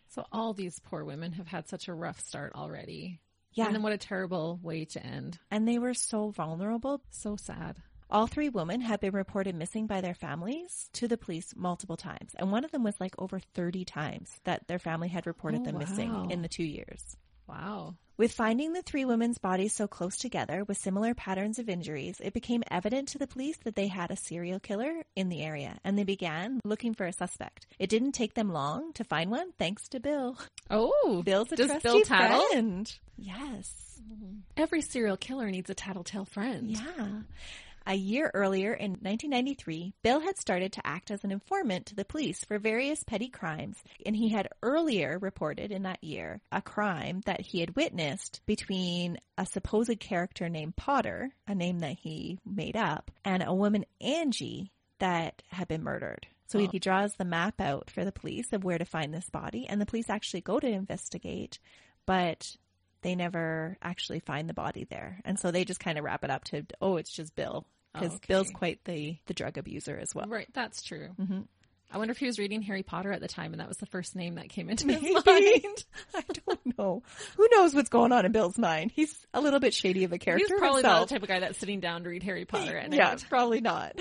So 0.09 0.27
all 0.33 0.53
these 0.53 0.81
poor 0.81 1.05
women 1.05 1.33
have 1.33 1.49
had 1.49 1.69
such 1.69 1.89
a 1.89 1.95
rough 1.95 2.21
start 2.21 2.53
already. 2.55 3.21
Yeah. 3.55 3.67
And 3.67 3.75
then 3.75 3.83
what 3.83 3.93
a 3.93 3.99
terrible 3.99 4.59
way 4.63 4.85
to 4.87 5.05
end. 5.05 5.39
And 5.51 5.67
they 5.67 5.79
were 5.79 5.95
so 5.95 6.31
vulnerable 6.31 7.03
So 7.11 7.37
sad. 7.37 7.79
All 8.11 8.27
three 8.27 8.49
women 8.51 8.81
had 8.81 9.01
been 9.01 9.15
reported 9.15 9.55
missing 9.55 9.87
by 9.87 10.01
their 10.01 10.15
families 10.15 10.89
to 10.95 11.09
the 11.09 11.17
police 11.17 11.55
multiple 11.57 11.97
times. 11.97 12.33
And 12.37 12.53
one 12.53 12.65
of 12.65 12.71
them 12.71 12.85
was 12.85 12.95
like 13.01 13.15
over 13.19 13.41
30 13.55 13.85
times 13.87 14.31
that 14.45 14.69
their 14.69 14.79
family 14.79 15.09
had 15.09 15.27
reported 15.27 15.63
Oh, 15.63 15.65
them 15.65 15.75
wow. 15.75 15.81
missing 15.81 16.31
in 16.31 16.43
the 16.43 16.49
two 16.49 16.65
years. 16.65 17.17
Wow. 17.49 17.95
With 18.17 18.33
finding 18.33 18.73
the 18.73 18.83
three 18.83 19.05
women's 19.05 19.39
bodies 19.39 19.75
so 19.75 19.89
close 19.89 20.17
together 20.17 20.63
with 20.63 20.79
similar 20.79 21.15
patterns 21.15 21.59
of 21.59 21.69
injuries, 21.69 22.21
it 22.23 22.33
became 22.33 22.63
evident 22.71 23.09
to 23.09 23.19
the 23.19 23.27
police 23.27 23.57
that 23.65 23.75
they 23.75 23.89
had 23.89 24.13
a 24.13 24.17
serial 24.17 24.61
killer 24.61 25.03
in 25.17 25.29
the 25.29 25.43
area 25.43 25.79
and 25.83 25.99
they 25.99 26.05
began 26.05 26.61
looking 26.65 26.95
for 26.95 27.07
a 27.07 27.13
suspect. 27.13 27.67
It 27.81 27.91
didn't 27.91 28.13
take 28.13 28.35
them 28.35 28.53
long 28.53 28.93
to 28.95 29.05
find 29.05 29.33
one 29.33 29.51
thanks 29.59 29.89
to 29.89 30.01
Bill. 30.01 30.39
Oh, 30.71 31.23
Bill's 31.25 31.51
a 31.51 31.57
trusty 31.57 31.81
Bill 31.83 32.03
tattle? 32.03 32.47
friend. 32.51 32.93
Yes. 33.17 34.01
Every 34.57 34.83
serial 34.83 35.17
killer 35.17 35.51
needs 35.51 35.71
a 35.71 35.75
tattletale 35.75 36.25
friend. 36.25 36.71
Yeah. 36.71 37.09
A 37.87 37.95
year 37.95 38.31
earlier, 38.33 38.73
in 38.73 38.93
1993, 38.93 39.93
Bill 40.03 40.21
had 40.21 40.39
started 40.39 40.73
to 40.73 40.87
act 40.87 41.11
as 41.11 41.23
an 41.23 41.31
informant 41.31 41.85
to 41.87 41.95
the 41.95 42.05
police 42.05 42.43
for 42.43 42.59
various 42.59 43.03
petty 43.03 43.29
crimes, 43.29 43.77
and 44.07 44.17
he 44.17 44.31
had 44.31 44.49
earlier 44.63 45.19
reported 45.19 45.71
in 45.71 45.83
that 45.83 46.03
year 46.03 46.41
a 46.51 46.63
crime 46.63 47.21
that 47.27 47.43
he 47.43 47.61
had 47.61 47.77
witnessed 47.77 48.41
between 48.47 49.19
a 49.37 49.45
supposed 49.45 50.01
character 50.01 50.49
named 50.49 50.77
Potter, 50.77 51.31
a 51.47 51.55
name 51.55 51.81
that 51.81 51.99
he 51.99 52.39
made 52.47 52.77
up, 52.77 53.11
and 53.23 53.43
a 53.43 53.53
woman, 53.53 53.85
Angie, 54.01 54.73
that 54.99 55.43
had 55.49 55.69
been 55.69 55.83
murdered. 55.83 56.27
So 56.47 56.59
he, 56.59 56.67
he 56.73 56.79
draws 56.79 57.15
the 57.15 57.25
map 57.27 57.61
out 57.61 57.91
for 57.91 58.05
the 58.05 58.13
police 58.13 58.53
of 58.55 58.65
where 58.65 58.79
to 58.79 58.87
find 58.87 59.13
this 59.13 59.29
body, 59.29 59.67
and 59.69 59.79
the 59.79 59.87
police 59.87 60.09
actually 60.09 60.41
go 60.41 60.59
to 60.59 60.67
investigate, 60.67 61.59
but 62.07 62.57
they 63.05 63.15
never 63.15 63.77
actually 63.81 64.19
find 64.19 64.49
the 64.49 64.55
body 64.55 64.85
there. 64.91 65.21
And 65.25 65.39
so 65.39 65.53
they 65.53 65.65
just 65.65 65.79
kind 65.79 65.97
of 65.99 66.05
wrap 66.05 66.25
it 66.25 66.31
up 66.31 66.43
to, 66.47 66.67
oh, 66.83 66.97
it's 66.97 67.13
just 67.13 67.37
Bill. 67.37 67.65
Because 67.93 68.11
Oh, 68.11 68.15
okay. 68.17 68.25
Bill's 68.27 68.51
quite 68.51 68.81
the, 68.85 69.17
the 69.27 69.35
drug 69.35 69.57
abuser 69.57 69.97
as 69.97 70.13
well. 70.13 70.27
Right, 70.27 70.49
that's 70.53 70.83
true. 70.83 71.11
hmm 71.17 71.43
I 71.93 71.99
wonder 71.99 72.11
if 72.11 72.19
he 72.19 72.27
was 72.27 72.41
reading 72.41 72.61
Harry 72.63 72.83
Potter 72.83 73.13
at 73.13 73.21
the 73.21 73.29
time 73.29 73.53
and 73.53 73.61
that 73.61 73.69
was 73.69 73.77
the 73.77 73.87
first 73.87 74.17
name 74.17 74.35
that 74.35 74.49
came 74.49 74.69
into 74.69 74.91
his 74.91 75.01
Maybe. 75.01 75.13
mind. 75.27 75.85
I 76.17 76.23
don't 76.47 76.79
know. 76.79 77.03
Who 77.37 77.47
knows 77.53 77.73
what's 77.73 77.91
going 77.91 78.11
on 78.11 78.27
in 78.27 78.33
Bill's 78.33 78.59
mind? 78.59 78.91
He's 78.91 79.15
a 79.33 79.41
little 79.41 79.61
bit 79.61 79.73
shady 79.75 80.03
of 80.03 80.13
a 80.13 80.19
character 80.19 80.47
He's 80.51 80.59
probably 80.59 80.83
not 80.83 81.09
the 81.09 81.15
type 81.15 81.23
of 81.23 81.29
guy 81.29 81.39
that's 81.39 81.59
sitting 81.59 81.79
down 81.79 82.03
to 82.03 82.09
read 82.09 82.25
Harry 82.25 82.47
Potter 82.47 82.77
at 82.77 82.91
night. 82.91 82.97
Yeah, 82.97 83.15
probably 83.29 83.61
not. 83.61 83.95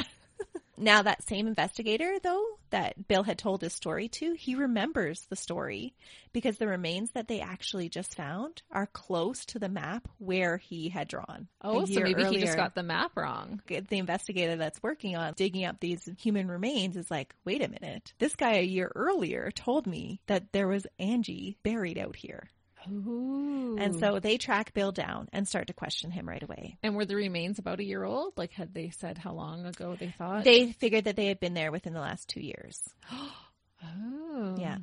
Now 0.84 1.02
that 1.02 1.28
same 1.28 1.48
investigator 1.48 2.18
though 2.22 2.44
that 2.70 3.08
Bill 3.08 3.24
had 3.24 3.38
told 3.38 3.62
his 3.62 3.74
story 3.74 4.08
to, 4.10 4.34
he 4.34 4.56
remembers 4.56 5.26
the 5.30 5.36
story 5.36 5.94
because 6.32 6.58
the 6.58 6.68
remains 6.68 7.12
that 7.12 7.28
they 7.28 7.40
actually 7.40 7.88
just 7.88 8.16
found 8.16 8.64
are 8.72 8.88
close 8.88 9.46
to 9.46 9.60
the 9.60 9.70
map 9.70 10.08
where 10.18 10.58
he 10.58 10.90
had 10.90 11.08
drawn. 11.08 11.48
Oh, 11.62 11.86
so 11.86 12.02
maybe 12.02 12.26
he 12.26 12.40
just 12.40 12.58
got 12.58 12.74
the 12.76 12.84
map 12.84 13.12
wrong. 13.16 13.62
the 13.68 13.98
investigator 13.98 14.56
that's 14.56 14.82
working 14.82 15.16
on 15.16 15.34
digging 15.36 15.66
up 15.66 15.80
these 15.80 16.10
human 16.18 16.48
remains 16.48 16.98
is 16.98 17.12
like, 17.12 17.36
wait 17.46 17.64
a 17.64 17.68
minute. 17.68 18.14
This 18.18 18.36
guy 18.36 18.56
a 18.56 18.64
year 18.64 18.92
earlier 18.96 19.52
told 19.52 19.86
me 19.86 20.20
that 20.28 20.52
there 20.52 20.68
was 20.68 20.88
Angie 20.98 21.58
buried 21.64 21.98
out 21.98 22.16
here. 22.16 22.50
Ooh. 22.92 23.78
And 23.80 24.00
so 24.00 24.20
they 24.20 24.38
track 24.38 24.74
Bill 24.74 24.92
down 24.92 25.30
and 25.34 25.48
start 25.48 25.68
to 25.68 25.74
question 25.74 26.12
him 26.12 26.28
right 26.28 26.44
away. 26.44 26.78
And 26.84 26.96
were 26.96 27.06
the 27.06 27.16
remains 27.16 27.60
about 27.60 27.80
a 27.80 27.84
year 27.84 28.04
old? 28.04 28.34
Like, 28.38 28.52
had 28.52 28.74
they 28.74 28.90
said 28.90 29.18
how 29.18 29.34
long 29.34 29.66
ago 29.66 29.96
they 30.00 30.14
thought? 30.18 30.44
They 30.44 30.72
figured 30.72 31.06
that 31.06 31.16
they 31.16 31.28
had 31.28 31.40
been 31.40 31.54
there 31.54 31.72
within 31.72 31.94
the 31.94 32.02
last 32.02 32.30
two 32.30 32.42
years. 32.42 32.80
oh. 33.12 34.56
Yeah. 34.58 34.78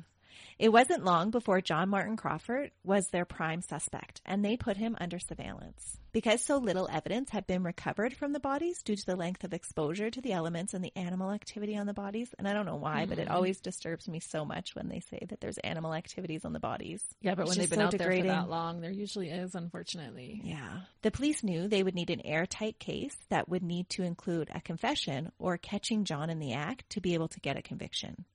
It 0.61 0.71
wasn't 0.71 1.03
long 1.03 1.31
before 1.31 1.59
John 1.59 1.89
Martin 1.89 2.15
Crawford 2.15 2.69
was 2.83 3.07
their 3.07 3.25
prime 3.25 3.63
suspect, 3.63 4.21
and 4.27 4.45
they 4.45 4.57
put 4.57 4.77
him 4.77 4.95
under 5.01 5.17
surveillance. 5.17 5.97
Because 6.11 6.45
so 6.45 6.57
little 6.57 6.87
evidence 6.91 7.31
had 7.31 7.47
been 7.47 7.63
recovered 7.63 8.13
from 8.15 8.31
the 8.31 8.39
bodies 8.39 8.83
due 8.83 8.95
to 8.95 9.05
the 9.07 9.15
length 9.15 9.43
of 9.43 9.53
exposure 9.53 10.11
to 10.11 10.21
the 10.21 10.33
elements 10.33 10.75
and 10.75 10.83
the 10.85 10.91
animal 10.95 11.31
activity 11.31 11.75
on 11.75 11.87
the 11.87 11.95
bodies, 11.95 12.29
and 12.37 12.47
I 12.47 12.53
don't 12.53 12.67
know 12.67 12.75
why, 12.75 13.07
but 13.07 13.17
it 13.17 13.27
Mhm. 13.27 13.31
always 13.31 13.59
disturbs 13.59 14.07
me 14.07 14.19
so 14.19 14.45
much 14.45 14.75
when 14.75 14.87
they 14.87 14.99
say 14.99 15.17
that 15.29 15.41
there's 15.41 15.57
animal 15.59 15.95
activities 15.95 16.45
on 16.45 16.53
the 16.53 16.59
bodies. 16.59 17.03
Yeah, 17.21 17.33
but 17.33 17.47
It's 17.47 17.49
when 17.49 17.57
they've 17.57 17.69
been 17.69 17.79
so 17.79 17.85
out 17.85 17.97
there 17.97 18.11
for 18.11 18.27
that 18.27 18.49
long, 18.49 18.81
there 18.81 18.91
usually 18.91 19.31
is, 19.31 19.55
unfortunately. 19.55 20.41
Yeah. 20.43 20.81
The 21.01 21.09
police 21.09 21.43
knew 21.43 21.69
they 21.69 21.81
would 21.81 21.95
need 21.95 22.11
an 22.11 22.21
airtight 22.23 22.77
case 22.77 23.17
that 23.29 23.49
would 23.49 23.63
need 23.63 23.89
to 23.89 24.03
include 24.03 24.51
a 24.53 24.61
confession 24.61 25.31
or 25.39 25.57
catching 25.57 26.05
John 26.05 26.29
in 26.29 26.37
the 26.37 26.53
act 26.53 26.87
to 26.91 27.01
be 27.01 27.15
able 27.15 27.29
to 27.29 27.39
get 27.39 27.57
a 27.57 27.63
conviction. 27.63 28.25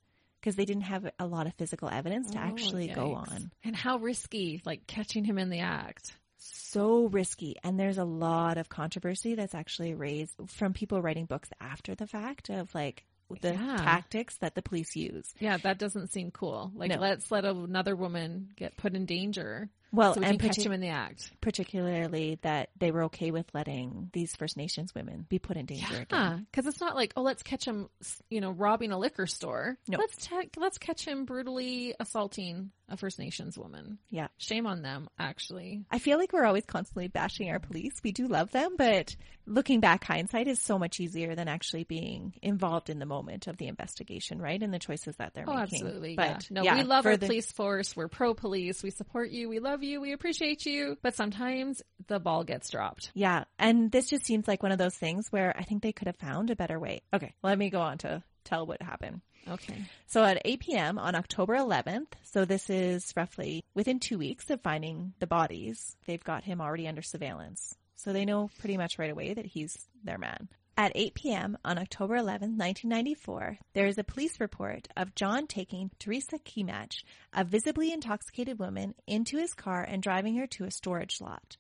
Because 0.47 0.55
they 0.55 0.65
didn't 0.65 0.85
have 0.85 1.11
a 1.19 1.27
lot 1.27 1.49
of 1.49 1.55
physical 1.55 1.89
evidence 1.89 2.31
to 2.31 2.39
Oh, 2.39 2.43
actually 2.43 2.87
go 2.87 3.15
on. 3.15 3.51
And 3.65 3.75
how 3.75 3.97
risky, 3.97 4.63
like 4.65 4.87
catching 4.87 5.25
him 5.25 5.39
in 5.39 5.51
the 5.51 5.59
act. 5.59 6.13
So 6.39 7.07
risky. 7.09 7.57
And 7.65 7.81
there's 7.81 7.99
a 7.99 8.05
lot 8.05 8.57
of 8.57 8.69
controversy 8.69 9.35
that's 9.35 9.57
actually 9.57 9.95
raised 9.95 10.35
from 10.47 10.73
people 10.73 11.03
writing 11.03 11.25
books 11.27 11.49
after 11.61 11.97
the 11.97 12.07
fact 12.07 12.49
of 12.49 12.73
like 12.77 13.05
the 13.41 13.55
Yeah. 13.55 13.77
tactics 13.79 14.37
that 14.37 14.55
the 14.55 14.63
police 14.63 14.95
use. 14.95 15.35
Yeah, 15.41 15.57
that 15.57 15.79
doesn't 15.81 16.13
seem 16.13 16.31
cool. 16.31 16.71
Like, 16.77 16.91
No. 16.93 16.99
let's 17.01 17.29
let 17.33 17.45
another 17.45 17.97
woman 17.97 18.53
get 18.55 18.77
put 18.77 18.95
in 18.95 19.05
danger 19.05 19.69
Well, 19.97 20.15
so 20.15 20.21
we 20.21 20.27
and 20.27 20.39
can 20.39 20.49
catch 20.49 20.59
partic- 20.59 20.67
him 20.67 20.73
in 20.73 20.81
the 20.81 20.89
act. 20.89 21.33
particularly 21.41 22.39
that 22.43 22.71
they 22.79 22.91
were 22.91 23.05
okay 23.05 23.31
with 23.31 23.47
letting 23.55 24.11
these 24.13 24.37
First 24.37 24.57
Nations 24.57 24.95
women 24.95 25.25
be 25.29 25.39
put 25.39 25.57
in 25.57 25.67
danger 25.67 25.95
again. 25.95 26.07
Yeah, 26.11 26.39
because 26.51 26.67
it's 26.67 26.81
not 26.81 26.95
like, 26.95 27.13
oh, 27.17 27.23
let's 27.23 27.43
catch 27.43 27.65
him, 27.65 27.89
you 28.29 28.41
know, 28.41 28.51
robbing 28.51 28.93
a 28.93 28.99
liquor 28.99 29.27
store. 29.27 29.79
No. 29.89 29.99
Let's 29.99 30.17
te- 30.27 30.51
let's 30.57 30.79
catch 30.79 31.05
him 31.05 31.25
brutally 31.25 31.95
assaulting 31.99 32.71
a 32.89 32.97
First 32.97 33.19
Nations 33.19 33.59
woman. 33.59 33.99
Yeah. 34.11 34.29
Shame 34.39 34.67
on 34.67 34.83
them, 34.83 35.09
actually. 35.19 35.85
I 35.91 35.99
feel 35.99 36.19
like 36.19 36.33
we're 36.33 36.45
always 36.45 36.65
constantly 36.65 37.09
bashing 37.09 37.51
our 37.51 37.59
police. 37.59 37.95
We 38.05 38.13
do 38.13 38.29
love 38.29 38.51
them, 38.53 38.77
but 38.77 39.17
looking 39.47 39.81
back, 39.81 40.05
hindsight 40.05 40.47
is 40.49 40.61
so 40.61 40.79
much 40.79 41.01
easier 41.01 41.35
than 41.35 41.49
actually 41.49 41.85
being 41.85 42.35
involved 42.43 42.89
in 42.91 42.99
the 42.99 43.07
moment 43.07 43.47
of 43.49 43.57
the 43.57 43.67
investigation, 43.67 44.41
right? 44.41 44.63
And 44.63 44.73
the 44.73 44.79
choices 44.79 45.17
that 45.17 45.35
they're 45.35 45.45
Oh, 45.49 45.55
making. 45.55 45.83
absolutely. 45.85 46.15
But 46.17 46.29
yeah. 46.29 46.39
No, 46.51 46.63
yeah, 46.63 46.77
we 46.77 46.83
love 46.85 47.07
our 47.07 47.17
the- 47.17 47.27
police 47.27 47.51
force. 47.53 47.97
We're 47.97 48.09
pro 48.09 48.35
police. 48.35 48.83
We 48.83 48.91
support 48.91 49.31
you. 49.31 49.49
We 49.49 49.59
love 49.59 49.83
you. 49.83 50.01
We 50.01 50.13
appreciate 50.13 50.65
you. 50.67 50.97
But 51.03 51.15
sometimes 51.17 51.83
the 52.07 52.21
ball 52.21 52.45
gets 52.45 52.71
dropped. 52.71 53.11
Yeah, 53.15 53.45
and 53.59 53.91
this 53.91 54.09
just 54.09 54.25
seems 54.25 54.47
like 54.47 54.63
one 54.63 54.73
of 54.73 54.79
those 54.79 54.95
things 54.95 55.27
where 55.31 55.55
I 55.59 55.63
think 55.65 55.83
they 55.83 55.93
could 55.93 56.07
have 56.07 56.17
found 56.19 56.51
a 56.51 56.57
better 56.57 56.79
way. 56.79 57.03
Okay, 57.13 57.35
let 57.43 57.59
me 57.59 57.71
go 57.71 57.81
on 57.81 57.99
to 57.99 58.23
tell 58.47 58.67
what 58.67 58.81
happened. 58.81 59.21
Okay. 59.49 59.85
So 60.07 60.25
at 60.25 60.43
8 60.45 60.61
p.m. 60.61 60.99
on 60.99 61.15
October 61.15 61.55
11th, 61.57 62.09
so 62.23 62.45
this 62.45 62.69
is 62.69 63.13
roughly 63.17 63.63
within 63.75 64.01
two 64.01 64.19
weeks 64.19 64.51
of 64.51 64.61
finding 64.61 65.13
the 65.21 65.27
bodies, 65.27 65.97
they've 66.07 66.25
got 66.25 66.45
him 66.45 66.61
already 66.61 66.89
under 66.89 67.03
surveillance. 67.03 67.77
So 67.95 68.13
they 68.13 68.25
know 68.25 68.51
pretty 68.59 68.77
much 68.77 68.99
right 68.99 69.11
away 69.11 69.35
that 69.35 69.47
he's 69.47 69.77
their 70.03 70.19
man. 70.19 70.49
At 70.79 70.93
8 70.95 71.15
p.m. 71.15 71.59
on 71.65 71.79
October 71.79 72.17
11th, 72.17 72.59
1994, 72.59 73.59
there 73.73 73.87
is 73.87 73.97
a 73.97 74.05
police 74.05 74.39
report 74.39 74.89
of 74.95 75.15
John 75.15 75.47
taking 75.47 75.91
Teresa 75.99 76.39
Kimach, 76.39 77.03
a 77.33 77.45
visibly 77.45 77.93
intoxicated 77.93 78.59
woman, 78.59 78.95
into 79.07 79.39
his 79.39 79.55
car 79.55 79.83
and 79.83 80.03
driving 80.03 80.37
her 80.37 80.47
to 80.49 80.65
a 80.65 80.71
storage 80.71 81.19
lot. 81.23 81.57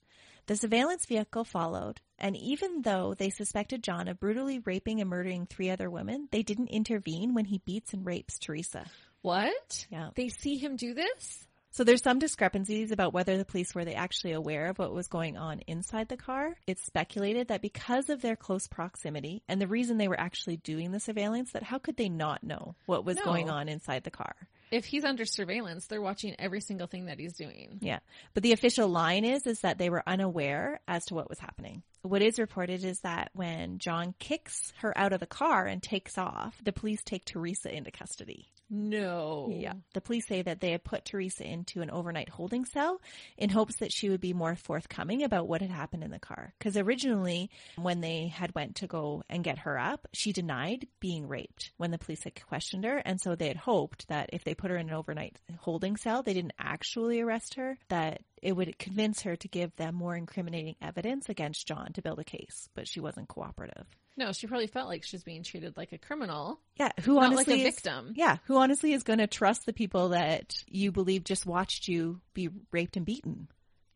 The 0.46 0.56
surveillance 0.56 1.06
vehicle 1.06 1.44
followed, 1.44 2.00
and 2.20 2.36
even 2.36 2.82
though 2.82 3.14
they 3.14 3.30
suspected 3.30 3.82
John 3.82 4.06
of 4.06 4.20
brutally 4.20 4.60
raping 4.60 5.00
and 5.00 5.10
murdering 5.10 5.46
three 5.46 5.70
other 5.70 5.90
women, 5.90 6.28
they 6.30 6.42
didn't 6.44 6.68
intervene 6.68 7.34
when 7.34 7.46
he 7.46 7.58
beats 7.64 7.92
and 7.92 8.06
rapes 8.06 8.38
Teresa. 8.38 8.86
What? 9.22 9.86
Yeah. 9.90 10.10
They 10.14 10.28
see 10.28 10.56
him 10.56 10.76
do 10.76 10.94
this? 10.94 11.46
So 11.72 11.82
there's 11.84 12.02
some 12.02 12.20
discrepancies 12.20 12.92
about 12.92 13.12
whether 13.12 13.36
the 13.36 13.44
police 13.44 13.74
were 13.74 13.84
they 13.84 13.94
actually 13.94 14.32
aware 14.32 14.66
of 14.68 14.78
what 14.78 14.94
was 14.94 15.08
going 15.08 15.36
on 15.36 15.60
inside 15.66 16.08
the 16.08 16.16
car. 16.16 16.54
It's 16.66 16.86
speculated 16.86 17.48
that 17.48 17.60
because 17.60 18.08
of 18.08 18.22
their 18.22 18.36
close 18.36 18.66
proximity 18.68 19.42
and 19.48 19.60
the 19.60 19.66
reason 19.66 19.98
they 19.98 20.08
were 20.08 20.18
actually 20.18 20.56
doing 20.56 20.92
the 20.92 21.00
surveillance, 21.00 21.52
that 21.52 21.64
how 21.64 21.78
could 21.78 21.96
they 21.96 22.08
not 22.08 22.42
know 22.44 22.76
what 22.86 23.04
was 23.04 23.16
No. 23.16 23.24
going 23.24 23.50
on 23.50 23.68
inside 23.68 24.04
the 24.04 24.10
car? 24.10 24.34
If 24.70 24.84
he's 24.84 25.04
under 25.04 25.24
surveillance, 25.24 25.86
they're 25.86 26.02
watching 26.02 26.34
every 26.38 26.60
single 26.60 26.86
thing 26.86 27.06
that 27.06 27.18
he's 27.18 27.34
doing. 27.34 27.78
Yeah. 27.80 28.00
But 28.34 28.42
the 28.42 28.52
official 28.52 28.88
line 28.88 29.24
is 29.24 29.46
is 29.46 29.60
that 29.60 29.78
they 29.78 29.90
were 29.90 30.02
unaware 30.06 30.80
as 30.88 31.06
to 31.06 31.14
what 31.14 31.28
was 31.28 31.38
happening. 31.38 31.82
What 32.06 32.22
is 32.22 32.38
reported 32.38 32.84
is 32.84 33.00
that 33.00 33.30
when 33.32 33.78
John 33.78 34.14
kicks 34.18 34.72
her 34.78 34.96
out 34.96 35.12
of 35.12 35.20
the 35.20 35.26
car 35.26 35.66
and 35.66 35.82
takes 35.82 36.16
off, 36.18 36.56
the 36.62 36.72
police 36.72 37.02
take 37.04 37.24
Teresa 37.24 37.74
into 37.74 37.90
custody. 37.90 38.48
No. 38.68 39.48
Yeah. 39.52 39.74
The 39.94 40.00
police 40.00 40.26
say 40.26 40.42
that 40.42 40.60
they 40.60 40.72
had 40.72 40.82
put 40.82 41.04
Teresa 41.04 41.44
into 41.44 41.82
an 41.82 41.90
overnight 41.90 42.28
holding 42.28 42.64
cell 42.64 43.00
in 43.36 43.50
hopes 43.50 43.76
that 43.76 43.92
she 43.92 44.08
would 44.08 44.20
be 44.20 44.32
more 44.32 44.56
forthcoming 44.56 45.22
about 45.22 45.46
what 45.46 45.60
had 45.60 45.70
happened 45.70 46.02
in 46.02 46.10
the 46.10 46.18
car. 46.18 46.52
Because 46.58 46.76
originally, 46.76 47.50
when 47.76 48.00
they 48.00 48.26
had 48.26 48.54
went 48.54 48.76
to 48.76 48.86
go 48.86 49.22
and 49.28 49.44
get 49.44 49.58
her 49.58 49.78
up, 49.78 50.08
she 50.12 50.32
denied 50.32 50.88
being 51.00 51.28
raped 51.28 51.70
when 51.76 51.90
the 51.90 51.98
police 51.98 52.24
had 52.24 52.44
questioned 52.44 52.84
her. 52.84 52.98
And 52.98 53.20
so 53.20 53.36
they 53.36 53.48
had 53.48 53.56
hoped 53.56 54.08
that 54.08 54.30
if 54.32 54.42
they 54.42 54.54
put 54.54 54.70
her 54.70 54.76
in 54.76 54.88
an 54.88 54.94
overnight 54.94 55.38
holding 55.58 55.96
cell, 55.96 56.22
they 56.22 56.34
didn't 56.34 56.54
actually 56.58 57.20
arrest 57.20 57.54
her, 57.54 57.78
that 57.88 58.22
it 58.42 58.52
would 58.52 58.78
convince 58.78 59.22
her 59.22 59.36
to 59.36 59.48
give 59.48 59.74
them 59.76 59.94
more 59.94 60.14
incriminating 60.16 60.76
evidence 60.82 61.28
against 61.28 61.66
John 61.66 61.92
to 61.94 62.02
build 62.02 62.18
a 62.18 62.24
case. 62.24 62.68
But 62.74 62.86
she 62.88 63.00
wasn't 63.00 63.28
cooperative. 63.28 63.86
No, 64.16 64.32
she 64.32 64.46
probably 64.46 64.66
felt 64.66 64.88
like 64.88 65.04
she's 65.04 65.22
being 65.24 65.42
treated 65.42 65.76
like 65.76 65.92
a 65.92 65.98
criminal, 65.98 66.58
Yeah, 66.76 66.90
who 67.02 67.18
honestly 67.18 67.54
like 67.56 67.64
a 67.64 67.68
is- 67.68 67.74
victim. 67.74 68.12
Yeah, 68.16 68.38
who 68.44 68.56
honestly 68.56 68.92
is 68.94 69.02
going 69.02 69.18
to 69.18 69.26
trust 69.26 69.66
the 69.66 69.72
people 69.74 70.10
that 70.10 70.54
you 70.66 70.90
believe 70.92 71.24
just 71.24 71.44
watched 71.44 71.86
you 71.88 72.20
be 72.32 72.48
raped 72.72 72.96
and 72.96 73.04
beaten? 73.04 73.48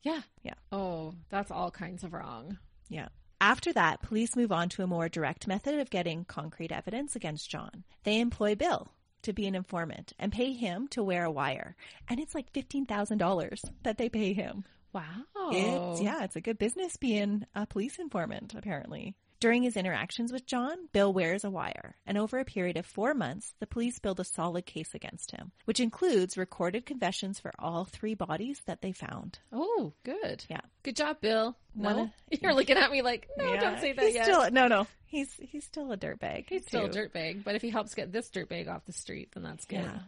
Yeah. 0.03 0.21
Yeah. 0.43 0.55
Oh, 0.73 1.15
that's 1.31 1.51
all 1.51 1.71
kinds 1.71 2.05
of 2.05 2.13
wrong. 2.13 2.59
Yeah. 2.89 3.09
After 3.43 3.73
that, 3.73 4.03
police 4.03 4.37
move 4.37 4.53
on 4.53 4.69
to 4.71 4.83
a 4.83 4.87
more 4.87 5.09
direct 5.09 5.47
method 5.47 5.79
of 5.81 5.89
getting 5.89 6.27
concrete 6.27 6.73
evidence 6.73 7.17
against 7.17 7.49
John. 7.49 7.85
They 8.05 8.21
employ 8.21 8.55
Bill. 8.55 8.89
To 9.23 9.33
be 9.33 9.47
an 9.47 9.55
informant 9.55 10.13
and 10.19 10.33
pay 10.33 10.53
him 10.53 10.89
to 10.89 11.03
wear 11.03 11.25
a 11.25 11.31
wire. 11.31 11.77
And 12.09 12.21
it's 12.21 12.35
like 12.35 12.53
$15,000 12.53 13.65
that 13.83 13.99
they 13.99 14.09
pay 14.09 14.33
him. 14.33 14.65
Wow. 14.93 15.25
It's, 15.53 16.03
yeah, 16.03 16.25
it's 16.25 16.37
a 16.37 16.41
good 16.41 16.59
business 16.59 16.97
being 16.97 17.47
a 17.55 17.67
police 17.67 17.99
informant, 17.99 18.55
apparently. 18.55 19.15
During 19.41 19.63
his 19.63 19.79
interactions 19.79 20.33
with 20.35 20.45
John, 20.45 20.77
Bill 20.93 21.11
wears 21.15 21.45
a 21.45 21.51
wire, 21.51 21.97
and 22.07 22.19
over 22.19 22.39
a 22.39 22.45
period 22.45 22.77
of 22.77 22.85
four 22.85 23.15
months, 23.15 23.55
the 23.59 23.67
police 23.67 23.99
build 23.99 24.21
a 24.21 24.25
solid 24.25 24.67
case 24.67 24.95
against 24.95 25.31
him, 25.31 25.51
which 25.65 25.81
includes 25.81 26.37
recorded 26.37 26.85
confessions 26.85 27.41
for 27.41 27.51
all 27.59 27.87
three 27.87 28.13
bodies 28.15 28.61
that 28.67 28.83
they 28.83 28.93
found. 28.93 29.39
Oh, 29.51 29.95
good. 30.05 30.45
Yeah. 30.51 30.61
Good 30.83 30.97
job, 30.97 31.23
Bill. 31.23 31.57
No, 31.75 31.89
Wanna- 31.97 32.15
you're 32.31 32.53
looking 32.53 32.77
at 32.77 32.91
me 32.91 33.01
like, 33.01 33.29
no, 33.39 33.55
Yeah, 33.55 33.61
don't 33.61 33.81
say 33.81 33.93
that 33.95 34.05
he's 34.05 34.15
yet. 34.15 34.25
Still, 34.27 34.51
no, 34.51 34.69
no, 34.69 34.87
he's 35.07 35.33
he's 35.41 35.65
still 35.65 35.91
a 35.91 35.97
dirtbag. 35.97 36.45
He's 36.51 36.67
still 36.67 36.85
a 36.85 36.91
dirtbag, 36.91 37.43
but 37.43 37.55
if 37.55 37.63
he 37.63 37.71
helps 37.71 37.95
get 37.95 38.13
this 38.13 38.29
dirtbag 38.29 38.69
off 38.69 38.85
the 38.85 38.93
street, 38.93 39.31
then 39.33 39.43
that's 39.43 39.65
good. 39.65 39.81
Yeah. 39.85 40.01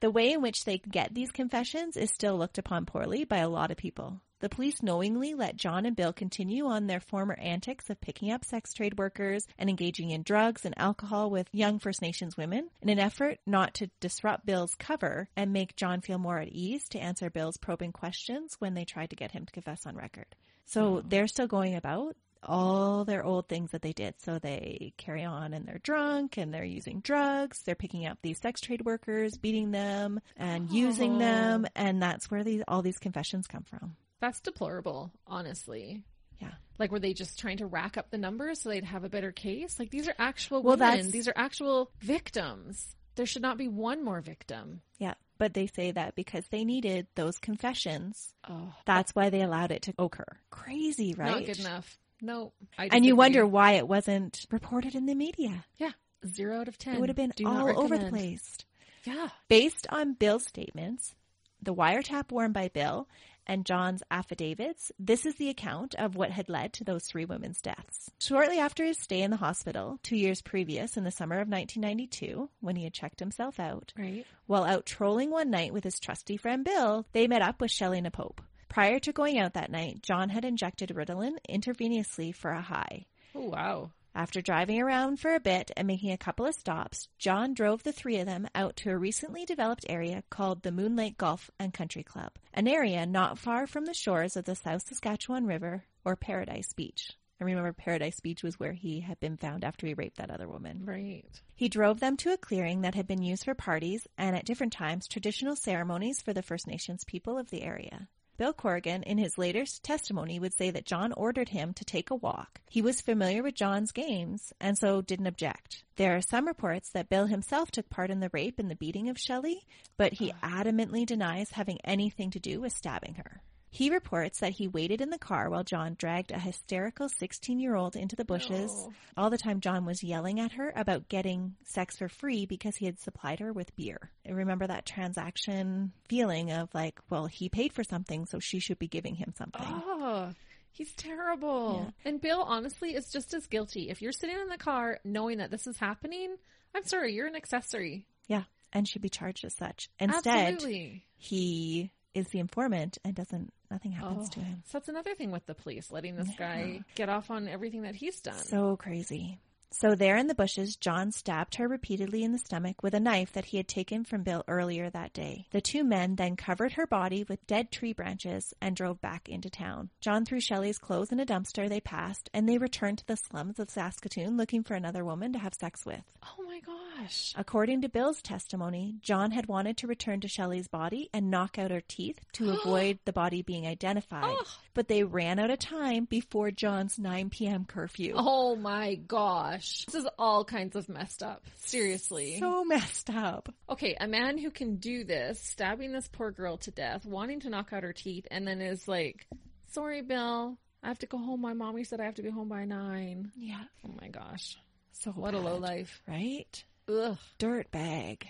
The 0.00 0.10
way 0.10 0.32
in 0.32 0.42
which 0.42 0.64
they 0.66 0.76
get 0.76 1.14
these 1.14 1.30
confessions 1.30 1.96
is 1.96 2.10
still 2.10 2.36
looked 2.36 2.58
upon 2.58 2.84
poorly 2.84 3.24
by 3.24 3.38
a 3.38 3.48
lot 3.48 3.70
of 3.70 3.78
people. 3.78 4.20
The 4.44 4.50
police 4.50 4.82
knowingly 4.82 5.32
let 5.32 5.56
John 5.56 5.86
and 5.86 5.96
Bill 5.96 6.12
continue 6.12 6.66
on 6.66 6.86
their 6.86 7.00
former 7.00 7.32
antics 7.32 7.88
of 7.88 7.98
picking 8.02 8.30
up 8.30 8.44
sex 8.44 8.74
trade 8.74 8.98
workers 8.98 9.46
and 9.58 9.70
engaging 9.70 10.10
in 10.10 10.22
drugs 10.22 10.66
and 10.66 10.74
alcohol 10.76 11.30
with 11.30 11.48
young 11.50 11.78
First 11.78 12.02
Nations 12.02 12.36
women 12.36 12.68
in 12.82 12.90
an 12.90 12.98
effort 12.98 13.38
not 13.46 13.72
to 13.76 13.88
disrupt 14.00 14.44
Bill's 14.44 14.74
cover 14.74 15.30
and 15.34 15.54
make 15.54 15.76
John 15.76 16.02
feel 16.02 16.18
more 16.18 16.40
at 16.40 16.48
ease 16.48 16.86
to 16.90 16.98
answer 16.98 17.30
Bill's 17.30 17.56
probing 17.56 17.92
questions 17.92 18.56
when 18.58 18.74
they 18.74 18.84
tried 18.84 19.08
to 19.08 19.16
get 19.16 19.30
him 19.30 19.46
to 19.46 19.52
confess 19.54 19.86
on 19.86 19.96
record. 19.96 20.26
So 20.66 21.00
hmm. 21.00 21.08
they're 21.08 21.26
still 21.26 21.46
going 21.46 21.74
about 21.74 22.14
all 22.42 23.06
their 23.06 23.24
old 23.24 23.48
things 23.48 23.70
that 23.70 23.80
they 23.80 23.94
did. 23.94 24.12
So 24.18 24.38
they 24.38 24.92
carry 24.98 25.24
on 25.24 25.54
and 25.54 25.64
they're 25.66 25.80
drunk 25.82 26.36
and 26.36 26.52
they're 26.52 26.64
using 26.64 27.00
drugs. 27.00 27.62
They're 27.64 27.74
picking 27.74 28.04
up 28.04 28.18
these 28.20 28.42
sex 28.42 28.60
trade 28.60 28.84
workers, 28.84 29.38
beating 29.38 29.70
them 29.70 30.20
and 30.36 30.70
using 30.70 31.14
Oh. 31.14 31.18
them. 31.20 31.66
And 31.74 32.02
that's 32.02 32.30
where 32.30 32.44
these, 32.44 32.62
all 32.68 32.82
these 32.82 32.98
confessions 32.98 33.46
come 33.46 33.62
from. 33.62 33.96
That's 34.24 34.40
deplorable, 34.40 35.12
honestly. 35.26 36.02
Yeah. 36.40 36.52
Like, 36.78 36.90
were 36.90 36.98
they 36.98 37.12
just 37.12 37.38
trying 37.38 37.58
to 37.58 37.66
rack 37.66 37.98
up 37.98 38.10
the 38.10 38.16
numbers 38.16 38.62
so 38.62 38.70
they'd 38.70 38.82
have 38.84 39.04
a 39.04 39.10
better 39.10 39.32
case? 39.32 39.78
Like, 39.78 39.90
these 39.90 40.08
are 40.08 40.14
actual 40.18 40.62
Well, 40.62 40.76
women. 40.76 40.88
that's- 40.96 41.10
These 41.12 41.28
are 41.28 41.34
actual 41.36 41.90
victims. 42.00 42.96
There 43.16 43.26
should 43.26 43.42
not 43.42 43.58
be 43.58 43.68
one 43.68 44.02
more 44.02 44.22
victim. 44.22 44.80
Yeah. 44.98 45.12
But 45.36 45.52
they 45.52 45.66
say 45.66 45.90
that 45.90 46.14
because 46.14 46.46
they 46.48 46.64
needed 46.64 47.06
those 47.16 47.38
confessions, 47.38 48.32
Oh, 48.48 48.72
that's 48.86 49.14
why 49.14 49.28
they 49.28 49.42
allowed 49.42 49.72
it 49.72 49.82
to 49.82 49.94
occur. 49.98 50.24
Crazy, 50.48 51.12
right? 51.12 51.30
not 51.32 51.44
good 51.44 51.60
enough. 51.60 51.98
No. 52.22 52.52
I 52.78 52.88
And 52.90 53.04
you 53.04 53.16
wonder 53.16 53.46
why 53.46 53.72
it 53.72 53.86
wasn't 53.86 54.46
reported 54.50 54.94
in 54.94 55.04
the 55.04 55.14
media. 55.14 55.66
Yeah. 55.76 55.92
Zero 56.26 56.60
out 56.60 56.68
of 56.68 56.78
10. 56.78 56.94
It 56.94 57.00
would 57.00 57.10
have 57.10 57.16
been 57.16 57.32
Do 57.36 57.46
all 57.46 57.78
over 57.78 57.98
the 57.98 58.08
place. 58.08 58.56
Yeah. 59.04 59.28
Based 59.48 59.86
on 59.90 60.14
Bill's 60.14 60.46
statements, 60.46 61.14
the 61.60 61.74
wiretap 61.74 62.30
worn 62.32 62.52
by 62.52 62.68
Bill, 62.68 63.06
and 63.46 63.64
John's 63.64 64.02
affidavits, 64.10 64.90
this 64.98 65.26
is 65.26 65.34
the 65.36 65.48
account 65.48 65.94
of 65.96 66.16
what 66.16 66.30
had 66.30 66.48
led 66.48 66.72
to 66.74 66.84
those 66.84 67.04
three 67.04 67.24
women's 67.24 67.60
deaths. 67.60 68.10
Shortly 68.18 68.58
after 68.58 68.84
his 68.84 68.98
stay 68.98 69.20
in 69.22 69.30
the 69.30 69.36
hospital, 69.36 69.98
two 70.02 70.16
years 70.16 70.42
previous 70.42 70.96
in 70.96 71.04
the 71.04 71.10
summer 71.10 71.36
of 71.36 71.48
1992, 71.48 72.48
when 72.60 72.76
he 72.76 72.84
had 72.84 72.92
checked 72.94 73.20
himself 73.20 73.58
out, 73.60 73.92
Right. 73.98 74.26
while 74.46 74.64
out 74.64 74.86
trolling 74.86 75.30
one 75.30 75.50
night 75.50 75.72
with 75.72 75.84
his 75.84 75.98
trusty 76.00 76.36
friend 76.36 76.64
Bill, 76.64 77.06
they 77.12 77.26
met 77.26 77.42
up 77.42 77.60
with 77.60 77.70
Shelley 77.70 78.00
Napope. 78.00 78.40
Prior 78.68 78.98
to 79.00 79.12
going 79.12 79.38
out 79.38 79.54
that 79.54 79.70
night, 79.70 80.02
John 80.02 80.30
had 80.30 80.44
injected 80.44 80.90
Ritalin 80.90 81.36
intravenously 81.48 82.34
for 82.34 82.50
a 82.50 82.60
high. 82.62 83.06
Oh, 83.34 83.48
wow. 83.50 83.90
After 84.16 84.40
driving 84.40 84.80
around 84.80 85.18
for 85.18 85.34
a 85.34 85.40
bit 85.40 85.72
and 85.76 85.88
making 85.88 86.12
a 86.12 86.16
couple 86.16 86.46
of 86.46 86.54
stops, 86.54 87.08
John 87.18 87.52
drove 87.52 87.82
the 87.82 87.92
three 87.92 88.18
of 88.18 88.26
them 88.26 88.46
out 88.54 88.76
to 88.76 88.90
a 88.90 88.96
recently 88.96 89.44
developed 89.44 89.84
area 89.88 90.22
called 90.30 90.62
the 90.62 90.70
Moon 90.70 90.94
Lake 90.94 91.18
Golf 91.18 91.50
and 91.58 91.74
Country 91.74 92.04
Club, 92.04 92.30
an 92.52 92.68
area 92.68 93.06
not 93.06 93.38
far 93.38 93.66
from 93.66 93.86
the 93.86 93.92
shores 93.92 94.36
of 94.36 94.44
the 94.44 94.54
South 94.54 94.86
Saskatchewan 94.86 95.46
River 95.46 95.86
or 96.04 96.14
Paradise 96.14 96.72
Beach. 96.72 97.10
I 97.40 97.44
remember 97.44 97.72
Paradise 97.72 98.20
Beach 98.20 98.44
was 98.44 98.60
where 98.60 98.72
he 98.72 99.00
had 99.00 99.18
been 99.18 99.36
found 99.36 99.64
after 99.64 99.88
he 99.88 99.94
raped 99.94 100.18
that 100.18 100.30
other 100.30 100.48
woman. 100.48 100.82
Right. 100.84 101.24
He 101.56 101.68
drove 101.68 101.98
them 101.98 102.16
to 102.18 102.32
a 102.32 102.38
clearing 102.38 102.82
that 102.82 102.94
had 102.94 103.08
been 103.08 103.22
used 103.22 103.44
for 103.44 103.54
parties 103.54 104.06
and 104.16 104.36
at 104.36 104.44
different 104.44 104.72
times 104.72 105.08
traditional 105.08 105.56
ceremonies 105.56 106.22
for 106.22 106.32
the 106.32 106.42
First 106.42 106.68
Nations 106.68 107.02
people 107.02 107.36
of 107.36 107.50
the 107.50 107.62
area. 107.62 108.06
Bill 108.36 108.52
Corrigan, 108.52 109.02
in 109.04 109.18
his 109.18 109.38
later 109.38 109.64
testimony, 109.82 110.40
would 110.40 110.54
say 110.54 110.70
that 110.70 110.86
John 110.86 111.12
ordered 111.12 111.50
him 111.50 111.72
to 111.74 111.84
take 111.84 112.10
a 112.10 112.16
walk. 112.16 112.60
He 112.68 112.82
was 112.82 113.00
familiar 113.00 113.42
with 113.42 113.54
John's 113.54 113.92
games 113.92 114.52
and 114.60 114.76
so 114.76 115.02
didn't 115.02 115.28
object. 115.28 115.84
There 115.96 116.16
are 116.16 116.20
some 116.20 116.46
reports 116.46 116.90
that 116.90 117.08
Bill 117.08 117.26
himself 117.26 117.70
took 117.70 117.88
part 117.88 118.10
in 118.10 118.20
the 118.20 118.30
rape 118.32 118.58
and 118.58 118.70
the 118.70 118.74
beating 118.74 119.08
of 119.08 119.18
Shelley, 119.18 119.64
but 119.96 120.14
he 120.14 120.32
ah. 120.42 120.62
adamantly 120.62 121.06
denies 121.06 121.52
having 121.52 121.78
anything 121.84 122.30
to 122.32 122.40
do 122.40 122.60
with 122.60 122.72
stabbing 122.72 123.14
her. 123.14 123.40
He 123.74 123.90
reports 123.90 124.38
that 124.38 124.52
he 124.52 124.68
waited 124.68 125.00
in 125.00 125.10
the 125.10 125.18
car 125.18 125.50
while 125.50 125.64
John 125.64 125.96
dragged 125.98 126.30
a 126.30 126.38
hysterical 126.38 127.08
16 127.08 127.58
year 127.58 127.74
old 127.74 127.96
into 127.96 128.14
the 128.14 128.24
bushes. 128.24 128.70
No. 128.70 128.92
All 129.16 129.30
the 129.30 129.36
time, 129.36 129.58
John 129.58 129.84
was 129.84 130.04
yelling 130.04 130.38
at 130.38 130.52
her 130.52 130.72
about 130.76 131.08
getting 131.08 131.56
sex 131.64 131.96
for 131.96 132.08
free 132.08 132.46
because 132.46 132.76
he 132.76 132.86
had 132.86 133.00
supplied 133.00 133.40
her 133.40 133.52
with 133.52 133.74
beer. 133.74 134.12
I 134.24 134.30
remember 134.30 134.68
that 134.68 134.86
transaction 134.86 135.90
feeling 136.08 136.52
of 136.52 136.72
like, 136.72 137.00
well, 137.10 137.26
he 137.26 137.48
paid 137.48 137.72
for 137.72 137.82
something, 137.82 138.26
so 138.26 138.38
she 138.38 138.60
should 138.60 138.78
be 138.78 138.86
giving 138.86 139.16
him 139.16 139.34
something. 139.36 139.66
Oh, 139.66 140.30
he's 140.70 140.92
terrible. 140.92 141.92
And 142.04 142.20
Bill, 142.20 142.42
honestly, 142.42 142.94
is 142.94 143.10
just 143.10 143.34
as 143.34 143.48
guilty. 143.48 143.90
If 143.90 144.00
you're 144.00 144.12
sitting 144.12 144.38
in 144.38 144.50
the 144.50 144.56
car 144.56 145.00
knowing 145.02 145.38
that 145.38 145.50
this 145.50 145.66
is 145.66 145.78
happening, 145.78 146.36
I'm 146.76 146.84
sorry, 146.84 147.12
you're 147.12 147.26
an 147.26 147.34
accessory. 147.34 148.06
Yeah, 148.28 148.44
and 148.72 148.86
should 148.86 149.02
be 149.02 149.08
charged 149.08 149.44
as 149.44 149.56
such. 149.56 149.88
Instead, 149.98 150.54
Absolutely. 150.54 151.04
he 151.16 151.90
is 152.14 152.28
the 152.28 152.38
informant 152.38 152.98
and 153.04 153.14
doesn't, 153.14 153.52
nothing 153.70 153.92
happens 153.92 154.28
to 154.30 154.40
Oh, 154.40 154.44
him. 154.44 154.62
So 154.66 154.78
that's 154.78 154.88
another 154.88 155.14
thing 155.14 155.30
with 155.30 155.46
the 155.46 155.54
police, 155.54 155.90
letting 155.90 156.16
this 156.16 156.30
guy 156.38 156.80
get 156.94 157.08
off 157.08 157.30
on 157.30 157.48
everything 157.48 157.82
that 157.82 157.94
he's 157.96 158.20
done. 158.20 158.38
So 158.38 158.76
crazy. 158.76 159.38
So 159.70 159.96
there 159.96 160.16
in 160.16 160.28
the 160.28 160.36
bushes, 160.36 160.76
John 160.76 161.10
stabbed 161.10 161.56
her 161.56 161.66
repeatedly 161.66 162.22
in 162.22 162.30
the 162.30 162.38
stomach 162.38 162.84
with 162.84 162.94
a 162.94 163.00
knife 163.00 163.32
that 163.32 163.46
he 163.46 163.56
had 163.56 163.66
taken 163.66 164.04
from 164.04 164.22
Bill 164.22 164.44
earlier 164.46 164.88
that 164.88 165.12
day. 165.12 165.48
The 165.50 165.60
two 165.60 165.82
men 165.82 166.14
then 166.14 166.36
covered 166.36 166.74
her 166.74 166.86
body 166.86 167.24
with 167.28 167.44
dead 167.48 167.72
tree 167.72 167.92
branches 167.92 168.54
and 168.60 168.76
drove 168.76 169.00
back 169.00 169.28
into 169.28 169.50
town. 169.50 169.90
John 170.00 170.24
threw 170.24 170.38
Shelley's 170.38 170.78
clothes 170.78 171.10
in 171.10 171.18
a 171.18 171.26
dumpster 171.26 171.68
they 171.68 171.80
passed, 171.80 172.30
and 172.32 172.48
they 172.48 172.58
returned 172.58 172.98
to 172.98 173.06
the 173.08 173.16
slums 173.16 173.58
of 173.58 173.68
Saskatoon 173.68 174.36
looking 174.36 174.62
for 174.62 174.74
another 174.74 175.04
woman 175.04 175.32
to 175.32 175.40
have 175.40 175.54
sex 175.54 175.84
with. 175.84 176.04
oh 176.22 176.44
my 176.44 176.60
gosh. 177.00 177.32
According 177.36 177.82
to 177.82 177.88
Bill's 177.88 178.22
testimony, 178.22 178.96
John 179.00 179.30
had 179.30 179.46
wanted 179.46 179.76
to 179.78 179.86
return 179.86 180.20
to 180.20 180.28
Shelley's 180.28 180.68
body 180.68 181.08
and 181.12 181.30
knock 181.30 181.58
out 181.58 181.70
her 181.70 181.80
teeth 181.80 182.20
to 182.34 182.50
avoid 182.60 182.98
the 183.04 183.12
body 183.12 183.42
being 183.42 183.66
identified, 183.66 184.36
Oh. 184.38 184.44
but 184.74 184.88
they 184.88 185.02
ran 185.04 185.38
out 185.38 185.50
of 185.50 185.58
time 185.58 186.04
before 186.04 186.50
John's 186.50 186.98
9 186.98 187.30
p.m. 187.30 187.64
curfew. 187.64 188.14
Oh 188.16 188.56
my 188.56 188.94
gosh. 188.94 189.84
This 189.86 189.94
is 189.96 190.08
all 190.18 190.44
kinds 190.44 190.76
of 190.76 190.88
messed 190.88 191.22
up. 191.22 191.44
Seriously. 191.56 192.38
So 192.38 192.64
messed 192.64 193.10
up. 193.10 193.52
okay, 193.68 193.96
a 194.00 194.06
man 194.08 194.38
who 194.38 194.50
can 194.50 194.76
do 194.76 195.04
this, 195.04 195.40
stabbing 195.40 195.92
this 195.92 196.08
poor 196.08 196.30
girl 196.30 196.56
to 196.58 196.70
death, 196.70 197.04
wanting 197.04 197.40
to 197.40 197.50
knock 197.50 197.72
out 197.72 197.82
her 197.82 197.92
teeth, 197.92 198.26
and 198.30 198.46
then 198.46 198.60
is 198.60 198.86
like, 198.88 199.26
sorry, 199.72 200.02
Bill. 200.02 200.56
I 200.82 200.88
have 200.88 200.98
to 200.98 201.06
go 201.06 201.16
home. 201.16 201.40
My 201.40 201.54
mommy 201.54 201.82
said 201.84 201.98
I 201.98 202.04
have 202.04 202.16
to 202.16 202.22
be 202.22 202.28
home 202.28 202.48
by 202.48 202.66
nine. 202.66 203.32
Yeah. 203.36 203.62
Oh 203.86 203.90
my 204.00 204.08
gosh. 204.08 204.58
So 204.92 205.10
What 205.12 205.32
a 205.34 205.38
low 205.38 205.56
life. 205.56 206.02
Right? 206.06 206.62
Ugh. 206.88 207.16
Dirt 207.38 207.70
bag. 207.70 208.26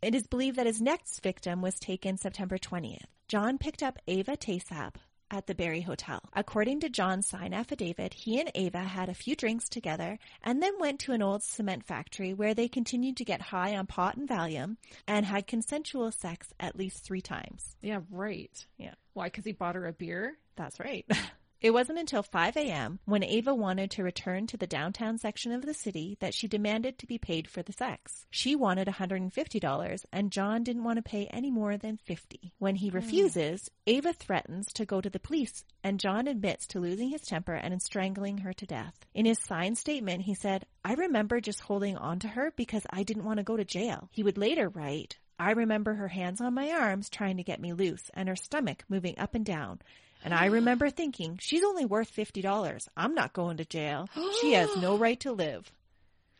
It 0.00 0.14
is 0.14 0.26
believed 0.26 0.56
that 0.56 0.66
his 0.66 0.80
next 0.80 1.20
victim 1.22 1.60
was 1.60 1.78
taken 1.78 2.16
September 2.16 2.58
20th. 2.58 3.04
John 3.28 3.58
picked 3.58 3.82
up 3.82 3.98
Ava 4.06 4.36
Taysup 4.36 4.94
at 5.30 5.46
the 5.46 5.54
Barry 5.54 5.80
Hotel. 5.80 6.20
According 6.34 6.80
to 6.80 6.88
John's 6.88 7.26
signed 7.26 7.54
affidavit, 7.54 8.14
he 8.14 8.40
and 8.40 8.50
Ava 8.54 8.80
had 8.80 9.08
a 9.08 9.14
few 9.14 9.34
drinks 9.34 9.68
together 9.68 10.18
and 10.42 10.62
then 10.62 10.78
went 10.78 11.00
to 11.00 11.12
an 11.12 11.22
old 11.22 11.42
cement 11.42 11.84
factory 11.84 12.32
where 12.32 12.54
they 12.54 12.68
continued 12.68 13.16
to 13.18 13.24
get 13.24 13.40
high 13.40 13.76
on 13.76 13.86
pot 13.86 14.16
and 14.16 14.28
Valium 14.28 14.76
and 15.06 15.26
had 15.26 15.46
consensual 15.46 16.10
sex 16.10 16.52
at 16.60 16.76
least 16.76 17.04
three 17.04 17.22
times. 17.22 17.76
Yeah, 17.82 18.00
right. 18.10 18.64
Yeah. 18.78 18.94
Why? 19.14 19.26
Because 19.26 19.44
he 19.44 19.52
bought 19.52 19.74
her 19.74 19.86
a 19.86 19.92
beer? 19.92 20.36
That's 20.56 20.78
right. 20.80 21.06
It 21.64 21.72
wasn't 21.72 21.98
until 21.98 22.22
5 22.22 22.58
a.m. 22.58 22.98
when 23.06 23.24
Ava 23.24 23.54
wanted 23.54 23.90
to 23.92 24.02
return 24.02 24.46
to 24.48 24.58
the 24.58 24.66
downtown 24.66 25.16
section 25.16 25.50
of 25.50 25.64
the 25.64 25.72
city 25.72 26.18
that 26.20 26.34
she 26.34 26.46
demanded 26.46 26.98
to 26.98 27.06
be 27.06 27.16
paid 27.16 27.48
for 27.48 27.62
the 27.62 27.72
sex. 27.72 28.26
She 28.30 28.54
wanted 28.54 28.86
$150 28.86 30.04
and 30.12 30.30
John 30.30 30.62
didn't 30.62 30.84
want 30.84 30.98
to 30.98 31.02
pay 31.02 31.26
any 31.28 31.50
more 31.50 31.78
than 31.78 31.96
50. 31.96 32.52
When 32.58 32.76
he 32.76 32.90
hmm. 32.90 32.96
refuses, 32.96 33.70
Ava 33.86 34.12
threatens 34.12 34.74
to 34.74 34.84
go 34.84 35.00
to 35.00 35.08
the 35.08 35.18
police 35.18 35.64
and 35.82 35.98
John 35.98 36.26
admits 36.26 36.66
to 36.66 36.80
losing 36.80 37.08
his 37.08 37.22
temper 37.22 37.54
and 37.54 37.80
strangling 37.80 38.36
her 38.36 38.52
to 38.52 38.66
death. 38.66 39.06
In 39.14 39.24
his 39.24 39.38
signed 39.38 39.78
statement, 39.78 40.24
he 40.24 40.34
said, 40.34 40.66
I 40.84 40.92
remember 40.92 41.40
just 41.40 41.60
holding 41.60 41.96
on 41.96 42.18
to 42.18 42.28
her 42.28 42.52
because 42.54 42.86
I 42.90 43.04
didn't 43.04 43.24
want 43.24 43.38
to 43.38 43.42
go 43.42 43.56
to 43.56 43.64
jail. 43.64 44.10
He 44.12 44.22
would 44.22 44.36
later 44.36 44.68
write, 44.68 45.16
I 45.38 45.52
remember 45.52 45.94
her 45.94 46.08
hands 46.08 46.42
on 46.42 46.52
my 46.52 46.72
arms 46.72 47.08
trying 47.08 47.38
to 47.38 47.42
get 47.42 47.58
me 47.58 47.72
loose 47.72 48.10
and 48.12 48.28
her 48.28 48.36
stomach 48.36 48.84
moving 48.90 49.18
up 49.18 49.34
and 49.34 49.46
down. 49.46 49.80
And 50.24 50.32
I 50.34 50.46
remember 50.46 50.88
thinking, 50.88 51.38
she's 51.40 51.62
only 51.62 51.84
worth 51.84 52.14
$50. 52.14 52.88
I'm 52.96 53.14
not 53.14 53.34
going 53.34 53.58
to 53.58 53.64
jail. 53.66 54.08
She 54.40 54.54
has 54.54 54.74
no 54.78 54.96
right 54.98 55.20
to 55.20 55.32
live. 55.32 55.70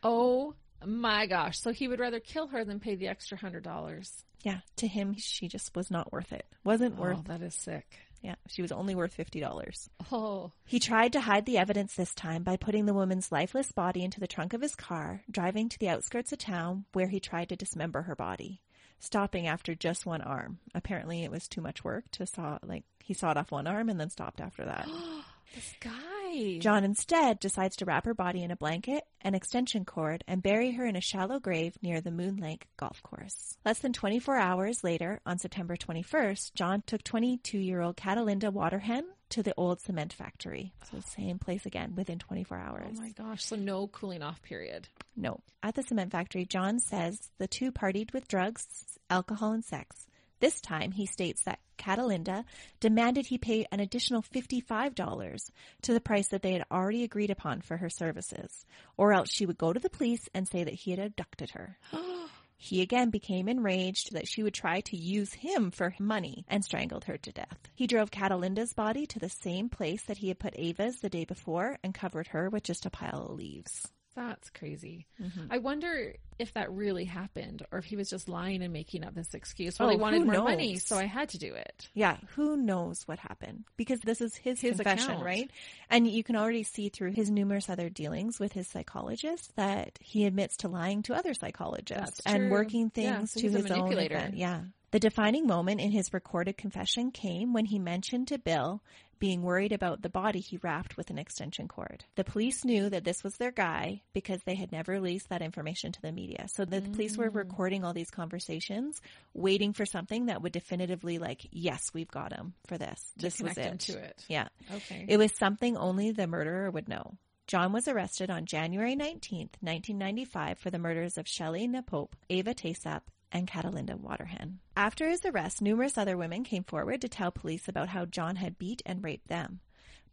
Oh 0.03 0.55
My 0.85 1.27
gosh. 1.27 1.61
So 1.61 1.73
he 1.73 1.87
would 1.89 2.01
rather 2.01 2.21
kill 2.21 2.49
her 2.49 2.65
than 2.65 2.81
pay 2.81 2.95
the 2.95 3.09
extra 3.09 3.39
hundred 3.39 3.63
dollars. 3.63 4.25
Yeah, 4.43 4.61
to 4.77 4.87
him, 4.87 5.15
she 5.17 5.49
just 5.49 5.75
was 5.75 5.91
not 5.91 6.13
worth 6.13 6.33
it. 6.33 6.45
Wasn't 6.65 6.97
oh, 6.99 7.03
worth. 7.03 7.19
Oh, 7.21 7.25
that 7.29 7.43
is 7.43 7.55
sick. 7.55 7.87
Yeah, 8.21 8.35
she 8.49 8.63
was 8.63 8.73
only 8.73 8.95
worth 8.95 9.15
fifty 9.15 9.41
dollars. 9.41 9.89
Oh, 10.13 10.53
He 10.65 10.79
tried 10.81 11.13
to 11.13 11.21
hide 11.21 11.47
the 11.47 11.59
evidence 11.59 11.95
this 11.95 12.15
time 12.15 12.43
by 12.43 12.57
putting 12.57 12.87
the 12.87 12.95
woman's 12.95 13.33
lifeless 13.33 13.73
body 13.73 14.03
into 14.03 14.21
the 14.21 14.27
trunk 14.27 14.53
of 14.55 14.63
his 14.63 14.75
car, 14.75 15.23
driving 15.31 15.69
to 15.71 15.79
the 15.79 15.89
outskirts 15.91 16.33
of 16.33 16.39
town 16.39 16.85
where 16.93 17.09
he 17.09 17.21
tried 17.21 17.51
to 17.51 17.57
dismember 17.57 18.03
her 18.03 18.17
body, 18.17 18.61
stopping 19.05 19.47
after 19.47 19.75
just 19.75 20.07
one 20.07 20.23
arm. 20.23 20.59
Apparently, 20.75 21.25
it 21.25 21.31
was 21.31 21.49
too 21.49 21.61
much 21.61 21.85
work 21.85 22.11
to 22.13 22.27
saw 22.27 22.59
like 22.65 22.85
he 23.03 23.15
sawed 23.15 23.37
off 23.37 23.51
one 23.51 23.67
arm 23.67 23.89
and 23.89 24.01
then 24.01 24.11
stopped 24.11 24.41
after 24.41 24.65
that. 24.65 24.89
this 25.55 25.75
guy. 25.81 26.59
John 26.59 26.85
instead 26.85 27.39
decides 27.39 27.77
to 27.77 27.85
wrap 27.85 28.07
her 28.07 28.15
body 28.15 28.43
in 28.43 28.51
a 28.51 28.57
blanket, 28.57 29.05
an 29.21 29.35
extension 29.35 29.85
cord, 29.85 30.25
and 30.27 30.43
bury 30.43 30.73
her 30.73 30.85
in 30.85 30.97
a 30.97 31.01
shallow 31.01 31.39
grave 31.39 31.77
near 31.81 32.01
the 32.01 32.11
Moon 32.11 32.39
Lake 32.39 32.67
golf 32.77 33.03
course. 33.03 33.57
Less 33.65 33.79
than 33.79 33.93
24 33.93 34.37
hours 34.37 34.83
later, 34.83 35.21
on 35.25 35.39
September 35.39 35.77
21st, 35.77 36.55
John 36.55 36.83
took 36.87 37.05
22 37.05 37.59
year 37.59 37.81
old 37.81 37.97
Catalinda 37.97 38.53
Waterhen 38.53 39.03
to 39.35 39.43
the 39.43 39.55
old 39.57 39.81
cement 39.81 40.13
factory. 40.13 40.73
So, 40.93 41.01
same 41.01 41.41
place 41.41 41.67
again 41.67 41.95
within 41.97 42.21
24 42.21 42.57
hours. 42.57 42.97
Oh 42.97 43.01
my 43.01 43.11
gosh. 43.11 43.45
So 43.45 43.57
no 43.57 43.89
cooling 43.89 44.23
off 44.23 44.41
period. 44.43 44.87
No. 45.17 45.41
At 45.61 45.75
the 45.75 45.83
cement 45.83 46.13
factory, 46.13 46.45
John 46.45 46.79
says 46.79 47.19
the 47.39 47.49
two 47.49 47.73
partied 47.73 48.13
with 48.13 48.29
drugs, 48.29 48.65
alcohol, 49.11 49.51
and 49.51 49.65
sex. 49.65 50.07
This 50.39 50.61
time, 50.61 50.93
he 50.93 51.07
states 51.07 51.43
that 51.43 51.59
Catalinda 51.79 52.45
demanded 52.79 53.27
he 53.27 53.39
pay 53.39 53.67
an 53.73 53.81
additional 53.81 54.23
$55 54.23 55.51
to 55.83 55.93
the 55.93 56.01
price 56.01 56.29
that 56.29 56.43
they 56.43 56.53
had 56.53 56.67
already 56.71 57.03
agreed 57.03 57.31
upon 57.31 57.61
for 57.61 57.77
her 57.79 57.91
services, 57.91 58.65
or 58.97 59.13
else 59.13 59.33
she 59.33 59.47
would 59.47 59.59
go 59.59 59.73
to 59.73 59.81
the 59.81 59.91
police 59.91 60.29
and 60.33 60.47
say 60.47 60.63
that 60.63 60.75
he 60.75 60.93
had 60.93 61.01
abducted 61.01 61.51
her. 61.51 61.77
He 62.57 62.81
again 62.81 63.11
became 63.11 63.49
enraged 63.49 64.13
that 64.13 64.29
she 64.29 64.43
would 64.43 64.55
try 64.55 64.81
to 64.83 64.97
use 64.97 65.33
him 65.35 65.71
for 65.71 65.95
money 65.99 66.45
and 66.49 66.65
strangled 66.65 67.05
her 67.05 67.19
to 67.19 67.33
death. 67.33 67.59
He 67.75 67.87
drove 67.87 68.11
Catalinda's 68.11 68.73
body 68.73 69.07
to 69.07 69.19
the 69.19 69.29
same 69.29 69.69
place 69.69 70.03
that 70.05 70.19
he 70.19 70.29
had 70.29 70.39
put 70.39 70.59
Ava's 70.59 71.01
the 71.01 71.11
day 71.11 71.25
before 71.25 71.79
and 71.83 71.95
covered 71.95 72.29
her 72.29 72.49
with 72.49 72.63
just 72.63 72.87
a 72.87 72.91
pile 72.91 73.27
of 73.27 73.37
leaves. 73.37 73.93
That's 74.17 74.51
crazy. 74.51 75.07
Mm-hmm. 75.21 75.47
I 75.51 75.59
wonder 75.59 76.15
if 76.39 76.53
that 76.55 76.71
really 76.73 77.05
happened 77.05 77.65
or 77.73 77.79
if 77.79 77.85
he 77.85 77.97
was 77.97 78.09
just 78.11 78.29
lying 78.29 78.63
and 78.63 78.73
making 78.73 79.05
up 79.05 79.15
this 79.15 79.35
excuse. 79.35 79.79
Well, 79.79 79.89
Oh, 79.89 79.93
he 79.93 79.97
wanted 79.99 80.25
more 80.25 80.43
money, 80.43 80.77
so 80.79 80.97
I 80.97 81.05
had 81.07 81.29
to 81.31 81.39
do 81.39 81.53
it. 81.55 81.89
Yeah, 81.95 82.17
who 82.35 82.57
knows 82.57 83.03
what 83.07 83.19
happened? 83.19 83.65
Because 83.77 84.01
this 84.01 84.21
is 84.21 84.35
his, 84.37 84.61
His 84.61 84.77
confession, 84.77 85.11
account. 85.11 85.25
right? 85.25 85.51
And 85.91 86.07
you 86.09 86.23
can 86.25 86.37
already 86.37 86.63
see 86.63 86.89
through 86.89 87.13
his 87.13 87.31
numerous 87.31 87.69
other 87.69 87.89
dealings 87.89 88.39
with 88.41 88.53
his 88.53 88.67
psychologist 88.69 89.55
that 89.57 89.99
he 90.01 90.27
admits 90.27 90.59
to 90.59 90.69
lying 90.69 91.03
to 91.05 91.15
other 91.15 91.35
psychologists 91.35 92.21
and 92.27 92.51
working 92.51 92.91
Yeah, 92.95 93.17
things 93.19 93.33
so 93.33 93.41
to 93.41 93.51
his 93.51 93.71
own 93.71 93.93
advantage. 93.93 94.35
Yeah. 94.35 94.61
The 94.95 95.01
defining 95.01 95.49
moment 95.49 95.81
in 95.81 95.91
his 95.91 96.15
recorded 96.15 96.57
confession 96.57 97.11
came 97.11 97.53
when 97.53 97.65
he 97.65 97.81
mentioned 97.81 98.29
to 98.29 98.39
Bill 98.39 98.81
being 99.19 99.43
worried 99.43 99.73
about 99.73 100.03
the 100.03 100.09
body 100.09 100.39
he 100.39 100.59
wrapped 100.59 100.97
with 100.97 101.11
an 101.11 101.19
extension 101.19 101.67
cord. 101.67 102.05
The 102.15 102.23
police 102.23 102.65
knew 102.65 102.89
that 102.89 103.03
this 103.03 103.25
was 103.25 103.35
their 103.37 103.51
guy 103.51 104.03
because 104.13 104.41
they 104.45 104.55
had 104.55 104.71
never 104.71 104.93
released 104.93 105.31
that 105.31 105.43
information 105.43 105.91
to 105.91 106.01
the 106.01 106.13
media. 106.13 106.47
So 106.47 106.65
the 106.65 106.81
police 106.81 107.17
Mm. 107.17 107.19
were 107.19 107.31
recording 107.31 107.83
all 107.85 107.93
these 107.93 108.13
conversations, 108.13 109.03
waiting 109.33 109.73
for 109.73 109.85
something 109.85 110.27
that 110.27 110.43
would 110.43 110.53
definitively 110.53 111.19
like, 111.19 111.45
yes, 111.51 111.93
we've 111.93 112.07
got 112.07 112.33
him 112.33 112.55
for 112.69 112.79
this. 112.79 113.13
this 113.17 113.41
was 113.41 113.59
it. 113.59 113.81
to 113.81 113.99
it. 113.99 114.25
Yeah. 114.29 114.47
Okay. 114.73 115.07
It 115.09 115.17
was 115.17 115.33
something 115.37 115.77
only 115.77 116.13
the 116.13 116.29
murderer 116.29 116.71
would 116.71 116.89
know. 116.89 117.17
John 117.49 117.73
was 117.73 117.89
arrested 117.89 118.31
on 118.31 118.47
January 118.47 118.95
19th, 118.95 119.57
1995 119.61 120.57
for 120.61 120.71
the 120.71 120.79
murders 120.79 121.19
of 121.19 121.27
Shelley 121.27 121.67
Napope, 121.67 122.15
Ava 122.31 122.55
Taysup, 122.55 123.03
and 123.35 123.47
Catalinda 123.47 123.99
Waterhen. 124.01 124.61
After 124.77 125.11
his 125.11 125.25
arrest, 125.27 125.61
numerous 125.61 125.99
other 125.99 126.17
women 126.17 126.45
came 126.45 126.65
forward 126.65 127.03
to 127.03 127.09
tell 127.09 127.31
police 127.31 127.69
about 127.69 127.89
how 127.89 128.07
John 128.07 128.37
had 128.37 128.59
beat 128.59 128.81
and 128.87 129.05
raped 129.05 129.29
them. 129.29 129.61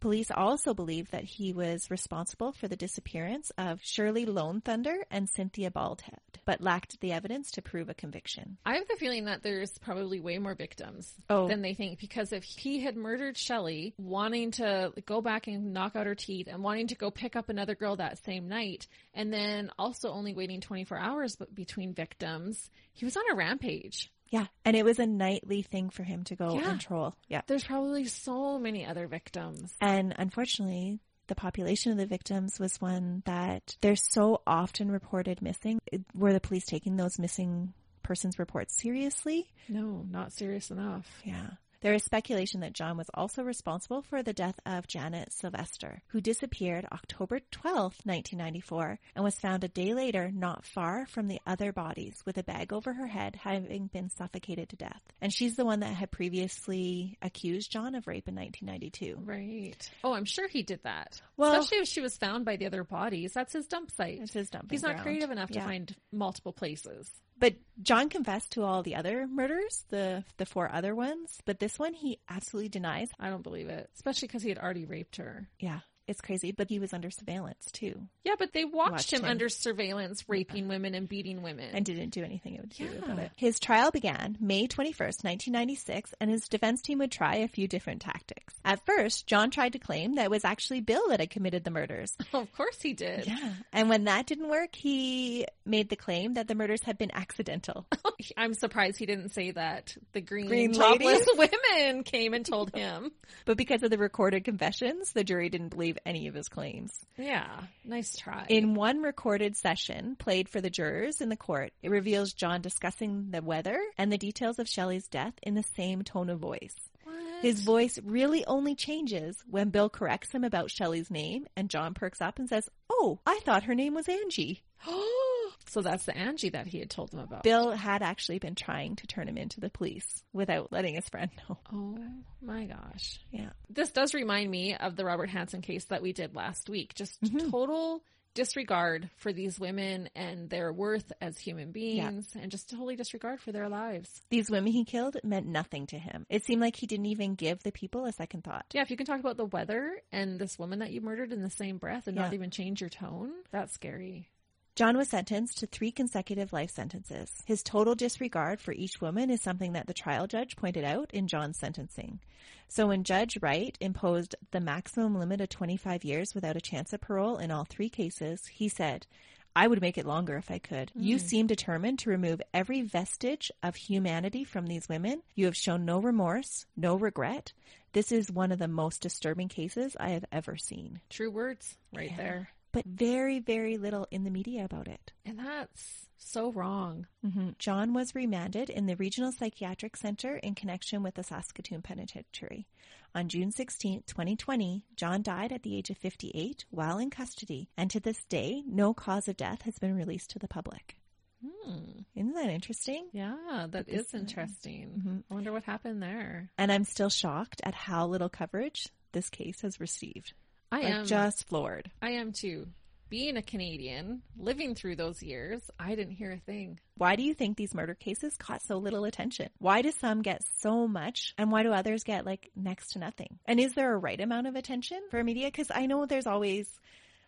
Police 0.02 0.32
also 0.32 0.74
believe 0.74 1.12
that 1.12 1.22
he 1.22 1.52
was 1.52 1.88
responsible 1.88 2.50
for 2.50 2.66
the 2.66 2.74
disappearance 2.74 3.52
of 3.56 3.78
Shirley 3.84 4.26
Lone 4.26 4.60
Thunder 4.60 4.96
and 5.12 5.28
Cynthia 5.28 5.70
Baldhead, 5.70 6.18
but 6.44 6.60
lacked 6.60 6.98
the 7.00 7.12
evidence 7.12 7.52
to 7.52 7.62
prove 7.62 7.88
a 7.88 7.94
conviction. 7.94 8.58
I 8.66 8.74
have 8.74 8.88
the 8.88 8.96
feeling 8.96 9.26
that 9.26 9.44
there's 9.44 9.78
probably 9.78 10.18
way 10.18 10.38
more 10.38 10.56
victims 10.56 11.14
Oh. 11.30 11.46
than 11.46 11.62
they 11.62 11.74
think 11.74 12.00
because 12.00 12.32
if 12.32 12.42
he 12.42 12.80
had 12.80 12.96
murdered 12.96 13.36
Shelley, 13.36 13.94
wanting 13.96 14.50
to 14.52 14.92
go 15.06 15.20
back 15.20 15.46
and 15.46 15.72
knock 15.72 15.94
out 15.94 16.06
her 16.08 16.16
teeth 16.16 16.48
and 16.50 16.64
wanting 16.64 16.88
to 16.88 16.96
go 16.96 17.12
pick 17.12 17.36
up 17.36 17.48
another 17.48 17.76
girl 17.76 17.94
that 17.94 18.18
same 18.24 18.48
night, 18.48 18.88
and 19.14 19.32
then 19.32 19.70
also 19.78 20.10
only 20.10 20.34
waiting 20.34 20.60
24 20.60 20.98
hours 20.98 21.36
between 21.54 21.94
victims, 21.94 22.70
he 22.92 23.04
was 23.04 23.16
on 23.16 23.22
a 23.30 23.36
rampage. 23.36 24.10
Yeah, 24.32 24.46
and 24.64 24.74
it 24.74 24.84
was 24.84 24.98
a 24.98 25.06
nightly 25.06 25.62
thing 25.62 25.90
for 25.90 26.02
him 26.02 26.24
to 26.24 26.34
go 26.34 26.58
Yeah. 26.58 26.70
and 26.72 26.80
troll. 26.80 27.14
Yeah. 27.28 27.42
There's 27.46 27.64
probably 27.64 28.06
so 28.06 28.58
many 28.58 28.84
other 28.84 29.06
victims. 29.06 29.72
And 29.80 30.14
unfortunately, 30.18 30.98
the 31.26 31.34
population 31.34 31.92
of 31.92 31.98
the 31.98 32.06
victims 32.06 32.58
was 32.58 32.80
one 32.80 33.22
that 33.26 33.76
they're 33.82 33.94
so 33.94 34.40
often 34.46 34.90
reported 34.90 35.42
missing. 35.42 35.80
Were 36.14 36.32
the 36.32 36.40
police 36.40 36.64
taking 36.64 36.96
those 36.96 37.18
missing 37.18 37.74
persons 38.02 38.38
reports 38.38 38.74
seriously? 38.74 39.48
No, 39.68 40.04
not 40.10 40.32
serious 40.32 40.70
enough. 40.70 41.06
Yeah. 41.24 41.50
There 41.82 41.94
is 41.94 42.04
speculation 42.04 42.60
that 42.60 42.72
John 42.74 42.96
was 42.96 43.10
also 43.12 43.42
responsible 43.42 44.02
for 44.02 44.22
the 44.22 44.32
death 44.32 44.58
of 44.64 44.86
Janet 44.86 45.32
Sylvester, 45.32 46.00
who 46.08 46.20
disappeared 46.20 46.86
October 46.92 47.40
12, 47.50 47.74
1994, 48.04 49.00
and 49.16 49.24
was 49.24 49.34
found 49.34 49.64
a 49.64 49.68
day 49.68 49.92
later 49.92 50.30
not 50.32 50.64
far 50.64 51.06
from 51.06 51.26
the 51.26 51.40
other 51.44 51.72
bodies 51.72 52.22
with 52.24 52.38
a 52.38 52.44
bag 52.44 52.72
over 52.72 52.92
her 52.92 53.08
head 53.08 53.34
having 53.34 53.88
been 53.88 54.10
suffocated 54.10 54.68
to 54.68 54.76
death. 54.76 55.02
And 55.20 55.32
she's 55.32 55.56
the 55.56 55.64
one 55.64 55.80
that 55.80 55.92
had 55.94 56.12
previously 56.12 57.18
accused 57.20 57.72
John 57.72 57.96
of 57.96 58.06
rape 58.06 58.28
in 58.28 58.36
1992. 58.36 59.16
Right. 59.20 59.90
Oh, 60.04 60.12
I'm 60.12 60.24
sure 60.24 60.46
he 60.46 60.62
did 60.62 60.84
that. 60.84 61.20
Well- 61.36 61.52
Especially 61.54 61.78
if 61.82 61.88
she 61.88 62.00
was 62.00 62.16
found 62.16 62.44
by 62.44 62.56
the 62.56 62.66
other 62.66 62.84
bodies. 62.84 63.32
That's 63.32 63.52
his 63.54 63.66
dump 63.66 63.90
site. 63.90 64.20
It's 64.20 64.32
his 64.32 64.50
dumping 64.50 64.70
He's 64.70 64.82
not 64.82 64.92
ground. 64.92 65.02
creative 65.02 65.30
enough 65.32 65.48
to 65.50 65.58
Yeah. 65.58 65.64
find 65.66 65.96
multiple 66.12 66.52
places. 66.52 67.10
But 67.42 67.56
John 67.82 68.08
confessed 68.08 68.52
to 68.52 68.62
all 68.62 68.84
the 68.84 68.94
other 68.94 69.26
murders, 69.26 69.84
the 69.88 70.22
the 70.36 70.46
four 70.46 70.70
other 70.70 70.94
ones, 70.94 71.40
but 71.44 71.58
this 71.58 71.76
one 71.76 71.92
he 71.92 72.20
absolutely 72.28 72.68
denies. 72.68 73.10
I 73.18 73.30
don't 73.30 73.42
believe 73.42 73.68
it. 73.68 73.90
Especially 73.96 74.28
because 74.28 74.44
he 74.44 74.48
had 74.48 74.58
already 74.58 74.84
raped 74.84 75.16
her. 75.16 75.48
Yeah, 75.58 75.80
it's 76.08 76.20
crazy, 76.20 76.52
but 76.52 76.68
he 76.68 76.78
was 76.78 76.92
under 76.92 77.10
surveillance 77.10 77.70
too 77.72 78.00
Yeah, 78.24 78.34
but 78.38 78.52
they 78.52 78.64
watched, 78.64 78.92
Watched 78.92 79.12
him, 79.12 79.20
him. 79.24 79.30
under 79.30 79.48
surveillance, 79.48 80.28
raping 80.28 80.68
women 80.68 80.94
and 80.94 81.08
beating 81.08 81.42
women. 81.42 81.70
and 81.72 81.84
didn't 81.84 82.10
do 82.10 82.22
anything 82.24 82.54
it 82.54 82.60
would 82.60 82.70
do 82.70 82.88
about 83.02 83.18
it. 83.18 83.30
His 83.36 83.58
trial 83.60 83.90
began 83.90 84.36
May 84.40 84.66
21st, 84.66 85.24
1996, 85.24 86.14
and 86.20 86.30
his 86.30 86.48
defense 86.48 86.82
team 86.82 86.98
would 86.98 87.12
try 87.12 87.36
a 87.36 87.48
few 87.48 87.68
different 87.68 88.02
tactics. 88.02 88.54
At 88.64 88.84
first, 88.86 89.26
John 89.26 89.50
tried 89.50 89.72
to 89.74 89.78
claim 89.78 90.16
that 90.16 90.24
it 90.26 90.30
was 90.30 90.44
actually 90.44 90.80
Bill 90.80 91.08
that 91.08 91.20
had 91.20 91.30
committed 91.30 91.64
the 91.64 91.70
murders. 91.70 92.16
of 92.32 92.52
course 92.52 92.80
he 92.80 92.92
did. 92.92 93.26
Yeah. 93.26 93.52
And 93.72 93.88
when 93.88 94.04
that 94.04 94.26
didn't 94.26 94.48
work, 94.48 94.74
he 94.74 95.46
made 95.64 95.88
the 95.88 95.96
claim 95.96 96.34
that 96.34 96.48
the 96.48 96.54
murders 96.54 96.82
had 96.82 96.98
been 96.98 97.10
accidental. 97.12 97.86
I'm 98.36 98.54
surprised 98.54 98.98
he 98.98 99.06
didn't 99.06 99.30
say 99.30 99.50
that 99.52 99.96
the 100.12 100.20
green, 100.20 100.46
Green 100.46 100.72
topless 100.72 101.26
women 101.36 102.02
came 102.04 102.34
and 102.34 102.44
told 102.44 102.74
him. 102.74 103.12
but 103.44 103.56
because 103.56 103.82
of 103.82 103.90
the 103.90 103.98
recorded 103.98 104.44
confessions, 104.44 105.12
the 105.12 105.24
jury 105.24 105.48
didn't 105.48 105.68
believe 105.70 105.91
any 106.04 106.28
of 106.28 106.34
his 106.34 106.48
claims. 106.48 106.92
Yeah, 107.16 107.48
nice 107.84 108.16
try. 108.16 108.46
In 108.48 108.74
one 108.74 109.02
recorded 109.02 109.56
session 109.56 110.16
played 110.16 110.48
for 110.48 110.60
the 110.60 110.70
jurors 110.70 111.20
in 111.20 111.28
the 111.28 111.36
court, 111.36 111.72
it 111.82 111.90
reveals 111.90 112.32
John 112.32 112.60
discussing 112.60 113.30
the 113.30 113.42
weather 113.42 113.80
and 113.98 114.12
the 114.12 114.18
details 114.18 114.58
of 114.58 114.68
Shelley's 114.68 115.08
death 115.08 115.34
in 115.42 115.54
the 115.54 115.64
same 115.76 116.02
tone 116.02 116.30
of 116.30 116.38
voice. 116.38 116.76
What? 117.04 117.42
His 117.42 117.62
voice 117.62 117.98
really 118.04 118.44
only 118.46 118.74
changes 118.74 119.42
when 119.48 119.70
Bill 119.70 119.90
corrects 119.90 120.32
him 120.32 120.44
about 120.44 120.70
Shelley's 120.70 121.10
name 121.10 121.46
and 121.56 121.70
John 121.70 121.94
perks 121.94 122.20
up 122.20 122.38
and 122.38 122.48
says, 122.48 122.68
Oh, 122.90 123.18
I 123.26 123.40
thought 123.44 123.64
her 123.64 123.74
name 123.74 123.94
was 123.94 124.08
Angie. 124.08 124.62
so 125.68 125.82
that's 125.82 126.04
the 126.04 126.16
Angie 126.16 126.50
that 126.50 126.66
he 126.66 126.78
had 126.78 126.90
told 126.90 127.10
them 127.10 127.20
about. 127.20 127.42
Bill 127.42 127.70
had 127.70 128.02
actually 128.02 128.38
been 128.38 128.54
trying 128.54 128.96
to 128.96 129.06
turn 129.06 129.28
him 129.28 129.36
into 129.36 129.60
the 129.60 129.70
police 129.70 130.22
without 130.32 130.72
letting 130.72 130.94
his 130.94 131.08
friend 131.08 131.30
know. 131.48 131.58
Oh 131.72 131.98
my 132.40 132.64
gosh. 132.64 133.20
Yeah. 133.30 133.50
This 133.70 133.90
does 133.90 134.14
remind 134.14 134.50
me 134.50 134.74
of 134.74 134.96
the 134.96 135.04
Robert 135.04 135.30
Hansen 135.30 135.62
case 135.62 135.84
that 135.86 136.02
we 136.02 136.12
did 136.12 136.34
last 136.34 136.68
week. 136.68 136.94
Just 136.94 137.20
mm-hmm. 137.22 137.50
total 137.50 138.02
disregard 138.34 139.10
for 139.16 139.32
these 139.32 139.58
women 139.58 140.08
and 140.14 140.48
their 140.48 140.72
worth 140.72 141.12
as 141.20 141.38
human 141.38 141.70
beings 141.70 142.26
and 142.40 142.50
just 142.50 142.70
totally 142.70 142.96
disregard 142.96 143.40
for 143.40 143.52
their 143.52 143.68
lives. 143.68 144.22
These 144.30 144.50
women 144.50 144.72
he 144.72 144.84
killed 144.84 145.16
meant 145.22 145.46
nothing 145.46 145.86
to 145.88 145.98
him. 145.98 146.26
It 146.30 146.44
seemed 146.44 146.60
like 146.60 146.76
he 146.76 146.86
didn't 146.86 147.06
even 147.06 147.34
give 147.34 147.62
the 147.62 147.72
people 147.72 148.06
a 148.06 148.12
second 148.12 148.44
thought. 148.44 148.66
Yeah, 148.72 148.82
if 148.82 148.90
you 148.90 148.96
can 148.96 149.06
talk 149.06 149.20
about 149.20 149.36
the 149.36 149.44
weather 149.44 150.00
and 150.10 150.38
this 150.38 150.58
woman 150.58 150.80
that 150.80 150.92
you 150.92 151.00
murdered 151.00 151.32
in 151.32 151.42
the 151.42 151.50
same 151.50 151.78
breath 151.78 152.06
and 152.06 152.16
not 152.16 152.34
even 152.34 152.50
change 152.50 152.80
your 152.80 152.90
tone, 152.90 153.32
that's 153.50 153.72
scary. 153.74 154.28
John 154.74 154.96
was 154.96 155.10
sentenced 155.10 155.58
to 155.58 155.66
three 155.66 155.90
consecutive 155.90 156.50
life 156.50 156.70
sentences. 156.70 157.30
His 157.44 157.62
total 157.62 157.94
disregard 157.94 158.58
for 158.58 158.72
each 158.72 159.02
woman 159.02 159.28
is 159.28 159.42
something 159.42 159.74
that 159.74 159.86
the 159.86 159.92
trial 159.92 160.26
judge 160.26 160.56
pointed 160.56 160.82
out 160.82 161.10
in 161.12 161.28
John's 161.28 161.58
sentencing. 161.58 162.20
So 162.68 162.86
when 162.86 163.04
Judge 163.04 163.36
Wright 163.42 163.76
imposed 163.82 164.34
the 164.50 164.60
maximum 164.60 165.18
limit 165.18 165.42
of 165.42 165.50
25 165.50 166.04
years 166.04 166.34
without 166.34 166.56
a 166.56 166.60
chance 166.60 166.94
of 166.94 167.02
parole 167.02 167.36
in 167.36 167.50
all 167.50 167.64
three 167.64 167.90
cases, 167.90 168.46
he 168.46 168.70
said, 168.70 169.06
I 169.54 169.66
would 169.66 169.82
make 169.82 169.98
it 169.98 170.06
longer 170.06 170.36
if 170.38 170.50
I 170.50 170.58
could. 170.58 170.90
You 170.94 171.16
mm. 171.16 171.20
seem 171.20 171.46
determined 171.46 171.98
to 172.00 172.10
remove 172.10 172.40
every 172.54 172.80
vestige 172.80 173.52
of 173.62 173.76
humanity 173.76 174.44
from 174.44 174.66
these 174.66 174.88
women. 174.88 175.22
You 175.34 175.44
have 175.44 175.56
shown 175.56 175.84
no 175.84 176.00
remorse, 176.00 176.64
no 176.78 176.96
regret. 176.96 177.52
This 177.92 178.10
is 178.10 178.32
one 178.32 178.50
of 178.52 178.58
the 178.58 178.68
most 178.68 179.02
disturbing 179.02 179.48
cases 179.48 179.94
I 180.00 180.10
have 180.10 180.24
ever 180.32 180.56
seen. 180.56 181.02
True 181.10 181.30
words 181.30 181.76
right 181.92 182.10
Yeah. 182.10 182.16
there. 182.16 182.48
But 182.72 182.86
very, 182.86 183.38
very 183.38 183.76
little 183.76 184.06
in 184.10 184.24
the 184.24 184.30
media 184.30 184.64
about 184.64 184.88
it. 184.88 185.12
And 185.26 185.38
that's 185.38 186.06
so 186.16 186.50
wrong. 186.52 187.06
hmm 187.22 187.50
John 187.58 187.92
was 187.92 188.14
remanded 188.14 188.70
in 188.70 188.86
the 188.86 188.96
Regional 188.96 189.32
Psychiatric 189.32 189.96
Center 189.96 190.36
in 190.36 190.54
connection 190.54 191.02
with 191.02 191.14
the 191.14 191.22
Saskatoon 191.22 191.82
Penitentiary. 191.82 192.66
On 193.14 193.28
June 193.28 193.50
16, 193.52 194.04
2020, 194.06 194.86
John 194.96 195.22
died 195.22 195.52
at 195.52 195.62
the 195.62 195.76
age 195.76 195.90
of 195.90 195.98
58 195.98 196.64
while 196.70 196.98
in 196.98 197.10
custody, 197.10 197.68
and 197.76 197.90
to 197.90 198.00
this 198.00 198.24
day, 198.24 198.62
no 198.66 198.94
cause 198.94 199.28
of 199.28 199.36
death 199.36 199.62
has 199.62 199.78
been 199.78 199.94
released 199.94 200.30
to 200.30 200.38
the 200.38 200.48
public. 200.48 200.96
Hmm. 201.44 202.00
Isn't 202.14 202.34
that 202.34 202.48
interesting? 202.48 203.08
Yeah, 203.12 203.66
that 203.70 203.88
is 203.88 204.06
this- 204.06 204.14
interesting. 204.14 205.02
Mhm. 205.04 205.24
I 205.30 205.34
wonder 205.34 205.52
what 205.52 205.64
happened 205.64 206.02
there. 206.02 206.50
And 206.56 206.72
I'm 206.72 206.84
still 206.84 207.10
shocked 207.10 207.60
at 207.64 207.74
how 207.74 208.06
little 208.06 208.28
coverage 208.30 208.88
this 209.12 209.28
case 209.28 209.60
has 209.60 209.78
received. 209.80 210.32
I 210.72 210.76
Like, 210.80 210.94
am 210.94 211.06
just 211.06 211.46
floored. 211.48 211.90
I 212.00 212.12
am 212.12 212.32
too. 212.32 212.66
Being 213.10 213.36
a 213.36 213.42
Canadian, 213.42 214.22
living 214.38 214.74
through 214.74 214.96
those 214.96 215.22
years, 215.22 215.60
I 215.78 215.94
didn't 215.94 216.14
hear 216.14 216.32
a 216.32 216.38
thing. 216.38 216.80
Why 216.96 217.14
do 217.14 217.22
you 217.22 217.34
think 217.34 217.58
these 217.58 217.74
murder 217.74 217.94
cases 217.94 218.38
caught 218.38 218.62
so 218.62 218.78
little 218.78 219.04
attention? 219.04 219.50
Why 219.58 219.82
do 219.82 219.92
some 219.92 220.22
get 220.22 220.42
so 220.60 220.88
much 220.88 221.34
and 221.36 221.52
why 221.52 221.62
do 221.62 221.74
others 221.74 222.04
get 222.04 222.24
like 222.24 222.50
next 222.56 222.92
to 222.92 222.98
nothing? 222.98 223.38
And 223.44 223.60
is 223.60 223.74
there 223.74 223.92
a 223.92 223.98
right 223.98 224.18
amount 224.18 224.46
of 224.46 224.56
attention 224.56 224.98
for 225.10 225.22
media? 225.22 225.48
Because 225.48 225.70
I 225.70 225.84
know 225.84 226.06
there's 226.06 226.26
always 226.26 226.70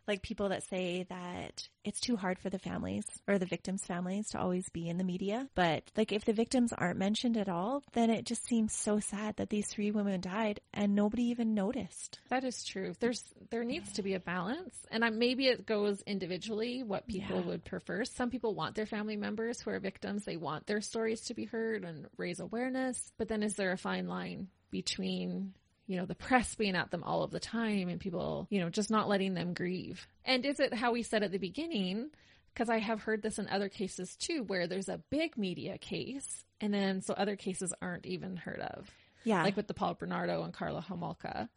like 0.07 0.23
people 0.23 0.49
that 0.51 0.63
say 0.63 1.05
that 1.09 1.69
it's 1.85 2.01
too 2.01 2.17
hard 2.17 2.39
for 2.39 2.51
the 2.51 2.59
families 2.59 3.05
or 3.29 3.39
the 3.39 3.47
victims' 3.47 3.85
families 3.87 4.29
to 4.31 4.39
always 4.41 4.69
be 4.71 4.89
in 4.89 4.99
the 4.99 5.05
media. 5.05 5.49
But 5.55 5.91
like 5.97 6.13
if 6.13 6.25
the 6.25 6.33
victims 6.33 6.73
aren't 6.73 6.99
mentioned 6.99 7.37
at 7.37 7.49
all, 7.49 7.83
then 7.93 8.11
it 8.11 8.25
just 8.25 8.47
seems 8.47 8.75
so 8.75 9.01
sad 9.01 9.37
that 9.37 9.51
these 9.51 9.67
three 9.69 9.91
women 9.91 10.21
died 10.21 10.61
and 10.73 10.95
nobody 10.95 11.25
even 11.25 11.55
noticed. 11.55 12.21
That 12.31 12.45
is 12.45 12.65
true. 12.65 12.95
There's 13.01 13.23
there 13.51 13.65
needs 13.65 13.93
to 13.93 14.03
be 14.03 14.15
a 14.15 14.21
balance, 14.21 14.75
and 14.91 15.05
I, 15.05 15.11
maybe 15.11 15.49
it 15.49 15.67
goes 15.67 16.03
individually 16.03 16.83
what 16.83 17.07
people 17.07 17.37
Yeah. 17.37 17.47
would 17.47 17.65
prefer. 17.65 18.05
Some 18.05 18.31
people 18.31 18.55
want 18.55 18.75
their 18.75 18.87
family 18.87 19.17
members 19.17 19.61
who 19.61 19.71
are 19.71 19.81
victims; 19.81 20.25
they 20.25 20.37
want 20.37 20.67
their 20.67 20.81
stories 20.81 21.23
to 21.27 21.35
be 21.35 21.45
heard 21.45 21.85
and 21.85 22.07
raise 22.17 22.41
awareness. 22.41 23.13
But 23.19 23.29
then, 23.29 23.43
is 23.43 23.57
there 23.57 23.73
a 23.73 23.79
fine 23.79 24.07
line 24.09 24.49
between 24.71 25.55
you 25.87 25.97
know 25.97 26.07
the 26.07 26.15
press 26.15 26.55
being 26.55 26.77
at 26.77 26.91
them 26.91 27.05
all 27.05 27.23
of 27.23 27.31
the 27.31 27.41
time 27.41 27.89
and 27.89 28.01
people 28.01 28.47
you 28.51 28.61
know 28.61 28.71
just 28.71 28.91
not 28.91 29.09
letting 29.09 29.35
them 29.35 29.55
grieve? 29.55 30.07
And 30.25 30.45
is 30.45 30.61
it 30.61 30.75
how 30.75 30.93
we 30.93 31.03
said 31.03 31.23
at 31.23 31.33
the 31.33 31.39
beginning? 31.39 32.11
Because 32.53 32.71
I 32.71 32.79
have 32.79 33.03
heard 33.03 33.23
this 33.23 33.39
in 33.39 33.49
other 33.49 33.69
cases 33.69 34.15
too, 34.17 34.45
where 34.45 34.67
there's 34.69 34.89
a 34.89 35.01
big 35.11 35.37
media 35.37 35.77
case, 35.77 36.45
and 36.61 36.73
then 36.73 37.01
so 37.01 37.15
other 37.15 37.37
cases 37.37 37.75
aren't 37.83 38.07
even 38.07 38.37
heard 38.37 38.61
of 38.61 38.89
Yeah. 39.25 39.43
like 39.43 39.57
with 39.57 39.67
the 39.67 39.75
Paul 39.75 39.95
Bernardo 39.95 40.43
and 40.43 40.53
Karla 40.53 40.83
Homolka. 40.83 41.49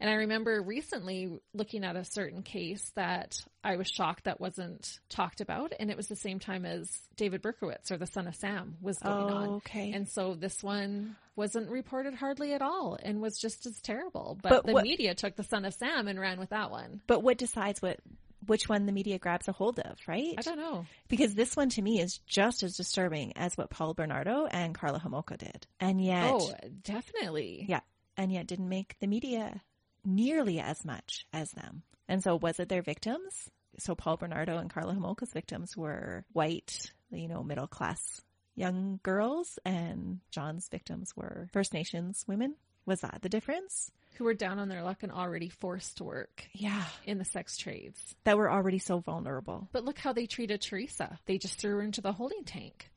And 0.00 0.08
I 0.08 0.14
remember 0.14 0.62
recently 0.62 1.38
looking 1.52 1.84
at 1.84 1.96
a 1.96 2.04
certain 2.04 2.42
case 2.42 2.90
that 2.94 3.36
I 3.62 3.76
was 3.76 3.88
shocked 3.88 4.24
that 4.24 4.40
wasn't 4.40 4.98
talked 5.10 5.42
about. 5.42 5.74
And 5.78 5.90
it 5.90 5.98
was 5.98 6.08
the 6.08 6.16
same 6.16 6.38
time 6.38 6.64
as 6.64 6.90
David 7.16 7.42
Berkowitz 7.42 7.90
or 7.90 7.98
the 7.98 8.06
son 8.06 8.26
of 8.26 8.34
Sam 8.36 8.76
was 8.80 8.98
going 8.98 9.30
Oh, 9.30 9.36
on. 9.36 9.48
okay. 9.56 9.92
And 9.92 10.08
so 10.08 10.34
this 10.34 10.62
one 10.62 11.16
wasn't 11.36 11.68
reported 11.70 12.14
hardly 12.14 12.54
at 12.54 12.62
all 12.62 12.96
and 13.02 13.20
was 13.20 13.38
just 13.38 13.66
as 13.66 13.78
terrible. 13.82 14.38
But, 14.42 14.48
But 14.50 14.66
the 14.66 14.72
what- 14.72 14.84
media 14.84 15.14
took 15.14 15.36
the 15.36 15.44
son 15.44 15.66
of 15.66 15.74
Sam 15.74 16.08
and 16.08 16.18
ran 16.18 16.38
with 16.38 16.50
that 16.50 16.70
one. 16.70 17.02
but 17.06 17.22
what 17.22 17.36
decides 17.36 17.82
what 17.82 18.00
which 18.46 18.68
one 18.68 18.86
the 18.86 18.92
media 18.92 19.18
grabs 19.18 19.48
a 19.48 19.52
hold 19.52 19.78
of, 19.78 19.98
right? 20.06 20.34
I 20.36 20.42
don't 20.42 20.58
know. 20.58 20.86
Because 21.08 21.34
this 21.34 21.56
one 21.56 21.68
to 21.70 21.82
me 21.82 22.00
is 22.00 22.18
just 22.26 22.62
as 22.62 22.76
disturbing 22.76 23.32
as 23.36 23.56
what 23.56 23.70
Paul 23.70 23.94
Bernardo 23.94 24.46
and 24.46 24.74
Karla 24.74 25.00
Homolka 25.00 25.36
did. 25.38 25.66
And 25.80 26.02
yet, 26.02 26.30
Oh, 26.34 26.52
definitely. 26.82 27.66
yeah, 27.68 27.80
and 28.16 28.32
yet 28.32 28.46
didn't 28.46 28.68
make 28.68 28.96
the 29.00 29.06
media 29.06 29.60
nearly 30.04 30.60
as 30.60 30.84
much 30.84 31.26
as 31.32 31.50
them. 31.52 31.82
And 32.08 32.22
so 32.22 32.36
was 32.36 32.60
it 32.60 32.68
their 32.68 32.82
victims? 32.82 33.50
So 33.78 33.94
Paul 33.94 34.16
Bernardo 34.16 34.56
and 34.58 34.70
Karla 34.70 34.94
Homolka's 34.94 35.32
victims 35.32 35.76
were 35.76 36.24
white, 36.32 36.92
you 37.10 37.28
know, 37.28 37.42
middle 37.42 37.66
class 37.66 38.20
young 38.54 38.98
girls 39.02 39.58
and 39.66 40.20
John's 40.30 40.68
victims 40.70 41.14
were 41.14 41.48
First 41.52 41.74
Nations 41.74 42.24
women. 42.26 42.54
Was 42.86 43.00
that 43.02 43.18
the 43.20 43.28
difference? 43.28 43.90
Who 44.16 44.24
were 44.24 44.34
down 44.34 44.58
on 44.58 44.68
their 44.68 44.82
luck 44.82 45.02
and 45.02 45.12
already 45.12 45.48
forced 45.48 45.98
to 45.98 46.04
work 46.04 46.44
Yeah. 46.52 46.84
in 47.04 47.18
the 47.18 47.24
sex 47.24 47.56
trades. 47.56 48.14
That 48.24 48.36
were 48.36 48.50
already 48.50 48.78
so 48.78 48.98
vulnerable. 49.00 49.68
But 49.72 49.84
look 49.84 49.98
how 49.98 50.12
they 50.12 50.26
treated 50.26 50.60
Teresa. 50.60 51.18
They 51.26 51.38
just 51.38 51.58
threw 51.60 51.76
her 51.76 51.82
into 51.82 52.00
the 52.00 52.12
holding 52.12 52.44
tank. 52.44 52.90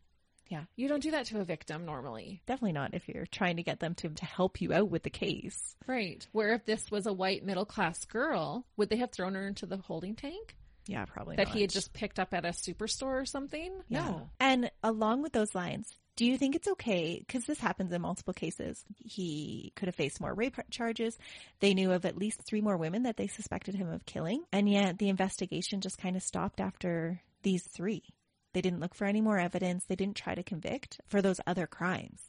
Yeah. 0.48 0.64
You 0.76 0.88
don't 0.88 1.04
do 1.04 1.12
that 1.12 1.26
to 1.28 1.40
a 1.40 1.44
victim 1.46 1.86
normally. 1.86 2.42
Definitely 2.48 2.72
not 2.74 2.94
if 2.96 3.08
you're 3.08 3.28
trying 3.28 3.58
to 3.58 3.64
get 3.64 3.80
them 3.80 3.94
to, 3.96 4.10
to 4.10 4.26
help 4.26 4.62
you 4.62 4.74
out 4.74 4.90
with 4.90 5.04
the 5.04 5.12
case. 5.12 5.76
Right. 5.86 6.26
Where 6.32 6.54
if 6.54 6.66
this 6.66 6.90
was 6.90 7.06
a 7.06 7.14
white 7.14 7.46
middle 7.46 7.66
class 7.66 8.04
girl, 8.06 8.66
would 8.76 8.90
they 8.90 8.98
have 8.98 9.12
thrown 9.12 9.36
her 9.36 9.48
into 9.48 9.68
the 9.68 9.78
holding 9.78 10.16
tank 10.16 10.56
Yeah, 10.88 11.06
probably 11.06 11.36
that 11.36 11.48
not. 11.50 11.56
he 11.56 11.62
had 11.62 11.70
just 11.70 11.94
picked 11.94 12.18
up 12.20 12.34
at 12.34 12.46
a 12.46 12.50
superstore 12.50 13.22
or 13.22 13.26
something? 13.26 13.72
Yeah. 13.90 14.06
No. 14.08 14.30
And 14.40 14.72
along 14.82 15.22
with 15.22 15.34
those 15.34 15.54
lines, 15.54 15.94
do 16.20 16.26
you 16.26 16.38
think 16.38 16.54
it's 16.54 16.68
okay? 16.68 17.18
Because 17.18 17.46
this 17.46 17.62
happens 17.62 17.94
in 17.94 18.02
multiple 18.02 18.34
cases. 18.34 18.84
He 18.98 19.72
could 19.78 19.88
have 19.88 19.96
faced 19.96 20.20
more 20.20 20.34
rape 20.34 20.58
charges. 20.70 21.18
They 21.62 21.74
knew 21.74 21.94
of 21.94 22.04
at 22.04 22.18
least 22.18 22.42
three 22.42 22.60
more 22.60 22.76
women 22.76 23.04
that 23.04 23.16
they 23.16 23.28
suspected 23.28 23.74
him 23.74 23.90
of 23.90 24.06
killing. 24.06 24.44
And 24.52 24.70
yet 24.70 24.98
the 24.98 25.08
investigation 25.08 25.80
just 25.80 25.98
kind 25.98 26.18
of 26.18 26.22
stopped 26.22 26.60
after 26.60 27.22
these 27.44 27.64
three. 27.64 28.04
They 28.52 28.60
didn't 28.60 28.82
look 28.82 28.96
for 28.96 29.06
any 29.06 29.22
more 29.22 29.40
evidence. 29.40 29.86
They 29.86 29.96
didn't 29.96 30.18
try 30.18 30.36
to 30.36 30.44
convict 30.44 31.00
for 31.08 31.22
those 31.22 31.40
other 31.48 31.68
crimes. 31.68 32.20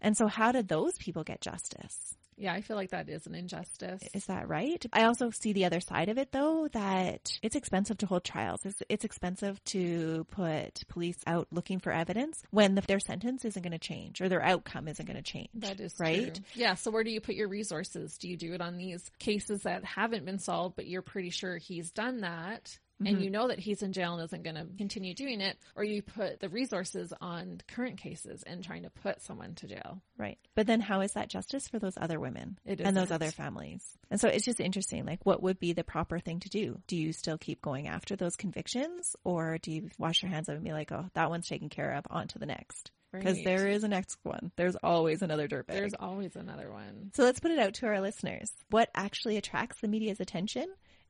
And 0.00 0.16
so 0.16 0.28
how 0.28 0.52
did 0.52 0.68
those 0.68 0.96
people 0.96 1.24
get 1.24 1.40
justice? 1.40 2.14
Yeah, 2.36 2.52
I 2.52 2.60
feel 2.60 2.76
like 2.76 2.90
that 2.90 3.08
is 3.08 3.26
an 3.26 3.34
injustice. 3.34 4.02
Is 4.12 4.26
that 4.26 4.48
right? 4.48 4.84
I 4.92 5.04
also 5.04 5.30
see 5.30 5.52
the 5.52 5.64
other 5.64 5.80
side 5.80 6.08
of 6.08 6.18
it 6.18 6.32
though, 6.32 6.68
that 6.72 7.30
it's 7.42 7.56
expensive 7.56 7.98
to 7.98 8.06
hold 8.06 8.24
trials. 8.24 8.60
It's, 8.64 8.82
it's 8.88 9.04
expensive 9.04 9.62
to 9.66 10.24
put 10.30 10.82
police 10.88 11.18
out 11.26 11.48
looking 11.50 11.78
for 11.78 11.92
evidence 11.92 12.42
when 12.50 12.74
the, 12.74 12.82
their 12.82 13.00
sentence 13.00 13.44
isn't 13.44 13.62
going 13.62 13.72
to 13.72 13.78
change 13.78 14.20
or 14.20 14.28
their 14.28 14.42
outcome 14.42 14.88
isn't 14.88 15.06
going 15.06 15.16
to 15.16 15.22
change. 15.22 15.48
That 15.54 15.80
is 15.80 15.94
right. 15.98 16.34
true. 16.34 16.44
Yeah. 16.54 16.74
So 16.74 16.90
where 16.90 17.04
do 17.04 17.10
you 17.10 17.20
put 17.20 17.34
your 17.34 17.48
resources? 17.48 18.18
Do 18.18 18.28
you 18.28 18.36
do 18.36 18.52
it 18.54 18.60
on 18.60 18.76
these 18.76 19.10
cases 19.18 19.62
that 19.62 19.84
haven't 19.84 20.24
been 20.24 20.38
solved, 20.38 20.76
but 20.76 20.86
you're 20.86 21.02
pretty 21.02 21.30
sure 21.30 21.56
he's 21.56 21.90
done 21.90 22.20
that? 22.20 22.78
And 23.00 23.08
mm-hmm. 23.08 23.24
you 23.24 23.30
know 23.30 23.48
that 23.48 23.58
he's 23.58 23.82
in 23.82 23.92
jail 23.92 24.14
and 24.14 24.22
isn't 24.22 24.44
going 24.44 24.56
to 24.56 24.66
continue 24.78 25.14
doing 25.14 25.40
it, 25.40 25.58
or 25.74 25.84
you 25.84 26.00
put 26.02 26.40
the 26.40 26.48
resources 26.48 27.12
on 27.20 27.60
current 27.68 27.98
cases 27.98 28.42
and 28.44 28.62
trying 28.62 28.84
to 28.84 28.90
put 28.90 29.20
someone 29.20 29.54
to 29.56 29.66
jail. 29.66 30.00
Right. 30.16 30.38
But 30.54 30.66
then 30.66 30.80
how 30.80 31.00
is 31.00 31.12
that 31.12 31.28
justice 31.28 31.66
for 31.68 31.78
those 31.78 31.98
other 32.00 32.20
women 32.20 32.58
It 32.64 32.80
and 32.80 32.96
those 32.96 33.10
other 33.10 33.30
families? 33.30 33.84
And 34.10 34.20
so 34.20 34.28
it's 34.28 34.44
just 34.44 34.60
interesting. 34.60 35.04
Like, 35.04 35.26
what 35.26 35.42
would 35.42 35.58
be 35.58 35.72
the 35.72 35.84
proper 35.84 36.18
thing 36.20 36.40
to 36.40 36.48
do? 36.48 36.80
Do 36.86 36.96
you 36.96 37.12
still 37.12 37.38
keep 37.38 37.60
going 37.60 37.88
after 37.88 38.16
those 38.16 38.36
convictions 38.36 39.16
or 39.24 39.58
do 39.58 39.72
you 39.72 39.90
wash 39.98 40.22
your 40.22 40.30
hands 40.30 40.48
of 40.48 40.54
it 40.54 40.56
and 40.56 40.64
be 40.64 40.72
like, 40.72 40.92
oh, 40.92 41.06
that 41.14 41.30
one's 41.30 41.48
taken 41.48 41.68
care 41.68 41.92
of, 41.94 42.04
on 42.10 42.28
to 42.28 42.38
the 42.38 42.46
next? 42.46 42.90
Because 43.12 43.36
Right. 43.36 43.44
there 43.44 43.68
is 43.68 43.84
a 43.84 43.88
next 43.88 44.18
one. 44.24 44.50
There's 44.56 44.76
always 44.76 45.22
another 45.22 45.46
dirtbag. 45.46 45.68
There's 45.68 45.94
always 45.94 46.34
another 46.34 46.70
one. 46.70 47.12
So 47.14 47.22
let's 47.22 47.40
put 47.40 47.52
it 47.52 47.58
out 47.58 47.74
to 47.74 47.86
our 47.86 48.00
listeners. 48.00 48.52
What 48.70 48.90
actually 48.94 49.36
attracts 49.36 49.80
the 49.80 49.88
media's 49.88 50.20
attention? 50.20 50.66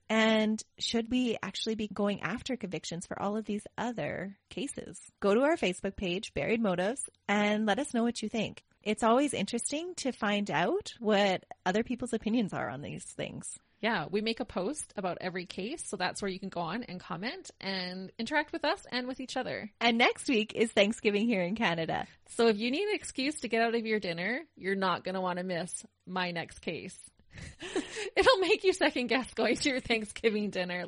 And 0.09 0.63
should 0.79 1.11
we 1.11 1.39
actually 1.43 1.75
be 1.75 1.89
going 1.89 2.23
after 2.23 2.57
convictions 2.57 3.07
for 3.07 3.21
all 3.21 3.37
of 3.37 3.45
these 3.45 3.67
other 3.79 4.37
cases? 4.51 5.01
Go 5.21 5.35
to 5.35 5.43
our 5.43 5.57
Facebook 5.57 5.97
page, 5.97 6.35
Buried 6.35 6.61
Motives, 6.61 7.03
and 7.27 7.67
let 7.67 7.79
us 7.79 7.95
know 7.95 8.03
what 8.03 8.23
you 8.23 8.29
think. 8.29 8.63
It's 8.83 9.03
always 9.03 9.33
interesting 9.33 9.95
to 9.97 10.13
find 10.13 10.51
out 10.51 10.93
what 11.01 11.45
other 11.65 11.83
people's 11.83 12.13
opinions 12.13 12.53
are 12.53 12.69
on 12.69 12.83
these 12.83 13.05
things. 13.05 13.59
Yeah, 13.81 14.07
we 14.11 14.23
make 14.23 14.41
a 14.41 14.47
post 14.47 14.95
about 14.97 15.19
every 15.21 15.45
case, 15.45 15.87
so 15.87 15.97
that's 15.97 16.23
where 16.23 16.31
you 16.31 16.41
can 16.41 16.49
go 16.49 16.61
on 16.61 16.85
and 16.85 16.99
comment 16.99 17.51
and 17.61 18.11
interact 18.19 18.53
with 18.53 18.65
us 18.65 18.81
and 18.91 19.07
with 19.07 19.21
each 19.21 19.37
other. 19.37 19.71
And 19.79 19.99
next 19.99 20.27
week 20.29 20.55
is 20.55 20.71
Thanksgiving 20.71 21.27
here 21.27 21.43
in 21.43 21.55
Canada. 21.55 22.07
So 22.29 22.49
if 22.49 22.57
you 22.57 22.71
need 22.71 22.89
an 22.89 22.95
excuse 22.95 23.41
to 23.41 23.49
get 23.49 23.61
out 23.61 23.75
of 23.75 23.85
your 23.85 24.01
dinner, 24.01 24.41
you're 24.57 24.75
not 24.75 25.05
going 25.05 25.17
to 25.17 25.21
want 25.21 25.39
to 25.39 25.45
miss 25.45 25.85
my 26.07 26.31
next 26.31 26.61
case. 26.61 26.99
It'll 28.17 28.39
make 28.39 28.65
you 28.65 28.73
second 28.73 29.09
guess 29.09 29.33
going 29.35 29.57
to 29.57 29.69
your 29.69 29.81
Thanksgiving 29.81 30.51
dinner. 30.51 30.85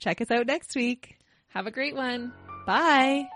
Check 0.00 0.20
us 0.20 0.30
out 0.30 0.46
next 0.46 0.74
week. 0.74 1.16
Have 1.48 1.66
a 1.66 1.70
great 1.70 1.94
one. 1.94 2.32
Bye. 2.66 3.28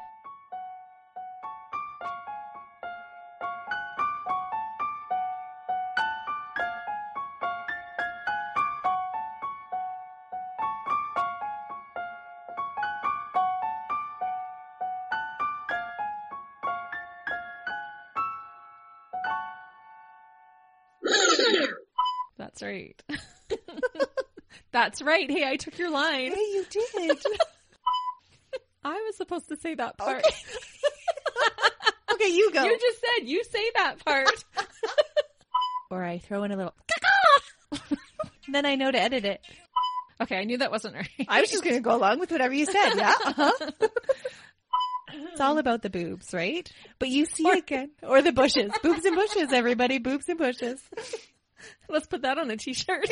That's 24.77 25.01
right. 25.01 25.31
Hey, 25.31 25.43
I 25.43 25.57
took 25.57 25.79
your 25.79 25.91
line. 25.91 26.33
Hey, 26.35 26.51
you 26.53 26.67
did. 26.69 27.19
I 28.85 28.93
was 29.07 29.17
supposed 29.17 29.49
to 29.49 29.57
say 29.57 29.75
that 29.75 29.97
part. 29.97 30.19
Okay. 30.19 30.37
okay, 32.13 32.29
you 32.29 32.53
go. 32.53 32.63
You 32.63 32.79
just 32.79 33.01
said 33.01 33.27
you 33.27 33.43
say 33.45 33.71
that 33.77 34.05
part. 34.05 34.45
or 35.91 36.05
I 36.05 36.19
throw 36.19 36.43
in 36.43 36.53
a 36.53 36.57
little. 36.57 36.75
then 38.53 38.67
I 38.67 38.75
know 38.75 38.91
to 38.91 39.01
edit 39.01 39.25
it. 39.25 39.41
okay, 40.21 40.37
I 40.37 40.45
knew 40.45 40.59
that 40.59 40.71
wasn't 40.71 40.97
right. 40.97 41.09
I 41.27 41.41
was 41.41 41.51
just 41.51 41.65
going 41.65 41.77
to 41.77 41.81
go 41.81 41.97
along 41.97 42.21
with 42.21 42.31
whatever 42.31 42.53
you 42.53 42.67
said. 42.67 42.97
Yeah. 42.97 43.15
Uh-huh. 43.25 43.53
It's 45.33 45.41
all 45.41 45.57
about 45.57 45.81
the 45.81 45.89
boobs, 45.89 46.35
right? 46.35 46.71
But 46.99 47.09
you 47.09 47.25
see 47.25 47.49
again, 47.49 47.93
or 48.03 48.21
the 48.21 48.33
bushes, 48.33 48.73
boobs 48.83 49.07
and 49.07 49.17
bushes. 49.17 49.55
Everybody, 49.55 49.97
boobs 49.97 50.29
and 50.29 50.37
bushes, 50.37 50.83
Let's 51.89 52.07
put 52.07 52.23
that 52.23 52.39
on 52.39 52.51
a 52.51 52.57
t-shirt. 52.57 53.09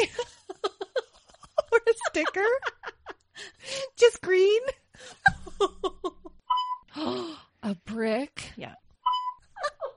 Or 1.75 1.81
a 1.89 1.95
sticker. 2.11 2.49
Just 3.97 4.22
green. 4.22 4.61
a 7.62 7.75
brick. 7.85 8.53
Yeah. 8.57 8.75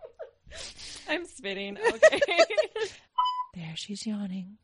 I'm 1.09 1.25
spitting. 1.25 1.77
Okay. 1.77 2.19
There, 3.55 3.73
she's 3.75 4.05
yawning. 4.05 4.57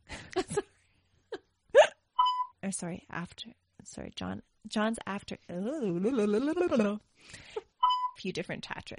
or 2.61 2.71
sorry, 2.71 3.07
after. 3.09 3.49
Sorry, 3.85 4.11
John. 4.15 4.43
John's 4.67 4.99
after. 5.07 5.37
A 5.49 6.99
few 8.17 8.31
different 8.31 8.63
tractor, 8.63 8.97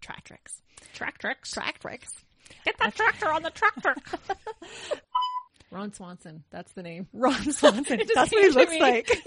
track 0.00 0.24
tricks. 0.24 0.62
Track 0.94 1.18
tricks. 1.18 1.50
Track 1.50 1.80
tricks. 1.80 2.08
Get 2.64 2.78
that 2.78 2.94
tractor 2.94 3.30
on 3.30 3.42
the 3.42 3.50
tractor. 3.50 3.94
Ron 5.76 5.92
Swanson. 5.92 6.42
That's 6.50 6.72
the 6.72 6.82
name. 6.82 7.06
Ron 7.12 7.34
Swanson. 7.52 8.00
That's 8.14 8.32
what 8.32 8.42
he 8.44 8.48
looks 8.50 8.72
me. 8.72 8.80
like. 8.80 9.10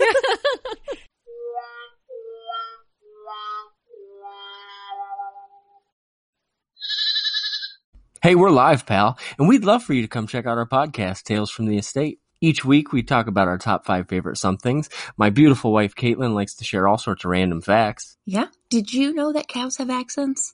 Hey, 8.22 8.36
we're 8.36 8.50
live, 8.50 8.86
pal, 8.86 9.18
and 9.38 9.48
we'd 9.48 9.64
love 9.64 9.82
for 9.82 9.94
you 9.94 10.02
to 10.02 10.08
come 10.10 10.28
check 10.28 10.46
out 10.46 10.58
our 10.58 10.68
podcast, 10.68 11.24
Tales 11.24 11.50
from 11.50 11.68
the 11.68 11.78
Estate. 11.78 12.20
Each 12.42 12.66
week 12.66 12.92
we 12.92 13.02
talk 13.02 13.28
about 13.28 13.48
our 13.48 13.58
top 13.58 13.86
five 13.86 14.10
favorite 14.10 14.38
somethings. 14.38 14.90
My 15.16 15.30
beautiful 15.30 15.72
wife 15.72 15.96
Caitlin 15.96 16.34
likes 16.34 16.56
to 16.56 16.66
share 16.66 16.86
all 16.86 16.98
sorts 16.98 17.24
of 17.24 17.32
random 17.32 17.62
facts. 17.62 18.18
Yeah? 18.26 18.48
Did 18.70 18.94
you 18.94 19.14
know 19.14 19.32
that 19.32 19.48
cows 19.48 19.78
have 19.78 19.90
accents? 19.90 20.52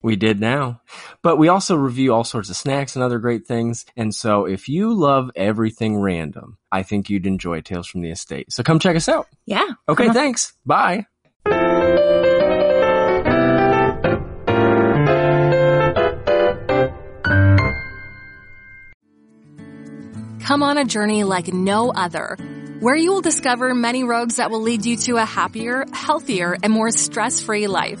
We 0.00 0.16
did 0.16 0.40
now. 0.40 0.80
But 1.22 1.38
we 1.38 1.48
also 1.48 1.74
review 1.74 2.14
all 2.14 2.24
sorts 2.24 2.50
of 2.50 2.56
snacks 2.56 2.94
and 2.94 3.02
other 3.02 3.18
great 3.18 3.46
things. 3.46 3.84
And 3.96 4.14
so 4.14 4.44
if 4.44 4.68
you 4.68 4.94
love 4.94 5.30
everything 5.34 5.96
random, 5.96 6.58
I 6.70 6.84
think 6.84 7.10
you'd 7.10 7.26
enjoy 7.26 7.62
Tales 7.62 7.88
from 7.88 8.02
the 8.02 8.10
Estate. 8.10 8.52
So 8.52 8.62
come 8.62 8.78
check 8.78 8.94
us 8.96 9.08
out. 9.08 9.26
Yeah. 9.44 9.66
Okay, 9.88 10.10
thanks. 10.10 10.52
Bye. 10.64 11.06
Come 20.40 20.62
on 20.62 20.78
a 20.78 20.84
journey 20.84 21.24
like 21.24 21.52
no 21.52 21.90
other, 21.90 22.36
where 22.80 22.96
you 22.96 23.12
will 23.12 23.20
discover 23.20 23.74
many 23.74 24.04
roads 24.04 24.36
that 24.36 24.50
will 24.50 24.62
lead 24.62 24.86
you 24.86 24.96
to 24.96 25.16
a 25.16 25.24
happier, 25.24 25.84
healthier, 25.92 26.56
and 26.62 26.72
more 26.72 26.90
stress-free 26.90 27.66
life. 27.66 28.00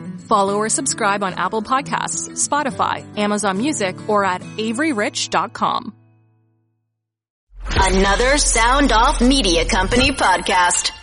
Follow 0.31 0.55
or 0.55 0.69
subscribe 0.69 1.23
on 1.23 1.33
Apple 1.33 1.61
Podcasts, 1.61 2.29
Spotify, 2.39 3.03
Amazon 3.17 3.57
Music, 3.57 3.97
or 4.07 4.23
at 4.23 4.39
averyrich.com. 4.41 5.93
Another 7.75 8.37
Sound 8.37 8.93
Off 8.93 9.19
Media 9.19 9.65
Company 9.65 10.11
podcast. 10.11 11.00